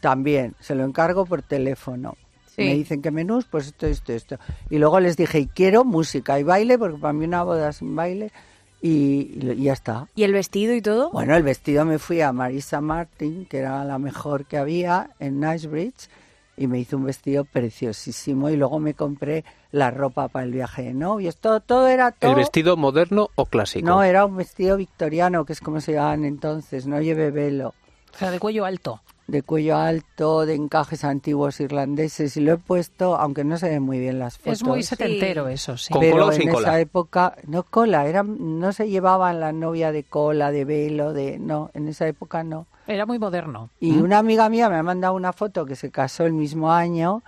también 0.01 0.57
se 0.59 0.75
lo 0.75 0.85
encargo 0.85 1.27
por 1.27 1.43
teléfono. 1.43 2.17
Me 2.57 2.75
dicen 2.75 3.01
que 3.01 3.13
menús, 3.13 3.45
pues 3.45 3.69
esto, 3.69 3.87
esto, 3.87 4.13
esto. 4.13 4.39
Y 4.69 4.79
luego 4.79 4.99
les 4.99 5.17
dije, 5.17 5.39
y 5.39 5.47
quiero 5.47 5.85
música 5.85 6.41
y 6.41 6.43
baile, 6.43 6.77
porque 6.77 6.99
para 6.99 7.13
mí 7.13 7.25
una 7.25 7.45
boda 7.45 7.73
sin 7.73 7.95
baile, 7.95 8.33
y, 8.83 9.63
ya 9.63 9.75
está. 9.75 10.09
¿Y 10.17 10.25
el 10.25 10.33
vestido 10.33 10.75
y 10.75 10.83
todo? 10.83 11.11
Bueno, 11.11 11.37
el 11.37 11.45
vestido 11.45 11.85
me 11.85 12.01
fui 12.01 12.21
a 12.21 12.33
Marisa 12.33 12.81
Martin, 12.81 13.47
que 13.47 13.59
era 13.59 13.85
la 13.85 14.01
mejor 14.01 14.47
que 14.47 14.59
había 14.59 15.11
en 15.21 15.39
Nicebridge, 15.39 16.09
y 16.59 16.67
me 16.67 16.79
hizo 16.79 16.97
un 16.97 17.05
vestido 17.05 17.45
preciosísimo. 17.45 18.51
Y 18.51 18.57
luego 18.57 18.79
me 18.79 18.95
compré 18.95 19.45
la 19.71 19.91
ropa 19.91 20.29
para 20.29 20.45
el 20.45 20.53
viaje 20.53 20.83
de 20.83 20.95
novios. 20.95 21.37
Todo, 21.37 21.61
todo 21.61 21.89
era 21.89 22.13
todo. 22.13 22.31
¿El 22.33 22.37
vestido 22.37 22.77
moderno 22.77 23.31
o 23.35 23.47
clásico? 23.47 23.87
No, 23.87 24.03
era 24.03 24.25
un 24.25 24.37
vestido 24.37 24.77
victoriano, 24.77 25.45
que 25.45 25.53
es 25.53 25.61
como 25.61 25.81
se 25.81 25.93
llamaban 25.93 26.25
entonces, 26.25 26.87
no 26.87 27.01
lleve 27.01 27.31
velo. 27.31 27.75
O 28.15 28.19
sea, 28.19 28.31
de 28.31 28.41
cuello 28.41 28.65
alto 28.65 29.01
de 29.29 29.43
cuello 29.43 29.77
alto, 29.77 30.47
de 30.47 30.55
encajes 30.55 31.05
antiguos 31.05 31.61
irlandeses 31.61 32.37
y 32.39 32.41
lo 32.41 32.55
he 32.55 32.57
puesto, 32.57 33.15
aunque 33.15 33.45
no 33.45 33.59
se 33.59 33.69
ven 33.69 33.83
muy 33.83 33.99
bien 33.99 34.19
las 34.19 34.39
fotos. 34.39 34.55
Es 34.55 34.65
muy 34.65 34.83
setentero 34.83 35.49
eso, 35.49 35.77
sí. 35.77 35.93
¿Con 35.93 36.01
Pero 36.01 36.13
cola 36.13 36.27
o 36.27 36.33
sin 36.33 36.49
en 36.49 36.55
esa 36.55 36.81
época, 36.81 37.37
no 37.47 37.63
cola, 37.63 38.07
era, 38.07 38.23
no 38.23 38.73
se 38.73 38.89
llevaban 38.89 39.39
la 39.39 39.53
novia 39.53 39.93
de 39.93 40.03
cola, 40.03 40.51
de 40.51 40.65
velo, 40.65 41.13
de 41.13 41.39
no, 41.39 41.71
en 41.75 41.89
esa 41.89 42.09
época 42.09 42.43
no. 42.43 42.67
Era 42.87 43.05
muy 43.05 43.19
moderno. 43.19 43.69
Y 43.79 43.99
una 43.99 44.19
amiga 44.19 44.49
mía 44.49 44.71
me 44.71 44.77
ha 44.77 44.83
mandado 44.83 45.13
una 45.13 45.35
foto 45.35 45.67
que 45.67 45.77
se 45.77 45.91
casó 45.91 46.25
el 46.25 46.33
mismo 46.33 46.73
año 46.73 47.23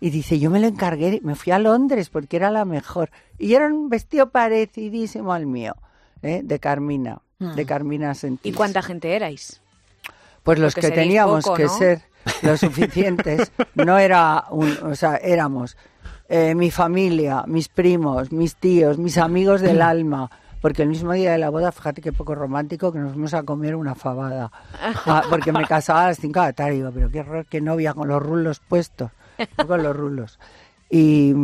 y 0.00 0.10
dice, 0.10 0.40
yo 0.40 0.50
me 0.50 0.58
lo 0.58 0.66
encargué, 0.66 1.20
me 1.22 1.36
fui 1.36 1.52
a 1.52 1.60
Londres 1.60 2.10
porque 2.10 2.36
era 2.36 2.50
la 2.50 2.64
mejor. 2.64 3.10
Y 3.38 3.54
era 3.54 3.68
un 3.68 3.88
vestido 3.88 4.30
parecidísimo 4.30 5.32
al 5.32 5.46
mío, 5.46 5.76
¿eh? 6.22 6.40
de 6.42 6.58
Carmina, 6.58 7.20
de 7.38 7.64
Carmina 7.64 8.12
Sentís. 8.14 8.52
¿Y 8.52 8.56
cuánta 8.56 8.82
gente 8.82 9.14
erais? 9.14 9.60
Pues 10.44 10.58
los 10.58 10.74
que 10.74 10.90
teníamos 10.90 11.44
que 11.56 11.68
ser 11.68 12.02
lo 12.42 12.56
suficientes, 12.56 13.50
no 13.74 13.98
era 13.98 14.44
un, 14.50 14.76
o 14.82 14.94
sea, 14.94 15.16
éramos 15.16 15.76
eh, 16.28 16.54
mi 16.54 16.70
familia, 16.70 17.44
mis 17.46 17.68
primos, 17.68 18.30
mis 18.30 18.54
tíos, 18.56 18.98
mis 18.98 19.16
amigos 19.16 19.62
del 19.62 19.80
alma, 19.80 20.30
porque 20.60 20.82
el 20.82 20.88
mismo 20.88 21.12
día 21.12 21.32
de 21.32 21.38
la 21.38 21.48
boda, 21.48 21.72
fíjate 21.72 22.02
qué 22.02 22.12
poco 22.12 22.34
romántico, 22.34 22.92
que 22.92 22.98
nos 22.98 23.12
fuimos 23.12 23.32
a 23.32 23.42
comer 23.42 23.74
una 23.74 23.94
fabada, 23.94 24.52
ah, 25.06 25.22
porque 25.30 25.50
me 25.50 25.64
casaba 25.64 26.04
a 26.04 26.08
las 26.08 26.18
5 26.18 26.40
de 26.40 26.46
la 26.46 26.52
tarde, 26.52 26.72
digo, 26.72 26.90
pero 26.92 27.10
qué 27.10 27.20
horror, 27.20 27.46
qué 27.46 27.62
novia 27.62 27.94
con 27.94 28.08
los 28.08 28.22
rulos 28.22 28.60
puestos, 28.60 29.10
con 29.66 29.82
los 29.82 29.96
rulos. 29.96 30.38
Y 30.90 31.34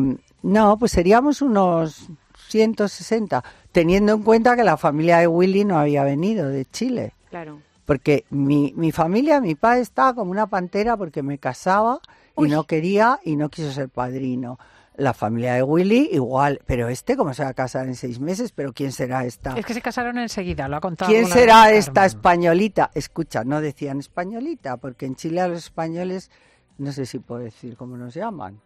no, 0.42 0.78
pues 0.78 0.92
seríamos 0.92 1.40
unos 1.40 2.08
160, 2.48 3.42
teniendo 3.72 4.12
en 4.12 4.22
cuenta 4.22 4.56
que 4.56 4.64
la 4.64 4.76
familia 4.76 5.18
de 5.18 5.26
Willy 5.26 5.64
no 5.64 5.78
había 5.78 6.04
venido 6.04 6.50
de 6.50 6.66
Chile. 6.66 7.14
Claro 7.30 7.69
porque 7.90 8.24
mi, 8.30 8.72
mi 8.76 8.92
familia, 8.92 9.40
mi 9.40 9.56
padre 9.56 9.80
estaba 9.80 10.14
como 10.14 10.30
una 10.30 10.46
pantera 10.46 10.96
porque 10.96 11.24
me 11.24 11.38
casaba 11.38 11.98
y 12.36 12.42
no 12.42 12.62
quería 12.62 13.18
y 13.24 13.34
no 13.34 13.48
quiso 13.48 13.72
ser 13.72 13.88
padrino. 13.88 14.60
La 14.94 15.12
familia 15.12 15.54
de 15.54 15.64
Willy 15.64 16.08
igual, 16.12 16.60
pero 16.66 16.88
este 16.88 17.16
cómo 17.16 17.34
se 17.34 17.42
va 17.42 17.48
a 17.48 17.54
casar 17.54 17.88
en 17.88 17.96
seis 17.96 18.20
meses, 18.20 18.52
pero 18.52 18.72
¿quién 18.72 18.92
será 18.92 19.24
esta? 19.24 19.58
Es 19.58 19.66
que 19.66 19.74
se 19.74 19.82
casaron 19.82 20.18
enseguida, 20.18 20.68
lo 20.68 20.76
ha 20.76 20.80
contado. 20.80 21.10
¿Quién 21.10 21.26
será 21.26 21.72
esta 21.72 22.06
españolita? 22.06 22.92
Escucha, 22.94 23.42
no 23.42 23.60
decían 23.60 23.98
españolita, 23.98 24.76
porque 24.76 25.06
en 25.06 25.16
Chile 25.16 25.40
a 25.40 25.48
los 25.48 25.64
españoles, 25.64 26.30
no 26.78 26.92
sé 26.92 27.06
si 27.06 27.18
puedo 27.18 27.40
decir 27.40 27.76
cómo 27.76 27.96
nos 27.96 28.14
llaman. 28.14 28.60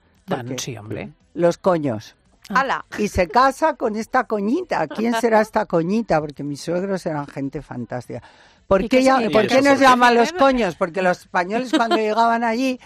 sí, 0.58 0.76
hombre. 0.76 1.12
Los 1.32 1.56
coños. 1.56 2.14
¡Hala! 2.50 2.84
Y 2.98 3.08
se 3.08 3.28
casa 3.28 3.74
con 3.74 3.96
esta 3.96 4.24
coñita. 4.24 4.86
¿Quién 4.88 5.14
será 5.20 5.40
esta 5.40 5.66
coñita? 5.66 6.20
Porque 6.20 6.42
mis 6.42 6.60
suegros 6.60 7.04
eran 7.06 7.26
gente 7.26 7.62
fantástica. 7.62 8.22
¿Por 8.66 8.88
qué, 8.88 9.02
ya, 9.02 9.20
¿por 9.30 9.46
qué 9.46 9.60
nos 9.60 9.78
llaman 9.78 10.14
los 10.14 10.32
coños? 10.32 10.74
Porque 10.76 11.02
los 11.02 11.20
españoles 11.20 11.70
cuando 11.70 11.96
llegaban 11.96 12.44
allí 12.44 12.80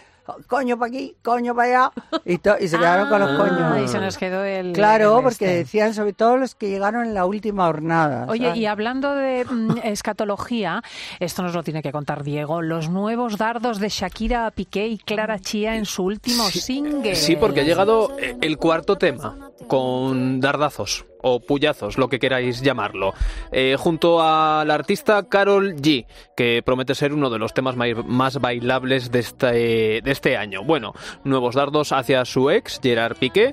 coño 0.46 0.78
para 0.78 0.88
aquí, 0.88 1.16
coño 1.22 1.54
para 1.54 1.68
allá, 1.68 1.92
y, 2.24 2.34
y 2.34 2.68
se 2.68 2.78
quedaron 2.78 3.08
con 3.08 3.20
los 3.20 3.30
ah, 3.30 3.36
coños. 3.36 3.84
Y 3.84 3.88
se 3.88 4.00
nos 4.00 4.16
quedó 4.16 4.44
el. 4.44 4.72
Claro, 4.72 5.20
porque 5.22 5.44
este. 5.44 5.56
decían 5.56 5.94
sobre 5.94 6.12
todo 6.12 6.36
los 6.36 6.54
que 6.54 6.68
llegaron 6.68 7.04
en 7.04 7.14
la 7.14 7.24
última 7.24 7.68
hornada. 7.68 8.26
Oye, 8.28 8.56
y 8.56 8.66
hablando 8.66 9.14
de 9.14 9.44
mm, 9.44 9.78
escatología, 9.84 10.82
esto 11.20 11.42
nos 11.42 11.54
lo 11.54 11.62
tiene 11.62 11.82
que 11.82 11.92
contar 11.92 12.24
Diego, 12.24 12.62
los 12.62 12.88
nuevos 12.90 13.38
dardos 13.38 13.78
de 13.78 13.88
Shakira 13.88 14.50
Piqué 14.50 14.88
y 14.88 14.98
Clara 14.98 15.38
Chía 15.38 15.76
en 15.76 15.84
su 15.84 16.04
último 16.04 16.44
single. 16.50 17.14
Sí, 17.14 17.36
porque 17.36 17.60
ha 17.60 17.64
llegado 17.64 18.16
eh, 18.18 18.36
el 18.40 18.58
cuarto 18.58 18.96
tema 18.96 19.50
con 19.66 20.40
dardazos 20.40 21.04
o 21.22 21.40
puyazos, 21.40 21.98
lo 21.98 22.08
que 22.08 22.18
queráis 22.18 22.62
llamarlo, 22.62 23.14
eh, 23.52 23.76
junto 23.78 24.20
a 24.22 24.64
la 24.66 24.74
artista 24.74 25.22
Carol 25.28 25.74
G, 25.76 26.06
que 26.36 26.62
promete 26.64 26.94
ser 26.94 27.12
uno 27.12 27.30
de 27.30 27.38
los 27.38 27.54
temas 27.54 27.76
más 27.76 28.40
bailables 28.40 29.10
de 29.10 29.18
este, 29.18 29.46
de 29.46 30.10
este 30.10 30.36
año. 30.36 30.62
Bueno, 30.64 30.94
nuevos 31.24 31.54
dardos 31.54 31.92
hacia 31.92 32.24
su 32.24 32.50
ex, 32.50 32.80
Gerard 32.82 33.16
Piqué. 33.16 33.52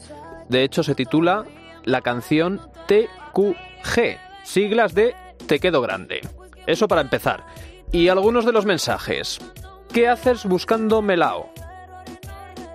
De 0.49 0.63
hecho, 0.63 0.83
se 0.83 0.95
titula 0.95 1.45
la 1.83 2.01
canción 2.01 2.61
TQG, 2.87 4.17
siglas 4.43 4.93
de 4.93 5.15
Te 5.47 5.59
quedo 5.59 5.81
grande. 5.81 6.21
Eso 6.67 6.87
para 6.87 7.01
empezar. 7.01 7.45
Y 7.91 8.09
algunos 8.09 8.45
de 8.45 8.51
los 8.51 8.65
mensajes. 8.65 9.39
¿Qué 9.93 10.07
haces 10.07 10.45
buscando 10.45 11.01
melao? 11.01 11.49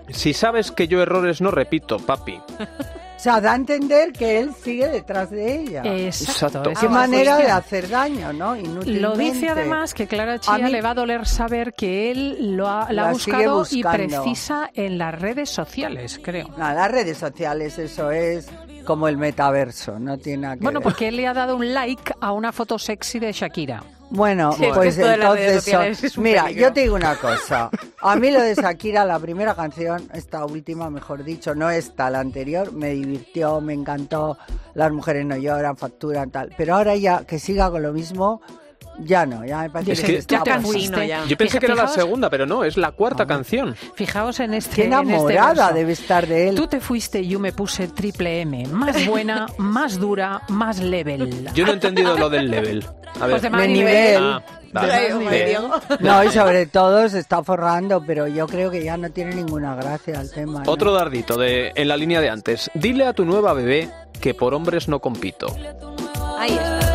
Si 0.09 0.33
sabes 0.33 0.72
que 0.72 0.88
yo 0.88 1.03
errores 1.03 1.40
no 1.40 1.50
repito, 1.50 1.98
papi. 1.98 2.40
O 3.21 3.23
sea, 3.23 3.39
da 3.39 3.53
a 3.53 3.55
entender 3.55 4.15
que 4.15 4.39
él 4.39 4.55
sigue 4.65 4.89
detrás 4.89 5.31
de 5.31 5.61
ella. 5.61 5.83
Exacto. 5.85 6.63
Qué 6.81 6.89
manera 6.89 7.37
de 7.37 7.51
hacer 7.51 7.87
daño, 7.91 8.33
¿no? 8.33 8.57
Lo 8.87 9.15
dice 9.15 9.51
además 9.51 9.93
que 9.93 10.07
Clara 10.07 10.39
Chía 10.39 10.71
le 10.71 10.81
va 10.81 10.93
a 10.93 10.95
doler 10.95 11.27
saber 11.27 11.75
que 11.75 12.11
él 12.11 12.57
lo 12.57 12.67
ha, 12.67 12.91
la, 12.91 13.11
ha 13.11 13.13
buscado 13.13 13.67
y 13.71 13.83
precisa 13.83 14.71
en 14.73 14.97
las 14.97 15.21
redes 15.21 15.51
sociales, 15.51 16.19
creo. 16.25 16.49
No, 16.57 16.73
las 16.73 16.91
redes 16.91 17.19
sociales, 17.19 17.79
eso 17.79 18.11
es 18.11 18.49
como 18.85 19.09
el 19.09 19.16
metaverso, 19.16 19.99
no 19.99 20.19
tiene 20.19 20.43
nada 20.43 20.57
que 20.57 20.62
Bueno, 20.62 20.81
porque 20.81 21.09
él 21.09 21.16
le 21.16 21.26
ha 21.26 21.35
dado 21.35 21.57
un 21.57 21.72
like 21.74 22.12
a 22.20 22.33
una 22.33 22.53
foto 22.53 22.78
sexy 22.78 23.18
de 23.18 23.33
Shakira. 23.33 23.83
Bueno, 24.11 24.57
pues 24.74 24.99
entonces, 24.99 26.18
mira, 26.18 26.51
yo 26.51 26.72
te 26.72 26.81
digo 26.81 26.97
una 26.97 27.14
cosa. 27.14 27.70
A 28.03 28.16
mí 28.16 28.33
lo 28.33 28.41
de 28.41 28.57
Shakira, 28.57 29.05
la 29.05 29.20
primera 29.20 29.55
canción, 29.55 30.09
esta 30.12 30.45
última, 30.45 30.91
mejor 30.91 31.22
dicho, 31.22 31.55
no 31.55 31.70
esta, 31.70 32.11
la 32.11 32.18
anterior, 32.18 32.72
me 32.72 32.91
divirtió, 32.91 33.61
me 33.61 33.72
encantó. 33.72 34.37
Las 34.74 34.91
mujeres 34.91 35.24
no 35.26 35.37
lloran, 35.37 35.76
facturan, 35.76 36.31
tal. 36.31 36.53
Pero 36.57 36.74
ahora 36.74 36.97
ya 36.97 37.24
que 37.24 37.39
siga 37.39 37.70
con 37.70 37.83
lo 37.83 37.93
mismo, 37.93 38.43
Ya 39.03 39.24
no, 39.26 39.44
ya 39.44 39.61
me 39.62 39.70
parece 39.70 39.92
Es 39.92 40.01
que, 40.01 40.07
que 40.18 40.20
ya 40.28 40.44
pasando. 40.44 40.68
fuiste. 40.68 41.07
ya. 41.09 41.24
Yo 41.26 41.36
pensé 41.36 41.53
Fija- 41.57 41.61
que 41.61 41.66
era 41.66 41.74
la 41.74 41.82
fijaos- 41.88 41.94
segunda, 41.94 42.30
pero 42.30 42.46
no, 42.46 42.64
es 42.64 42.76
la 42.76 42.92
cuarta 42.92 43.26
canción. 43.26 43.74
Fijaos 43.94 44.40
en 44.40 44.55
este 44.55 44.76
Qué 44.76 44.84
en 44.84 44.92
este 44.92 45.12
enamorada 45.14 45.72
debe 45.72 45.92
estar 45.92 46.26
de 46.26 46.48
él. 46.48 46.55
Tú 46.55 46.66
te 46.66 46.80
fuiste 46.80 47.20
y 47.20 47.28
yo 47.28 47.38
me 47.40 47.53
puse 47.53 47.88
triple 47.88 48.42
M. 48.42 48.66
Más 48.72 49.07
buena, 49.07 49.46
más 49.59 49.98
dura, 49.98 50.42
más 50.48 50.78
level. 50.80 51.48
Yo 51.55 51.64
no 51.64 51.70
he 51.70 51.74
entendido 51.74 52.16
lo 52.18 52.28
del 52.30 52.51
level. 52.51 52.84
A 53.20 53.26
ver. 53.26 53.30
Pues 53.30 53.42
de 53.42 53.51
más 53.51 53.61
De 53.62 53.68
nivel. 53.68 53.94
nivel. 53.94 54.22
Ah, 54.22 54.42
vale. 54.72 55.46
Diego. 55.46 55.70
No, 56.01 56.22
y 56.24 56.28
sobre 56.30 56.66
todo 56.66 57.09
se 57.09 57.18
está 57.18 57.42
forrando, 57.42 58.05
pero 58.07 58.28
yo 58.28 58.46
creo 58.46 58.70
que 58.70 58.84
ya 58.84 58.96
no 58.96 59.11
tiene 59.11 59.34
ninguna 59.34 59.74
gracia 59.74 60.20
el 60.20 60.30
tema. 60.30 60.62
¿no? 60.64 60.70
Otro 60.70 60.92
dardito 60.92 61.36
de, 61.36 61.72
en 61.74 61.88
la 61.88 61.96
línea 61.96 62.20
de 62.20 62.28
antes. 62.30 62.70
Dile 62.74 63.07
a 63.07 63.12
tu 63.12 63.24
nueva 63.24 63.53
bebé 63.53 63.90
que 64.20 64.32
por 64.34 64.55
hombres 64.55 64.86
no 64.88 65.01
compito. 65.01 65.48
Ahí 66.38 66.53
está. 66.53 66.89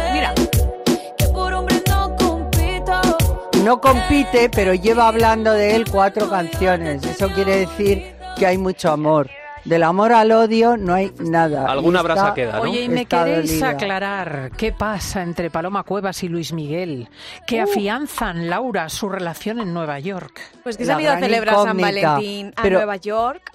No 3.66 3.82
compite, 3.82 4.50
pero 4.50 4.74
lleva 4.76 5.08
hablando 5.08 5.52
de 5.52 5.76
él 5.76 5.86
cuatro 5.92 6.30
canciones. 6.30 7.04
Eso 7.04 7.30
quiere 7.30 7.58
decir 7.58 8.16
que 8.38 8.46
hay 8.46 8.58
mucho 8.58 8.92
amor. 8.92 9.30
Del 9.64 9.82
amor 9.82 10.14
al 10.14 10.32
odio 10.32 10.78
no 10.78 10.94
hay 10.94 11.12
nada. 11.18 11.66
Alguna 11.68 12.02
está- 12.02 12.14
brasa 12.14 12.34
queda, 12.36 12.54
¿no? 12.58 12.62
Oye, 12.62 12.84
¿y 12.84 12.90
me 12.90 13.02
Está 13.02 13.26
queréis 13.26 13.50
dolida. 13.50 13.70
aclarar 13.70 14.52
qué 14.56 14.72
pasa 14.72 15.24
entre 15.24 15.50
Paloma 15.50 15.82
Cuevas 15.84 16.22
y 16.24 16.30
Luis 16.30 16.54
Miguel? 16.54 17.10
Que 17.48 17.62
Uh. 17.62 17.64
afianzan, 17.64 18.48
Laura, 18.48 18.88
su 18.90 19.10
relación 19.10 19.60
en 19.60 19.74
Nueva 19.74 19.98
York. 20.00 20.40
Pues 20.62 20.78
que 20.78 20.86
se 20.86 20.92
han 20.94 21.02
ido 21.02 21.14
a 21.14 21.20
celebrar 21.20 21.56
San. 21.64 21.78
Valentín 21.78 22.54
a 22.56 22.62
Pero- 22.62 22.78
Nueva 22.78 22.98
York. 22.98 23.52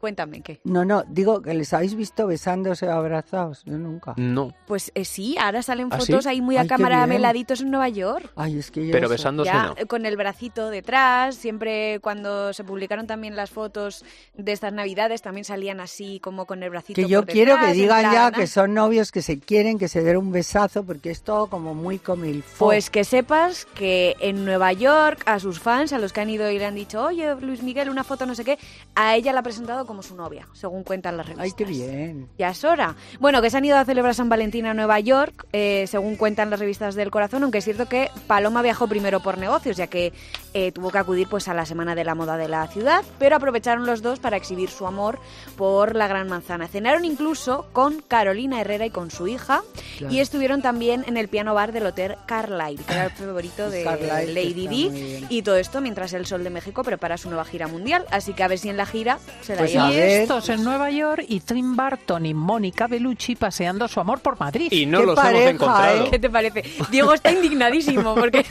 Cuéntame 0.00 0.42
qué. 0.42 0.60
No, 0.64 0.84
no, 0.84 1.04
digo 1.08 1.40
que 1.40 1.54
les 1.54 1.72
habéis 1.72 1.94
visto 1.94 2.26
besándose 2.26 2.86
o 2.86 2.92
abrazados. 2.92 3.62
Yo 3.64 3.78
nunca. 3.78 4.12
No. 4.16 4.52
Pues 4.66 4.92
eh, 4.94 5.04
sí, 5.04 5.36
ahora 5.40 5.62
salen 5.62 5.88
¿Ah, 5.90 5.98
fotos 5.98 6.24
sí? 6.24 6.28
ahí 6.30 6.40
muy 6.42 6.56
a 6.58 6.62
Ay, 6.62 6.68
cámara 6.68 7.06
meladitos 7.06 7.62
en 7.62 7.70
Nueva 7.70 7.88
York. 7.88 8.30
Ay, 8.36 8.58
es 8.58 8.70
que 8.70 8.86
yo 8.86 8.92
Pero 8.92 9.06
eso- 9.06 9.12
besándose 9.14 9.50
Ya, 9.50 9.66
no. 9.68 9.74
eh, 9.78 9.86
con 9.86 10.04
el 10.04 10.16
bracito 10.16 10.68
detrás, 10.70 11.34
siempre 11.36 11.98
cuando 12.00 12.52
se 12.52 12.62
publicaron 12.62 13.06
también 13.06 13.36
las 13.36 13.50
fotos 13.50 14.04
de 14.34 14.52
estas 14.52 14.72
navidades, 14.72 15.22
también 15.22 15.44
salían 15.44 15.80
así 15.80 16.20
como 16.20 16.44
con 16.46 16.62
el 16.62 16.70
bracito 16.70 17.00
Que 17.00 17.08
yo 17.08 17.22
por 17.22 17.32
quiero 17.32 17.58
que 17.58 17.72
digan 17.72 18.12
ya 18.12 18.30
que 18.32 18.46
son 18.46 18.74
novios, 18.74 19.10
que 19.12 19.22
se 19.22 19.40
quieren, 19.40 19.78
que 19.78 19.88
se 19.88 20.02
den 20.02 20.18
un 20.18 20.30
besazo, 20.30 20.84
porque 20.84 21.10
es 21.10 21.22
todo 21.22 21.46
como 21.48 21.74
muy 21.74 21.98
comilfo. 21.98 22.66
Pues 22.66 22.90
que 22.90 23.04
sepas 23.04 23.64
que 23.74 24.14
en 24.20 24.44
Nueva 24.44 24.72
York 24.72 25.22
a 25.26 25.38
sus 25.40 25.58
fans, 25.58 25.92
a 25.94 25.98
los 25.98 26.12
que 26.12 26.20
han 26.20 26.30
ido 26.30 26.50
y 26.50 26.58
le 26.58 26.66
han 26.66 26.74
dicho, 26.74 27.02
oye, 27.02 27.34
Luis 27.40 27.62
Miguel, 27.62 27.88
una 27.88 28.04
foto, 28.04 28.26
no 28.26 28.34
sé 28.34 28.44
qué, 28.44 28.58
a 28.94 29.16
ella 29.16 29.32
la 29.32 29.40
ha 29.40 29.42
presentado 29.42 29.86
como 29.86 29.95
su 30.02 30.14
novia, 30.16 30.46
según 30.52 30.82
cuentan 30.84 31.16
las 31.16 31.26
revistas. 31.26 31.44
Ay, 31.44 31.52
qué 31.56 31.64
bien. 31.64 32.28
Ya 32.38 32.50
es 32.50 32.64
hora. 32.64 32.94
Bueno, 33.20 33.40
que 33.42 33.50
se 33.50 33.56
han 33.56 33.64
ido 33.64 33.76
a 33.78 33.84
celebrar 33.84 34.14
San 34.14 34.28
Valentín 34.28 34.66
a 34.66 34.74
Nueva 34.74 35.00
York, 35.00 35.46
eh, 35.52 35.86
según 35.88 36.16
cuentan 36.16 36.50
las 36.50 36.60
revistas 36.60 36.94
del 36.94 37.10
corazón, 37.10 37.42
aunque 37.42 37.58
es 37.58 37.64
cierto 37.64 37.86
que 37.86 38.10
Paloma 38.26 38.62
viajó 38.62 38.86
primero 38.88 39.20
por 39.20 39.38
negocios, 39.38 39.76
ya 39.76 39.86
que 39.86 40.12
eh, 40.54 40.72
tuvo 40.72 40.90
que 40.90 40.98
acudir 40.98 41.28
pues 41.28 41.48
a 41.48 41.54
la 41.54 41.66
Semana 41.66 41.94
de 41.94 42.04
la 42.04 42.14
Moda 42.14 42.36
de 42.36 42.48
la 42.48 42.66
ciudad, 42.68 43.02
pero 43.18 43.36
aprovecharon 43.36 43.86
los 43.86 44.02
dos 44.02 44.18
para 44.20 44.36
exhibir 44.36 44.70
su 44.70 44.86
amor 44.86 45.18
por 45.56 45.94
la 45.96 46.06
Gran 46.08 46.28
Manzana. 46.28 46.68
Cenaron 46.68 47.04
incluso 47.04 47.66
con 47.72 48.00
Carolina 48.02 48.60
Herrera 48.60 48.86
y 48.86 48.90
con 48.90 49.10
su 49.10 49.28
hija, 49.28 49.62
Claro. 49.98 50.12
y 50.14 50.20
estuvieron 50.20 50.62
también 50.62 51.04
en 51.06 51.16
el 51.16 51.28
piano 51.28 51.54
bar 51.54 51.72
del 51.72 51.86
Hotel 51.86 52.16
Carlyle, 52.26 52.82
que 52.84 52.92
era 52.94 53.04
el 53.06 53.10
favorito 53.12 53.70
de 53.70 53.84
Carlyle, 53.84 54.34
Lady 54.34 54.66
Di, 54.68 55.26
y 55.28 55.42
todo 55.42 55.56
esto 55.56 55.80
mientras 55.80 56.12
el 56.12 56.26
Sol 56.26 56.44
de 56.44 56.50
México 56.50 56.82
prepara 56.84 57.16
su 57.16 57.28
nueva 57.28 57.44
gira 57.44 57.66
mundial, 57.68 58.04
así 58.10 58.32
que 58.32 58.42
a 58.42 58.48
ver 58.48 58.58
si 58.58 58.68
en 58.68 58.76
la 58.76 58.86
gira 58.86 59.18
se 59.42 59.52
la 59.54 59.58
Pues 59.60 59.72
Y 59.76 59.98
estos 59.98 60.48
en 60.48 60.64
Nueva 60.64 60.90
York 60.90 61.24
y 61.28 61.40
Tim 61.40 61.76
Burton 61.76 62.26
y 62.26 62.34
Mónica 62.34 62.86
Bellucci 62.86 63.36
paseando 63.36 63.88
su 63.88 64.00
amor 64.00 64.20
por 64.20 64.38
Madrid. 64.38 64.68
Y 64.70 64.86
no 64.86 65.00
Qué 65.00 65.06
los 65.06 65.16
pareja, 65.16 65.50
hemos 65.50 65.62
encontrado. 65.62 66.04
¿eh? 66.04 66.08
¿Qué 66.10 66.18
te 66.18 66.30
parece? 66.30 66.64
Diego 66.90 67.12
está 67.12 67.32
indignadísimo 67.32 68.14
porque, 68.14 68.44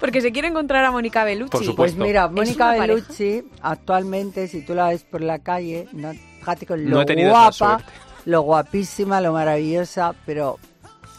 porque 0.00 0.20
se 0.20 0.32
quiere 0.32 0.48
encontrar 0.48 0.84
a 0.84 0.90
Mónica 0.90 1.24
Bellucci. 1.24 1.50
Por 1.50 1.64
supuesto. 1.64 1.98
Pues 1.98 2.08
mira, 2.08 2.28
Mónica. 2.28 2.72
Bellucci, 2.72 3.44
actualmente, 3.62 4.48
si 4.48 4.62
tú 4.62 4.74
la 4.74 4.88
ves 4.88 5.04
por 5.04 5.20
la 5.20 5.38
calle, 5.38 5.88
no, 5.92 6.12
fíjate 6.38 6.66
con 6.66 6.88
lo 6.88 7.04
guapa, 7.04 7.82
lo 8.24 8.42
guapísima, 8.42 9.20
lo 9.20 9.32
maravillosa, 9.32 10.14
pero 10.26 10.58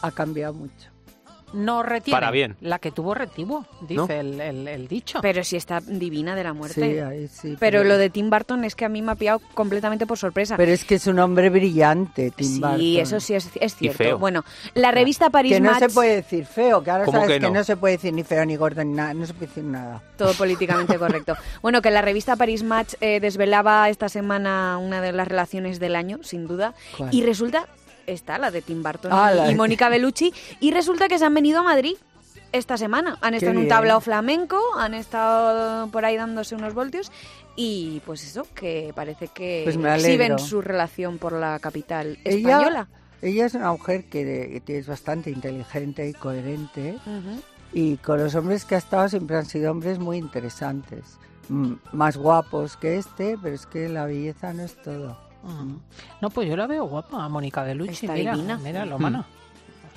ha 0.02 0.10
cambiado 0.10 0.54
mucho. 0.54 0.91
No 1.52 1.82
retiene. 1.82 2.16
Para 2.16 2.30
bien. 2.30 2.56
La 2.60 2.78
que 2.78 2.90
tuvo 2.90 3.14
retivo, 3.14 3.66
dice 3.82 3.94
¿No? 3.94 4.06
el, 4.08 4.40
el- 4.40 4.68
el 4.68 4.88
dicho. 4.88 5.18
Pero 5.22 5.44
sí 5.44 5.56
está 5.56 5.80
divina 5.80 6.34
de 6.34 6.44
la 6.44 6.52
muerte. 6.52 6.80
Sí, 6.92 6.98
ahí 6.98 7.28
sí. 7.28 7.56
pero 7.60 7.84
lo 7.84 7.98
de 7.98 8.10
Tim 8.10 8.30
Burton 8.30 8.64
es 8.64 8.74
que 8.74 8.84
a 8.84 8.88
mí 8.88 9.02
me 9.02 9.12
ha 9.12 9.14
pillado 9.14 9.40
completamente 9.54 10.06
por 10.06 10.18
sorpresa. 10.18 10.56
Pero 10.56 10.72
es 10.72 10.84
que 10.84 10.94
es 10.96 11.06
un 11.06 11.18
hombre 11.18 11.50
brillante, 11.50 12.30
Tim 12.30 12.46
sí, 12.46 12.60
Burton. 12.60 12.80
eso 12.98 13.20
sí 13.20 13.34
es, 13.34 13.50
es 13.60 13.74
cierto. 13.76 13.98
feo. 13.98 14.18
Bueno, 14.18 14.44
la 14.74 14.90
revista 14.90 15.30
Paris 15.30 15.52
Que 15.52 15.60
no 15.60 15.70
Match, 15.70 15.80
se 15.80 15.88
puede 15.90 16.16
decir 16.16 16.46
feo, 16.46 16.82
que 16.82 16.90
ahora 16.90 17.04
¿Cómo 17.04 17.18
sabes 17.20 17.34
que 17.36 17.40
que 17.46 17.50
no? 17.50 17.64
se 17.64 17.76
puede 17.76 17.96
decir 17.96 18.12
ni 18.12 18.22
feo 18.24 18.44
ni 18.44 18.56
gordo 18.56 18.82
ni 18.84 18.94
nada, 18.94 19.12
no 19.14 19.26
se 19.26 19.34
puede 19.34 19.46
decir 19.48 19.64
nada. 19.64 20.02
todo 20.16 20.32
políticamente 20.34 20.98
correcto. 20.98 21.36
Bueno, 21.62 21.82
que 21.82 21.90
la 21.90 22.02
revista 22.02 22.36
Paris 22.36 22.62
Match 22.62 22.94
eh, 23.00 23.20
desvelaba 23.20 23.88
esta 23.88 24.08
semana 24.08 24.78
una 24.78 25.00
de 25.00 25.12
las 25.12 25.28
relaciones 25.28 25.78
del 25.80 25.96
año, 25.96 26.18
sin 26.22 26.46
duda, 26.46 26.74
¿Cuál? 26.96 27.14
y 27.14 27.22
resulta, 27.22 27.66
está 28.06 28.38
la 28.38 28.50
de 28.50 28.62
Tim 28.62 28.82
Burton 28.82 29.10
Ah, 29.12 29.50
y- 29.50 29.54
Mónica 29.54 29.88
Bellucci, 29.88 30.32
y 30.60 30.70
resulta 30.70 31.08
que 31.08 31.18
se 31.18 31.24
han 31.24 31.34
venido 31.34 31.60
a 31.60 31.62
Madrid 31.62 31.96
esta 32.52 32.76
semana. 32.76 33.16
Han 33.22 33.34
estado 33.34 33.52
en 33.52 33.58
un 33.58 33.62
bien. 33.64 33.74
tablao 33.74 34.00
flamenco, 34.00 34.58
han 34.76 34.94
estado 34.94 35.88
por 35.88 36.04
ahí 36.04 36.16
dándose 36.16 36.54
unos 36.54 36.74
voltios 36.74 37.10
y 37.56 38.00
pues 38.04 38.24
eso, 38.24 38.46
que 38.54 38.92
parece 38.94 39.28
que 39.28 39.62
Pues 39.64 39.76
exhiben 39.76 40.38
su 40.38 40.60
relación 40.60 41.18
por 41.18 41.32
la 41.32 41.58
capital 41.60 42.18
española. 42.24 42.88
ella 43.22 43.46
es 43.46 43.54
una 43.54 43.72
mujer 43.72 44.04
que, 44.10 44.62
que 44.66 44.78
es 44.78 44.86
bastante 44.86 45.30
inteligente 45.30 46.06
y 46.08 46.12
coherente. 46.12 46.98
Y 47.74 47.96
con 47.98 48.18
los 48.22 48.34
hombres 48.34 48.66
que 48.66 48.74
ha 48.74 48.78
estado 48.78 49.08
siempre 49.08 49.36
han 49.38 49.46
sido 49.46 49.70
hombres 49.70 49.98
muy 49.98 50.18
interesantes. 50.18 51.18
Más 51.92 52.16
guapos 52.18 52.76
que 52.76 52.96
este, 52.98 53.36
pero 53.42 53.54
es 53.54 53.66
que 53.66 53.88
la 53.88 54.04
belleza 54.04 54.52
no 54.52 54.62
es 54.62 54.76
todo. 54.82 55.18
Mm. 55.42 55.76
No, 56.20 56.30
pues 56.30 56.48
yo 56.48 56.56
la 56.56 56.66
veo 56.66 56.84
guapa, 56.86 57.28
Mónica 57.28 57.62
Bellucci. 57.62 58.06
Está 58.06 58.12
mira, 58.14 58.32
divina. 58.34 58.58
mira, 58.62 58.84
lo 58.86 58.98
Mm. 58.98 59.02
mana. 59.02 59.26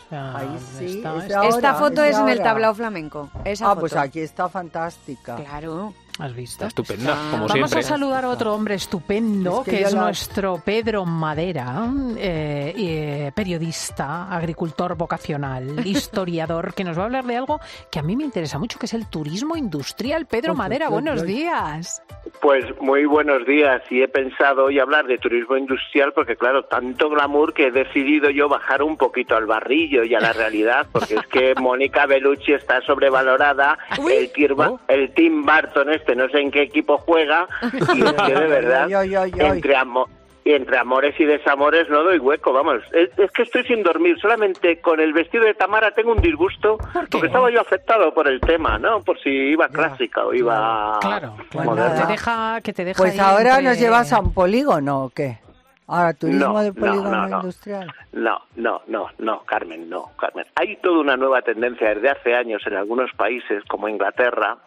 O 0.06 0.10
sea, 0.10 0.38
Ahí 0.38 0.48
sí, 0.78 0.86
está- 0.98 1.18
es 1.18 1.24
está- 1.24 1.38
Ahora, 1.40 1.50
Esta 1.50 1.74
foto 1.76 2.04
es 2.04 2.16
es 2.16 2.20
en 2.22 2.30
el 2.30 2.42
tablao 2.44 2.76
flamenco. 2.76 3.30
Esa 3.44 3.66
ah, 3.66 3.70
foto. 3.70 3.80
pues 3.82 3.96
aquí 3.96 4.20
está 4.20 4.48
fantástica. 4.50 5.36
Claro. 5.36 5.94
¿Has 6.18 6.34
visto? 6.34 6.66
Está 6.66 6.68
estupenda, 6.68 7.12
Está- 7.12 7.22
como 7.32 7.48
Vamos 7.48 7.52
siempre. 7.52 7.80
a 7.80 7.84
saludar 7.84 8.24
a 8.24 8.30
otro 8.30 8.54
hombre 8.54 8.76
estupendo, 8.76 9.64
Es 9.66 9.70
que 9.70 9.82
es 9.82 9.94
la- 9.94 10.02
nuestro 10.06 10.62
Pedro 10.64 11.06
Madera, 11.06 11.90
eh, 12.18 12.74
eh, 12.78 13.32
periodista, 13.36 14.30
agricultor 14.34 14.96
vocacional, 14.96 15.66
historiador, 15.86 16.74
que 16.74 16.86
nos 16.86 16.98
va 16.98 17.02
a 17.02 17.06
hablar 17.06 17.26
de 17.26 17.36
algo 17.36 17.60
que 17.92 18.00
a 18.00 18.02
mí 18.02 18.16
me 18.16 18.24
interesa 18.24 18.58
mucho, 18.58 18.80
que 18.80 18.86
es 18.86 18.94
el 18.94 19.08
turismo 19.08 19.58
industrial. 19.58 20.26
Pedro 20.26 20.56
Madera, 20.56 20.88
buenos 20.88 21.24
días. 21.24 22.02
Pues 22.42 22.64
muy 22.82 23.06
buenos 23.06 23.46
días 23.46 23.82
y 23.90 24.02
he 24.02 24.08
pensado 24.08 24.66
hoy 24.66 24.80
hablar 24.80 25.06
de 25.08 25.18
turismo 25.18 25.58
industrial 25.58 26.12
porque 26.14 26.36
claro, 26.38 26.64
tanto 26.66 27.10
glamour 27.10 27.54
que 27.54 27.68
he 27.68 27.72
decidido 27.72 28.30
yo 28.30 28.48
bajar 28.50 28.82
un 28.84 28.98
poquito 28.98 29.36
al 29.36 29.46
barrillo 29.46 30.04
y 30.04 30.16
a 30.16 30.20
la 30.20 30.32
realidad 30.34 30.88
porque 30.92 31.16
es 31.16 31.28
que 31.28 31.54
Mónica 31.62 32.06
Bellucci 32.06 32.54
está 32.54 32.82
sobrevalorada, 32.82 33.78
el, 33.98 34.32
Oh. 34.58 34.80
el 34.88 35.14
Tim 35.14 35.44
Burton 35.46 35.90
este 36.06 36.16
no 36.16 36.30
sé 36.30 36.40
en 36.40 36.52
qué 36.52 36.62
equipo 36.62 36.98
juega 37.00 37.48
y 37.74 37.78
es 38.04 38.14
que 38.14 38.34
de 38.36 38.48
verdad 38.48 38.86
Ay, 38.86 38.94
ay, 38.94 39.16
ay, 39.16 39.32
ay. 39.40 39.48
entre 39.58 39.76
amo- 39.76 40.08
y 40.44 40.54
entre 40.54 40.78
amores 40.78 41.20
y 41.20 41.26
desamores 41.26 41.90
no 41.90 42.04
doy 42.04 42.20
hueco, 42.20 42.54
vamos. 42.54 42.76
Es, 42.94 43.10
es 43.18 43.32
que 43.32 43.42
estoy 43.42 43.64
sin 43.64 43.82
dormir. 43.82 44.16
Solamente 44.22 44.80
con 44.80 45.00
el 45.00 45.12
vestido 45.12 45.44
de 45.44 45.56
Tamara 45.56 45.90
tengo 45.90 46.12
un 46.12 46.22
disgusto 46.22 46.78
porque 47.12 47.26
estaba 47.26 47.50
yo 47.50 47.60
afectado 47.62 48.14
por 48.14 48.28
el 48.28 48.40
tema, 48.42 48.78
¿no? 48.78 49.00
Por 49.02 49.20
si 49.22 49.30
iba 49.32 49.68
clásica 49.70 50.24
o 50.24 50.36
iba 50.36 51.00
Claro, 51.02 51.34
claro. 51.50 51.72
moderna. 51.72 52.06
Te 52.06 52.12
deja, 52.12 52.62
que 52.62 52.74
te 52.74 52.86
deja 52.86 52.96
Pues 52.96 53.20
ahora 53.20 53.56
entre- 53.58 53.64
nos 53.64 53.80
llevas 53.80 54.14
a 54.14 54.20
un 54.20 54.36
polígono 54.36 55.06
o 55.06 55.10
qué? 55.10 55.40
Ahora, 55.88 56.14
turismo 56.14 56.50
No, 56.54 56.60
de 56.62 56.68
no, 56.70 56.74
polígono 56.76 57.10
no, 57.10 57.28
no. 57.28 57.36
industrial. 57.38 57.92
No, 58.14 58.40
no, 58.56 58.82
no, 58.86 59.08
no, 59.18 59.42
Carmen, 59.46 59.90
no, 59.90 60.12
Carmen. 60.16 60.46
Hay 60.58 60.76
toda 60.76 61.00
una 61.00 61.18
nueva 61.18 61.42
tendencia 61.42 61.90
desde 61.96 62.12
hace 62.12 62.36
años 62.36 62.62
en 62.68 62.76
algunos 62.76 63.12
países 63.14 63.64
como 63.68 63.90
Inglaterra 63.90 64.58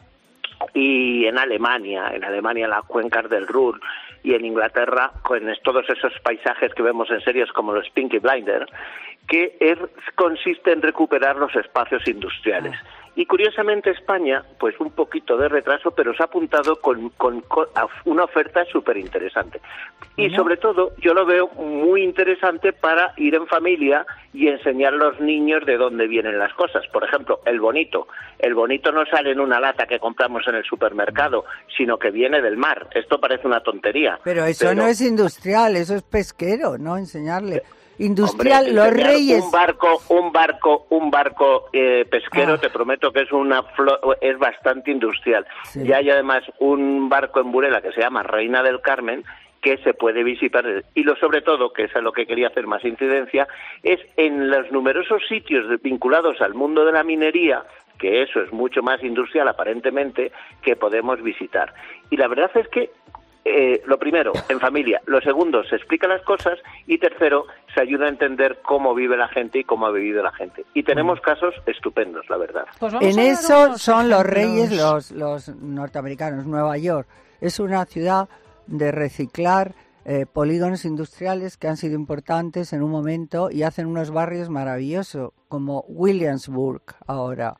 y 0.74 1.26
en 1.26 1.38
Alemania, 1.38 2.10
en 2.14 2.24
Alemania 2.24 2.68
las 2.68 2.84
cuencas 2.84 3.28
del 3.30 3.46
Ruhr 3.46 3.80
y 4.22 4.34
en 4.34 4.44
Inglaterra 4.44 5.12
con 5.22 5.40
todos 5.62 5.88
esos 5.88 6.12
paisajes 6.22 6.74
que 6.74 6.82
vemos 6.82 7.10
en 7.10 7.20
series 7.20 7.50
como 7.52 7.72
los 7.72 7.88
Pinky 7.90 8.18
Blinders, 8.18 8.70
que 9.28 9.56
es- 9.60 9.78
consiste 10.14 10.72
en 10.72 10.82
recuperar 10.82 11.36
los 11.36 11.54
espacios 11.54 12.06
industriales. 12.08 12.74
Y 13.20 13.26
curiosamente 13.26 13.90
España, 13.90 14.44
pues 14.60 14.78
un 14.78 14.92
poquito 14.92 15.36
de 15.36 15.48
retraso, 15.48 15.90
pero 15.90 16.14
se 16.14 16.22
ha 16.22 16.26
apuntado 16.26 16.76
con, 16.80 17.08
con- 17.10 17.40
con 17.40 17.66
a 17.74 17.84
una 18.04 18.22
oferta 18.22 18.64
súper 18.66 18.96
interesante. 18.96 19.60
Y 20.16 20.30
sobre 20.36 20.56
todo, 20.56 20.92
yo 20.98 21.14
lo 21.14 21.26
veo 21.26 21.48
muy 21.48 22.04
interesante 22.04 22.72
para 22.72 23.14
ir 23.16 23.34
en 23.34 23.48
familia 23.48 24.06
y 24.32 24.46
enseñar 24.46 24.94
a 24.94 24.98
los 24.98 25.18
niños 25.18 25.66
de 25.66 25.76
dónde 25.76 26.06
vienen 26.06 26.38
las 26.38 26.52
cosas. 26.54 26.86
Por 26.92 27.02
ejemplo, 27.02 27.40
el 27.44 27.58
bonito. 27.58 28.06
El 28.38 28.54
bonito 28.54 28.92
no 28.92 29.04
sale 29.06 29.32
en 29.32 29.40
una 29.40 29.58
lata 29.58 29.86
que 29.86 29.98
compramos 29.98 30.46
en 30.46 30.54
el 30.54 30.62
supermercado, 30.64 31.44
sino 31.76 31.98
que 31.98 32.12
viene 32.12 32.40
del 32.40 32.56
mar. 32.56 32.86
Esto 32.94 33.18
parece 33.20 33.48
una 33.48 33.60
tontería. 33.64 34.20
Pero 34.22 34.44
eso 34.44 34.72
no 34.76 34.86
es 34.86 35.00
industrial, 35.00 35.74
eso 35.74 35.96
es 35.96 36.02
pesquero, 36.04 36.78
¿no? 36.78 36.96
Enseñarle. 36.96 37.64
Industrial, 37.98 38.74
los 38.74 38.90
reyes. 38.90 39.42
Un 39.44 39.50
barco, 39.50 40.02
un 40.08 40.32
barco, 40.32 40.86
un 40.90 41.10
barco 41.10 41.68
eh, 41.72 42.06
pesquero, 42.10 42.54
ah. 42.54 42.58
te 42.58 42.70
prometo 42.70 43.12
que 43.12 43.22
es 43.22 43.32
una 43.32 43.64
es 44.20 44.38
bastante 44.38 44.90
industrial. 44.90 45.46
Y 45.74 45.92
hay 45.92 46.10
además 46.10 46.44
un 46.58 47.08
barco 47.08 47.40
en 47.40 47.52
Burela 47.52 47.80
que 47.80 47.92
se 47.92 48.00
llama 48.00 48.22
Reina 48.22 48.62
del 48.62 48.80
Carmen 48.80 49.24
que 49.60 49.78
se 49.78 49.92
puede 49.92 50.22
visitar 50.22 50.64
y 50.94 51.02
lo 51.02 51.16
sobre 51.16 51.42
todo, 51.42 51.72
que 51.72 51.84
es 51.84 51.96
a 51.96 52.00
lo 52.00 52.12
que 52.12 52.26
quería 52.26 52.46
hacer 52.46 52.68
más 52.68 52.84
incidencia, 52.84 53.48
es 53.82 53.98
en 54.16 54.50
los 54.50 54.70
numerosos 54.70 55.22
sitios 55.28 55.66
vinculados 55.82 56.40
al 56.40 56.54
mundo 56.54 56.84
de 56.84 56.92
la 56.92 57.02
minería 57.02 57.64
que 57.98 58.22
eso 58.22 58.40
es 58.40 58.52
mucho 58.52 58.80
más 58.80 59.02
industrial 59.02 59.48
aparentemente 59.48 60.32
que 60.62 60.76
podemos 60.76 61.20
visitar. 61.20 61.74
Y 62.10 62.16
la 62.16 62.28
verdad 62.28 62.50
es 62.54 62.68
que 62.68 62.90
eh, 63.44 63.82
lo 63.86 63.98
primero, 63.98 64.32
en 64.48 64.60
familia. 64.60 65.00
Lo 65.06 65.20
segundo, 65.20 65.64
se 65.64 65.76
explican 65.76 66.10
las 66.10 66.22
cosas. 66.22 66.58
Y 66.86 66.98
tercero, 66.98 67.46
se 67.74 67.80
ayuda 67.80 68.06
a 68.06 68.08
entender 68.08 68.58
cómo 68.62 68.94
vive 68.94 69.16
la 69.16 69.28
gente 69.28 69.60
y 69.60 69.64
cómo 69.64 69.86
ha 69.86 69.90
vivido 69.90 70.22
la 70.22 70.32
gente. 70.32 70.64
Y 70.74 70.82
tenemos 70.82 71.20
casos 71.20 71.54
estupendos, 71.66 72.28
la 72.28 72.36
verdad. 72.36 72.66
Pues 72.78 72.94
en 73.00 73.18
eso 73.18 73.78
son 73.78 74.08
los 74.08 74.24
reyes 74.24 74.76
los, 74.76 75.10
los 75.12 75.48
norteamericanos. 75.48 76.46
Nueva 76.46 76.76
York 76.78 77.08
es 77.40 77.58
una 77.60 77.84
ciudad 77.86 78.28
de 78.66 78.92
reciclar 78.92 79.74
eh, 80.04 80.26
polígonos 80.26 80.84
industriales 80.84 81.56
que 81.56 81.68
han 81.68 81.76
sido 81.76 81.94
importantes 81.94 82.72
en 82.72 82.82
un 82.82 82.90
momento 82.90 83.50
y 83.50 83.62
hacen 83.62 83.86
unos 83.86 84.10
barrios 84.10 84.48
maravillosos, 84.48 85.32
como 85.48 85.84
Williamsburg 85.88 86.82
ahora 87.06 87.58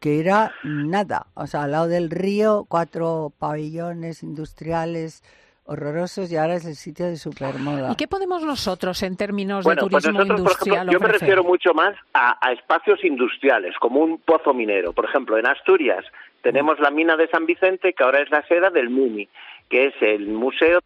que 0.00 0.20
era 0.20 0.52
nada, 0.62 1.26
o 1.34 1.46
sea, 1.46 1.64
al 1.64 1.72
lado 1.72 1.88
del 1.88 2.10
río, 2.10 2.66
cuatro 2.68 3.32
pabellones 3.38 4.22
industriales 4.22 5.22
horrorosos 5.68 6.32
y 6.32 6.36
ahora 6.36 6.54
es 6.54 6.64
el 6.64 6.76
sitio 6.76 7.06
de 7.06 7.16
supermoda. 7.16 7.92
¿Y 7.92 7.96
qué 7.96 8.08
podemos 8.08 8.42
nosotros 8.42 9.02
en 9.02 9.16
términos 9.16 9.66
de 9.66 9.76
pues 9.76 10.02
turismo 10.02 10.22
industrial 10.22 10.88
Yo 10.88 10.98
me 10.98 11.08
refiero 11.08 11.44
mucho 11.44 11.74
más 11.74 11.94
a, 12.14 12.52
espacios 12.52 13.04
industriales, 13.04 13.74
como 13.78 14.00
un 14.00 14.18
pozo 14.18 14.54
minero. 14.54 14.94
Por 14.94 15.04
ejemplo, 15.04 15.36
en 15.36 15.46
Asturias 15.46 16.04
tenemos 16.40 16.80
la 16.80 16.90
mina 16.90 17.16
de 17.16 17.28
San 17.28 17.44
Vicente, 17.44 17.92
que 17.92 18.02
ahora 18.02 18.22
es 18.22 18.30
la 18.30 18.42
sede 18.46 18.70
del 18.70 18.88
MUMI, 18.88 19.28
que 19.68 19.88
es 19.88 19.94
el 20.00 20.28
Museo 20.28 20.80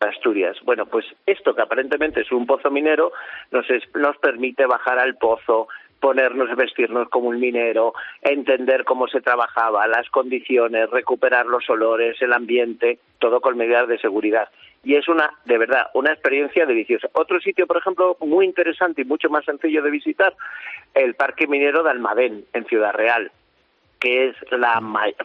de 0.00 0.08
Asturias. 0.08 0.56
Bueno, 0.64 0.86
pues 0.86 1.06
esto 1.26 1.54
que 1.54 1.62
aparentemente 1.62 2.22
es 2.22 2.32
un 2.32 2.46
pozo 2.46 2.70
minero 2.72 3.12
nos, 3.52 3.66
nos 3.94 4.16
permite 4.16 4.66
bajar 4.66 4.98
al 4.98 5.14
pozo, 5.16 5.68
ponernos, 6.00 6.54
vestirnos 6.56 7.08
como 7.08 7.28
un 7.28 7.40
minero, 7.40 7.94
entender 8.22 8.84
cómo 8.84 9.08
se 9.08 9.20
trabajaba, 9.20 9.86
las 9.86 10.08
condiciones, 10.10 10.90
recuperar 10.90 11.46
los 11.46 11.68
olores, 11.68 12.20
el 12.22 12.32
ambiente, 12.32 12.98
todo 13.18 13.40
con 13.40 13.56
medidas 13.56 13.88
de 13.88 13.98
seguridad. 13.98 14.48
Y 14.84 14.94
es 14.94 15.08
una, 15.08 15.30
de 15.44 15.58
verdad, 15.58 15.88
una 15.94 16.12
experiencia 16.12 16.64
deliciosa. 16.64 17.08
Otro 17.12 17.40
sitio, 17.40 17.66
por 17.66 17.78
ejemplo, 17.78 18.16
muy 18.20 18.46
interesante 18.46 19.02
y 19.02 19.04
mucho 19.04 19.28
más 19.28 19.44
sencillo 19.44 19.82
de 19.82 19.90
visitar, 19.90 20.34
el 20.94 21.14
Parque 21.14 21.46
Minero 21.46 21.82
de 21.82 21.90
Almadén, 21.90 22.44
en 22.52 22.64
Ciudad 22.66 22.92
Real 22.92 23.30
que 24.00 24.28
es 24.28 24.36
la 24.50 24.80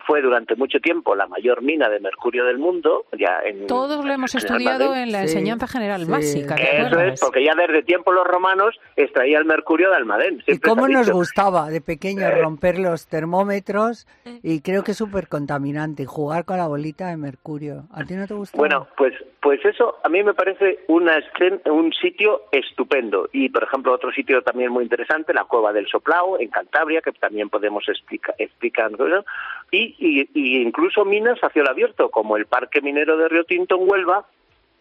fue 0.06 0.22
durante 0.22 0.56
mucho 0.56 0.80
tiempo 0.80 1.16
la 1.16 1.28
mayor 1.28 1.62
mina 1.62 1.90
de 1.90 2.00
mercurio 2.00 2.46
del 2.46 2.58
mundo. 2.58 3.06
Ya 3.18 3.40
en, 3.44 3.68
Todos 3.68 4.06
lo 4.06 4.12
hemos 4.12 4.36
estudiado 4.36 4.96
en 4.96 5.12
la 5.12 5.22
enseñanza 5.22 5.68
general 5.68 6.06
básica. 6.06 6.56
Eso 6.56 7.00
es, 7.00 7.20
porque 7.20 7.44
ya 7.44 7.54
desde 7.56 7.84
tiempo 7.84 8.12
los 8.12 8.26
romanos 8.26 8.80
extraía 8.96 9.38
el 9.40 9.46
mercurio 9.46 9.90
de 9.90 9.96
Almadén. 9.96 10.44
Y 10.48 10.60
cómo 10.60 10.88
nos 10.88 11.10
gustaba 11.10 11.70
de 11.70 11.82
pequeño 11.82 12.30
romper 12.32 12.80
los 12.80 13.08
termómetros 13.08 14.08
y 14.42 14.62
creo 14.62 14.84
que 14.84 14.92
es 14.92 14.98
súper 14.98 15.28
contaminante 15.28 16.06
jugar 16.06 16.46
con 16.46 16.58
la 16.58 16.68
bolita 16.68 17.08
de 17.08 17.18
mercurio. 17.18 17.86
¿A 17.94 18.04
ti 18.04 18.16
no 18.16 18.28
te 18.28 18.34
gusta? 18.34 18.58
Bueno, 18.58 18.88
pues, 18.98 19.14
pues 19.42 19.64
eso 19.66 19.98
a 20.04 20.10
mí 20.10 20.24
me 20.24 20.34
parece 20.34 20.80
una 20.88 21.14
un 21.66 21.94
sitio 21.94 22.44
estupendo. 22.52 23.30
Y, 23.32 23.50
por 23.50 23.64
ejemplo, 23.64 23.94
otro 23.94 24.12
sitio 24.12 24.42
también 24.42 24.72
muy 24.72 24.84
interesante, 24.84 25.34
la 25.34 25.46
Cueva 25.46 25.74
del 25.74 25.88
Soplao, 25.88 26.40
en 26.40 26.50
Cantabria, 26.50 27.02
que 27.02 27.12
también 27.12 27.50
podemos 27.50 27.88
explicar 27.88 28.36
y, 29.72 29.96
y, 30.34 30.62
incluso 30.62 31.04
minas 31.04 31.40
hacia 31.40 31.62
el 31.62 31.68
abierto, 31.68 32.10
como 32.10 32.38
el 32.38 32.46
Parque 32.46 32.82
Minero 32.82 33.18
de 33.18 33.28
Río 33.28 33.44
Tinto 33.44 33.76
en 33.76 33.90
Huelva, 33.90 34.26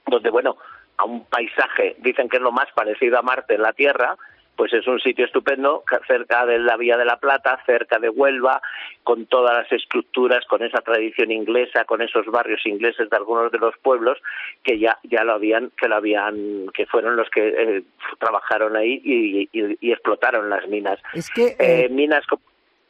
donde, 0.07 0.31
bueno, 0.31 0.57
a 0.99 1.05
un 1.05 1.25
paisaje, 1.25 1.97
dicen 2.01 2.29
que 2.29 2.37
es 2.37 2.43
lo 2.43 2.53
más 2.53 2.71
parecido 2.75 3.19
a 3.19 3.23
Marte 3.23 3.55
en 3.55 3.63
la 3.63 3.73
Tierra, 3.73 4.17
pues 4.57 4.73
es 4.75 4.87
un 4.87 5.01
sitio 5.01 5.25
estupendo, 5.25 5.83
cerca 6.07 6.45
de 6.45 6.59
la 6.59 6.77
Vía 6.77 6.97
de 6.97 7.05
la 7.05 7.17
Plata, 7.17 7.59
cerca 7.65 7.99
de 7.99 8.09
Huelva, 8.09 8.61
con 9.03 9.27
todas 9.27 9.57
las 9.57 9.73
estructuras, 9.73 10.45
con 10.47 10.63
esa 10.63 10.81
tradición 10.83 11.31
inglesa, 11.31 11.85
con 11.85 12.03
esos 12.03 12.27
barrios 12.27 12.65
ingleses 12.67 13.09
de 13.09 13.17
algunos 13.17 13.51
de 13.51 13.59
los 13.59 13.77
pueblos 13.79 14.19
que 14.63 14.79
ya 14.79 14.99
ya 15.05 15.25
lo 15.25 15.33
habían, 15.33 15.71
que 15.71 15.89
lo 15.89 15.97
habían, 15.97 16.69
que 16.75 16.87
fueron 16.87 17.17
los 17.17 17.31
que 17.31 17.49
eh, 17.49 17.83
trabajaron 18.19 18.77
ahí 18.77 19.01
y, 19.03 19.91
explotaron 19.91 20.51
las 20.51 20.69
minas. 20.69 21.01
Es 21.15 21.31
que 21.31 21.57
eh, 21.59 21.89
minas 21.91 22.25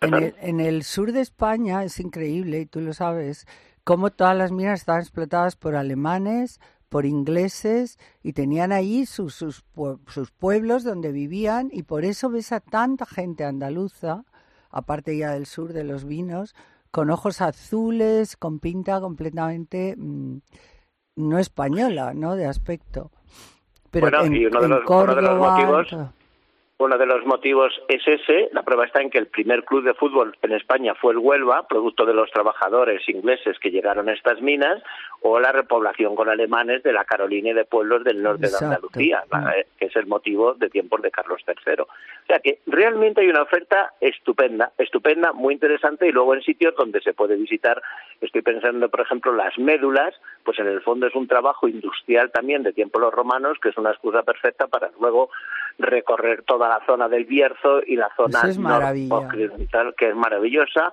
en 0.02 0.60
el, 0.60 0.82
sur 0.82 1.12
de 1.12 1.20
España 1.20 1.84
es 1.84 2.00
increíble, 2.00 2.60
y 2.60 2.66
tú 2.66 2.80
lo 2.80 2.92
sabes, 2.92 3.46
cómo 3.84 4.10
todas 4.10 4.36
las 4.36 4.52
minas 4.52 4.80
estaban 4.80 5.02
explotadas 5.02 5.56
por 5.56 5.76
alemanes, 5.76 6.60
por 6.88 7.06
ingleses, 7.06 7.98
y 8.22 8.32
tenían 8.32 8.72
ahí 8.72 9.06
sus, 9.06 9.34
sus, 9.34 9.64
pueblos 10.38 10.84
donde 10.84 11.12
vivían, 11.12 11.70
y 11.72 11.84
por 11.84 12.04
eso 12.04 12.30
ves 12.30 12.52
a 12.52 12.60
tanta 12.60 13.06
gente 13.06 13.44
andaluza, 13.44 14.24
aparte 14.70 15.16
ya 15.16 15.32
del 15.32 15.46
sur 15.46 15.72
de 15.72 15.84
los 15.84 16.04
vinos, 16.04 16.54
con 16.90 17.10
ojos 17.10 17.40
azules, 17.40 18.36
con 18.36 18.58
pinta 18.58 19.00
completamente 19.00 19.94
mm, 19.96 20.38
no 21.16 21.38
española, 21.38 22.12
¿no? 22.14 22.36
De 22.36 22.46
aspecto. 22.46 23.10
Pero 23.90 24.24
en, 24.24 24.34
y 24.34 24.46
uno 24.46 24.60
de 24.60 24.68
los, 24.68 25.38
motivos 25.38 25.94
uno 26.82 26.98
de 26.98 27.06
los 27.06 27.24
motivos 27.24 27.72
es 27.88 28.02
ese. 28.06 28.48
La 28.52 28.62
prueba 28.62 28.84
está 28.84 29.00
en 29.00 29.10
que 29.10 29.18
el 29.18 29.26
primer 29.26 29.64
club 29.64 29.84
de 29.84 29.94
fútbol 29.94 30.36
en 30.42 30.52
España 30.52 30.94
fue 30.94 31.12
el 31.12 31.18
Huelva, 31.18 31.66
producto 31.68 32.04
de 32.04 32.14
los 32.14 32.30
trabajadores 32.30 33.08
ingleses 33.08 33.58
que 33.58 33.70
llegaron 33.70 34.08
a 34.08 34.12
estas 34.12 34.40
minas, 34.40 34.82
o 35.20 35.38
la 35.38 35.52
repoblación 35.52 36.16
con 36.16 36.28
alemanes 36.28 36.82
de 36.82 36.92
la 36.92 37.04
Carolina 37.04 37.50
y 37.50 37.54
de 37.54 37.64
pueblos 37.64 38.02
del 38.02 38.22
norte 38.22 38.48
de 38.48 38.56
Andalucía, 38.60 39.22
eh, 39.56 39.66
que 39.78 39.86
es 39.86 39.96
el 39.96 40.06
motivo 40.06 40.54
de 40.54 40.68
tiempos 40.68 41.00
de 41.02 41.10
Carlos 41.10 41.40
III. 41.46 41.82
O 41.82 42.26
sea 42.26 42.40
que 42.40 42.58
realmente 42.66 43.20
hay 43.20 43.28
una 43.28 43.42
oferta 43.42 43.92
estupenda, 44.00 44.72
estupenda, 44.78 45.32
muy 45.32 45.54
interesante, 45.54 46.08
y 46.08 46.12
luego 46.12 46.34
en 46.34 46.42
sitios 46.42 46.74
donde 46.74 47.00
se 47.00 47.14
puede 47.14 47.36
visitar, 47.36 47.80
estoy 48.20 48.42
pensando, 48.42 48.88
por 48.88 49.00
ejemplo, 49.00 49.32
las 49.32 49.56
médulas, 49.58 50.14
pues 50.44 50.58
en 50.58 50.66
el 50.66 50.80
fondo 50.80 51.06
es 51.06 51.14
un 51.14 51.28
trabajo 51.28 51.68
industrial 51.68 52.32
también 52.32 52.64
de 52.64 52.72
tiempos 52.72 53.00
los 53.00 53.14
romanos, 53.14 53.58
que 53.62 53.68
es 53.68 53.76
una 53.76 53.90
excusa 53.90 54.22
perfecta 54.22 54.66
para 54.66 54.90
luego 55.00 55.30
recorrer 55.78 56.42
toda 56.42 56.68
la 56.72 56.86
zona 56.86 57.08
del 57.08 57.24
Bierzo 57.24 57.82
y 57.86 57.96
la 57.96 58.10
zona 58.16 58.40
occidental, 58.40 59.94
que 59.96 60.08
es 60.08 60.14
maravillosa, 60.14 60.92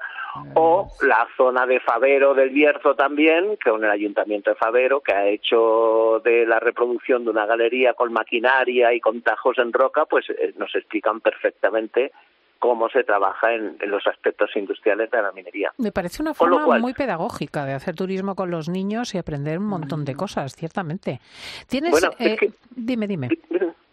o 0.56 0.88
la 1.02 1.28
zona 1.38 1.66
de 1.66 1.80
Favero 1.80 2.34
del 2.34 2.50
Bierzo 2.50 2.96
también, 2.96 3.58
con 3.64 3.84
el 3.84 3.90
Ayuntamiento 3.90 4.52
de 4.52 4.56
Favero, 4.56 5.02
que 5.02 5.14
ha 5.14 5.28
hecho 5.28 6.22
de 6.24 6.46
la 6.46 6.60
reproducción 6.60 7.24
de 7.24 7.32
una 7.32 7.46
galería 7.46 7.94
con 7.94 8.12
maquinaria 8.12 8.94
y 8.94 9.00
con 9.00 9.22
tajos 9.22 9.58
en 9.58 9.72
roca, 9.72 10.06
pues 10.06 10.30
eh, 10.30 10.54
nos 10.58 10.74
explican 10.76 11.22
perfectamente 11.22 12.12
cómo 12.60 12.90
se 12.90 13.06
trabaja 13.06 13.54
en, 13.54 13.78
los 13.88 14.06
aspectos 14.06 14.50
industriales 14.56 15.10
de 15.10 15.22
la 15.22 15.32
minería. 15.32 15.72
Me 15.78 15.94
parece 15.94 16.22
una 16.22 16.34
forma 16.34 16.78
muy 16.78 16.94
pedagógica 16.94 17.64
de 17.66 17.74
hacer 17.74 17.96
turismo 17.96 18.36
con 18.36 18.52
los 18.52 18.68
niños 18.68 19.16
y 19.16 19.18
aprender 19.18 19.60
un 19.60 19.68
montón 19.68 20.04
de 20.04 20.14
cosas, 20.14 20.54
ciertamente. 20.56 21.22
Tienes, 21.68 22.06
eh, 22.20 22.52
dime, 22.76 23.08
dime. 23.08 23.30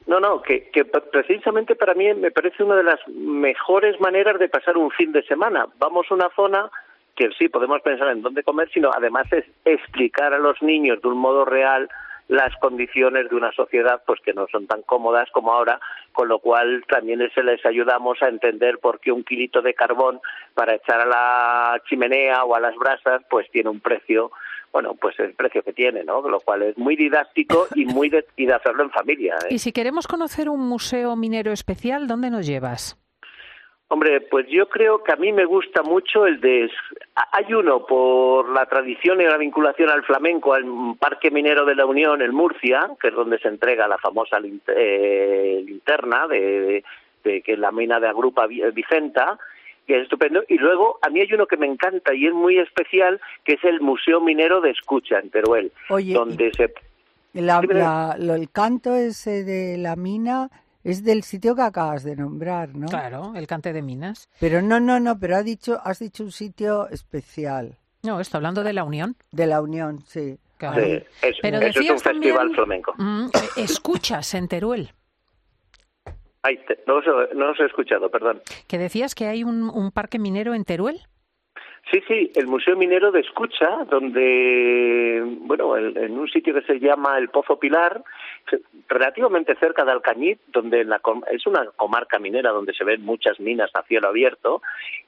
No, 0.07 0.21
no, 0.21 0.41
que, 0.41 0.71
que 0.71 0.85
precisamente 0.85 1.75
para 1.75 1.95
mí 1.95 2.15
me 2.15 2.31
parece 2.31 2.63
una 2.63 2.77
de 2.77 2.85
las 2.85 3.01
mejores 3.09 4.01
maneras 4.01 4.39
de 4.39 4.49
pasar 4.49 4.77
un 4.77 4.91
fin 4.93 5.11
de 5.13 5.23
semana. 5.25 5.67
Vamos 5.79 6.07
a 6.11 6.15
una 6.15 6.31
zona 6.37 6.71
que 7.17 7.31
sí 7.37 7.49
podemos 7.49 7.81
pensar 7.81 8.09
en 8.09 8.23
dónde 8.23 8.45
comer, 8.45 8.71
sino 8.73 8.91
además 8.95 9.27
es 9.33 9.45
explicar 9.65 10.33
a 10.33 10.39
los 10.39 10.63
niños 10.63 11.03
de 11.03 11.09
un 11.09 11.19
modo 11.19 11.45
real 11.45 11.89
las 12.29 12.55
condiciones 12.57 13.29
de 13.31 13.37
una 13.37 13.53
sociedad 13.53 14.03
pues 14.07 14.21
que 14.21 14.35
no 14.35 14.47
son 14.51 14.67
tan 14.67 14.83
cómodas 14.83 15.31
como 15.31 15.53
ahora, 15.53 15.81
con 16.13 16.29
lo 16.29 16.41
cual 16.41 16.85
también 16.89 17.21
se 17.35 17.43
les 17.43 17.65
ayudamos 17.65 18.21
a 18.23 18.29
entender 18.29 18.79
por 18.79 19.01
qué 19.01 19.13
un 19.13 19.25
kilito 19.25 19.63
de 19.63 19.75
carbón 19.75 20.21
para 20.55 20.75
echar 20.75 21.01
a 21.01 21.07
la 21.07 21.83
chimenea 21.89 22.45
o 22.45 22.55
a 22.55 22.61
las 22.61 22.75
brasas 22.77 23.23
pues 23.31 23.49
tiene 23.51 23.71
un 23.71 23.81
precio 23.81 24.33
bueno, 24.73 24.95
pues 24.95 25.19
el 25.21 25.35
precio 25.35 25.63
que 25.63 25.73
tiene, 25.73 26.05
¿no? 26.05 26.21
Lo 26.29 26.41
cual 26.41 26.63
es 26.63 26.79
muy 26.79 26.97
didáctico 26.97 27.67
y 27.75 27.87
muy 27.87 28.09
de, 28.09 28.27
y 28.37 28.47
de 28.47 28.55
hacerlo 28.55 28.83
en 28.83 28.91
familia. 28.91 29.37
¿eh? 29.45 29.55
Y 29.55 29.59
si 29.59 29.73
queremos 29.73 30.07
conocer 30.07 30.49
un 30.49 30.61
museo 30.61 31.17
minero 31.17 31.53
especial, 31.53 32.07
¿dónde 32.07 32.31
nos 32.31 32.47
llevas? 32.47 32.99
Hombre, 33.89 34.21
pues 34.21 34.47
yo 34.49 34.69
creo 34.69 35.05
que 35.05 35.13
a 35.13 35.17
mí 35.17 35.33
me 35.33 35.45
gusta 35.45 35.83
mucho 35.83 36.27
el 36.27 36.41
de... 36.41 36.69
Hay 37.33 37.55
uno 37.55 37.87
por 37.87 38.49
la 38.51 38.67
tradición 38.67 39.21
y 39.21 39.25
la 39.25 39.37
vinculación 39.37 39.91
al 39.91 40.03
flamenco, 40.03 40.55
al 40.55 40.65
Parque 40.99 41.31
Minero 41.31 41.65
de 41.65 41.77
la 41.77 41.87
Unión 41.87 42.21
en 42.21 42.35
Murcia, 42.35 42.91
que 43.01 43.09
es 43.09 43.15
donde 43.15 43.39
se 43.39 43.47
entrega 43.47 43.87
la 43.87 43.99
famosa 43.99 44.39
eh, 44.69 45.63
linterna 45.65 46.27
de, 46.27 46.83
de, 47.23 47.43
que 47.43 47.53
es 47.53 47.59
la 47.61 47.71
mina 47.71 48.01
de 48.01 48.09
Agrupa 48.09 48.49
Vicenta, 48.49 49.39
que 49.87 49.97
es 49.97 50.03
estupendo. 50.03 50.43
Y 50.49 50.59
luego, 50.59 50.99
a 51.03 51.11
mí 51.11 51.21
hay 51.21 51.33
uno 51.33 51.47
que 51.47 51.57
me 51.57 51.67
encanta 51.67 52.15
y 52.15 52.27
es 52.27 52.33
muy 52.33 52.59
especial, 52.59 53.21
que 53.45 53.55
es 53.55 53.65
el 53.65 53.81
Museo 53.81 54.21
Minero 54.21 54.61
de 54.61 54.71
Escucha, 54.71 55.19
en 55.19 55.31
Teruel, 55.31 55.73
donde 55.89 56.53
se... 56.53 56.73
el 57.35 58.51
canto 58.51 58.95
ese 58.95 59.45
de 59.45 59.79
la 59.79 59.97
mina 59.97 60.51
es 60.87 61.03
del 61.03 61.25
sitio 61.25 61.57
que 61.57 61.63
acabas 61.63 62.05
de 62.05 62.15
nombrar, 62.15 62.75
¿no? 62.77 62.87
Claro, 62.87 63.33
el 63.35 63.47
cante 63.49 63.73
de 63.73 63.83
minas. 63.83 64.29
Pero 64.39 64.63
no, 64.63 64.79
no, 64.79 65.01
no, 65.01 65.19
pero 65.19 65.37
ha 65.37 65.43
dicho, 65.43 65.81
has 65.83 65.99
dicho 65.99 66.23
un 66.23 66.31
sitio 66.31 66.89
especial. 66.91 67.77
No, 68.05 68.21
está 68.21 68.39
hablando 68.39 68.63
de 68.63 68.73
la 68.73 68.85
Unión. 68.85 69.17
De 69.33 69.49
la 69.49 69.61
Unión, 69.61 70.05
sí. 70.07 70.39
Claro. 70.59 70.83
Sí, 70.83 71.03
es, 71.23 71.37
pero 71.43 71.59
eso 71.59 71.81
es 71.81 71.91
un 71.91 71.99
festival 71.99 72.55
flamenco. 72.55 72.95
Mm, 72.97 73.27
eh, 73.27 73.49
escuchas 73.57 74.33
en 74.35 74.49
Teruel. 74.49 74.93
Ay, 76.47 76.61
no, 76.87 76.97
os, 76.97 77.61
he 77.61 77.65
escuchado, 77.65 78.09
perdón. 78.11 78.41
Que 78.69 78.79
decías 78.79 79.15
que 79.15 79.27
hay 79.27 79.43
un 79.43 79.91
parque 79.93 80.19
minero 80.19 80.55
en 80.55 80.65
Teruel. 80.65 81.01
Sí, 81.91 82.03
sí, 82.09 82.33
el 82.35 82.49
Museo 82.49 82.77
Minero 82.77 83.13
de 83.13 83.21
Escucha, 83.21 83.85
donde, 83.89 85.23
bueno, 85.43 85.77
en 85.77 86.19
un 86.19 86.29
sitio 86.29 86.53
que 86.53 86.63
se 86.63 86.81
llama 86.81 87.17
el 87.17 87.29
Pozo 87.29 87.61
Pilar, 87.61 88.03
relativamente 88.89 89.55
cerca 89.55 89.85
de 89.85 89.93
Alcañiz, 89.93 90.39
donde 90.49 90.85
la, 90.85 91.01
es 91.31 91.47
una 91.47 91.65
comarca 91.77 92.19
minera 92.19 92.51
donde 92.51 92.75
se 92.75 92.83
ven 92.83 93.05
muchas 93.05 93.39
minas 93.39 93.71
a 93.75 93.85
cielo 93.85 94.09
abierto, 94.09 94.63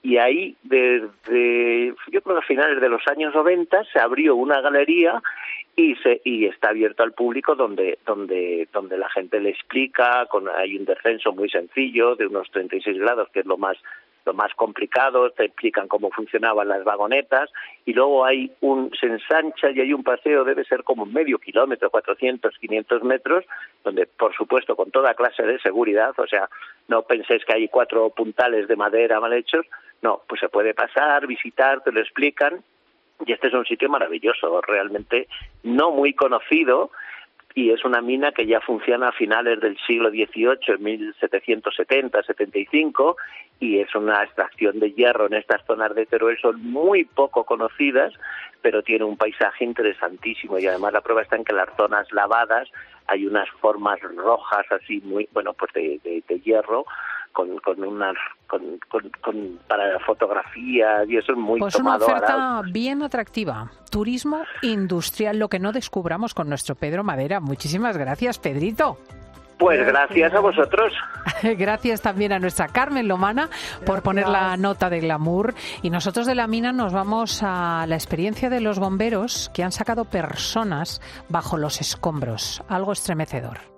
y 0.05 0.19
ahí 0.19 0.57
desde, 0.63 1.95
yo 2.13 2.23
creo 2.23 2.37
que 2.37 2.45
a 2.45 2.47
finales 2.47 2.81
de 2.81 2.89
los 2.89 3.03
años 3.09 3.35
90 3.35 3.85
se 3.93 3.99
abrió 3.99 4.37
una 4.37 4.61
galería 4.61 5.21
y 5.79 5.95
se 6.03 6.21
y 6.25 6.47
está 6.47 6.71
abierto 6.71 7.05
al 7.05 7.13
público 7.13 7.55
donde 7.55 7.99
donde 8.05 8.67
donde 8.73 8.99
la 8.99 9.09
gente 9.11 9.39
le 9.39 9.51
explica 9.51 10.27
con 10.27 10.49
hay 10.49 10.77
un 10.77 10.85
descenso 10.85 11.33
muy 11.33 11.49
sencillo 11.49 12.17
de 12.17 12.27
unos 12.27 12.51
36 12.51 12.99
grados 12.99 13.29
que 13.33 13.41
es 13.41 13.47
lo 13.47 13.57
más 13.57 13.77
lo 14.27 14.35
más 14.35 14.53
complicado, 14.55 15.31
te 15.31 15.47
explican 15.47 15.89
cómo 15.89 16.11
funcionaban 16.11 16.69
las 16.69 16.85
vagonetas 16.85 17.49
y 17.87 17.95
luego 17.95 18.27
hay 18.27 18.53
un, 18.61 18.91
se 19.01 19.07
ensancha 19.07 19.71
y 19.71 19.81
hay 19.81 19.95
un 19.95 20.03
paseo, 20.03 20.45
debe 20.45 20.65
ser 20.65 20.85
como 20.85 21.07
medio 21.07 21.39
kilómetro, 21.39 21.89
400, 21.89 22.59
500 22.59 23.05
metros, 23.05 23.47
donde 23.85 24.05
por 24.07 24.35
supuesto 24.35 24.77
con 24.77 24.91
toda 24.91 25.15
clase 25.15 25.45
de 25.45 25.59
seguridad, 25.61 26.13
o 26.19 26.27
sea, 26.27 26.51
no 26.89 27.03
penséis 27.05 27.43
que 27.47 27.55
hay 27.55 27.69
cuatro 27.69 28.11
puntales 28.11 28.69
de 28.69 28.77
madera 28.77 29.19
mal 29.19 29.33
hechos, 29.33 29.65
no, 30.03 30.21
pues 30.29 30.41
se 30.41 30.51
puede 30.51 30.75
pasar, 30.75 31.27
visitar, 31.27 31.83
te 31.83 31.91
lo 31.91 32.01
explican 32.01 32.63
y 33.27 33.33
este 33.33 33.49
es 33.49 33.55
un 33.55 33.65
sitio 33.65 33.89
maravilloso, 33.89 34.61
realmente 34.63 35.27
no 35.63 35.91
muy 35.91 36.15
conocido, 36.15 36.91
y 37.55 37.71
es 37.71 37.85
una 37.85 38.01
mina 38.01 38.33
que 38.33 38.47
ya 38.47 38.61
funciona 38.61 39.09
a 39.09 39.13
finales 39.13 39.61
del 39.61 39.77
siglo 39.87 40.11
XVIII, 40.11 40.59
en 40.69 41.15
1770-75, 41.15 43.17
y 43.59 43.81
es 43.81 43.95
una 43.95 44.23
extracción 44.23 44.79
de 44.79 44.93
hierro 44.93 45.27
en 45.27 45.35
estas 45.35 45.65
zonas 45.67 45.95
de 45.95 46.07
Teruel, 46.07 46.39
son 46.41 46.63
muy 46.63 47.05
poco 47.05 47.45
conocidas, 47.45 48.15
pero 48.63 48.83
tiene 48.83 49.05
un 49.05 49.17
paisaje 49.17 49.65
interesantísimo 49.65 50.59
y 50.59 50.67
además 50.67 50.93
la 50.93 51.01
prueba 51.01 51.23
está 51.23 51.37
en 51.37 51.45
que 51.45 51.53
las 51.53 51.69
zonas 51.77 52.11
lavadas 52.13 52.69
hay 53.09 53.27
unas 53.27 53.49
formas 53.61 54.01
rojas 54.01 54.67
así 54.71 55.01
muy, 55.05 55.29
bueno, 55.33 55.55
pues 55.55 55.73
de, 55.73 56.01
de 56.05 56.41
hierro 56.41 56.85
con, 57.39 57.57
con 57.59 57.85
unas 57.85 58.17
con, 58.49 58.81
con, 59.23 59.61
para 59.69 59.97
fotografía 60.01 61.05
y 61.07 61.19
eso 61.19 61.31
es 61.31 61.39
muy 61.39 61.61
pues 61.61 61.77
una 61.77 61.95
oferta 61.95 62.63
bien 62.73 63.01
atractiva 63.01 63.71
turismo 63.93 64.41
industrial 64.63 65.39
lo 65.39 65.49
que 65.49 65.61
no 65.61 65.71
descubramos 65.71 66.35
con 66.35 66.49
nuestro 66.49 66.75
Pedro 66.75 67.05
Madera 67.05 67.39
muchísimas 67.39 67.97
gracias 67.97 68.41
Pedrito 68.41 68.99
pues 69.57 69.85
gracias 69.85 70.33
a 70.35 70.39
vosotros. 70.39 70.93
gracias 71.43 72.01
también 72.01 72.31
a 72.31 72.39
nuestra 72.39 72.69
Carmen 72.69 73.09
Lomana 73.09 73.51
por 73.85 74.03
poner 74.03 74.29
la 74.29 74.57
nota 74.57 74.89
de 74.89 75.01
glamour. 75.01 75.53
Y 75.83 75.91
nosotros 75.91 76.29
de 76.29 76.37
la 76.37 76.47
mina 76.47 76.71
nos 76.71 76.93
vamos 76.93 77.43
a 77.43 77.85
la 77.89 77.97
experiencia 77.97 78.51
de 78.51 78.61
los 78.61 78.79
bomberos 78.79 79.51
que 79.53 79.65
han 79.65 79.73
sacado 79.73 80.05
personas 80.05 81.03
bajo 81.29 81.57
los 81.57 81.81
escombros. 81.81 82.63
Algo 82.69 82.93
estremecedor. 82.93 83.78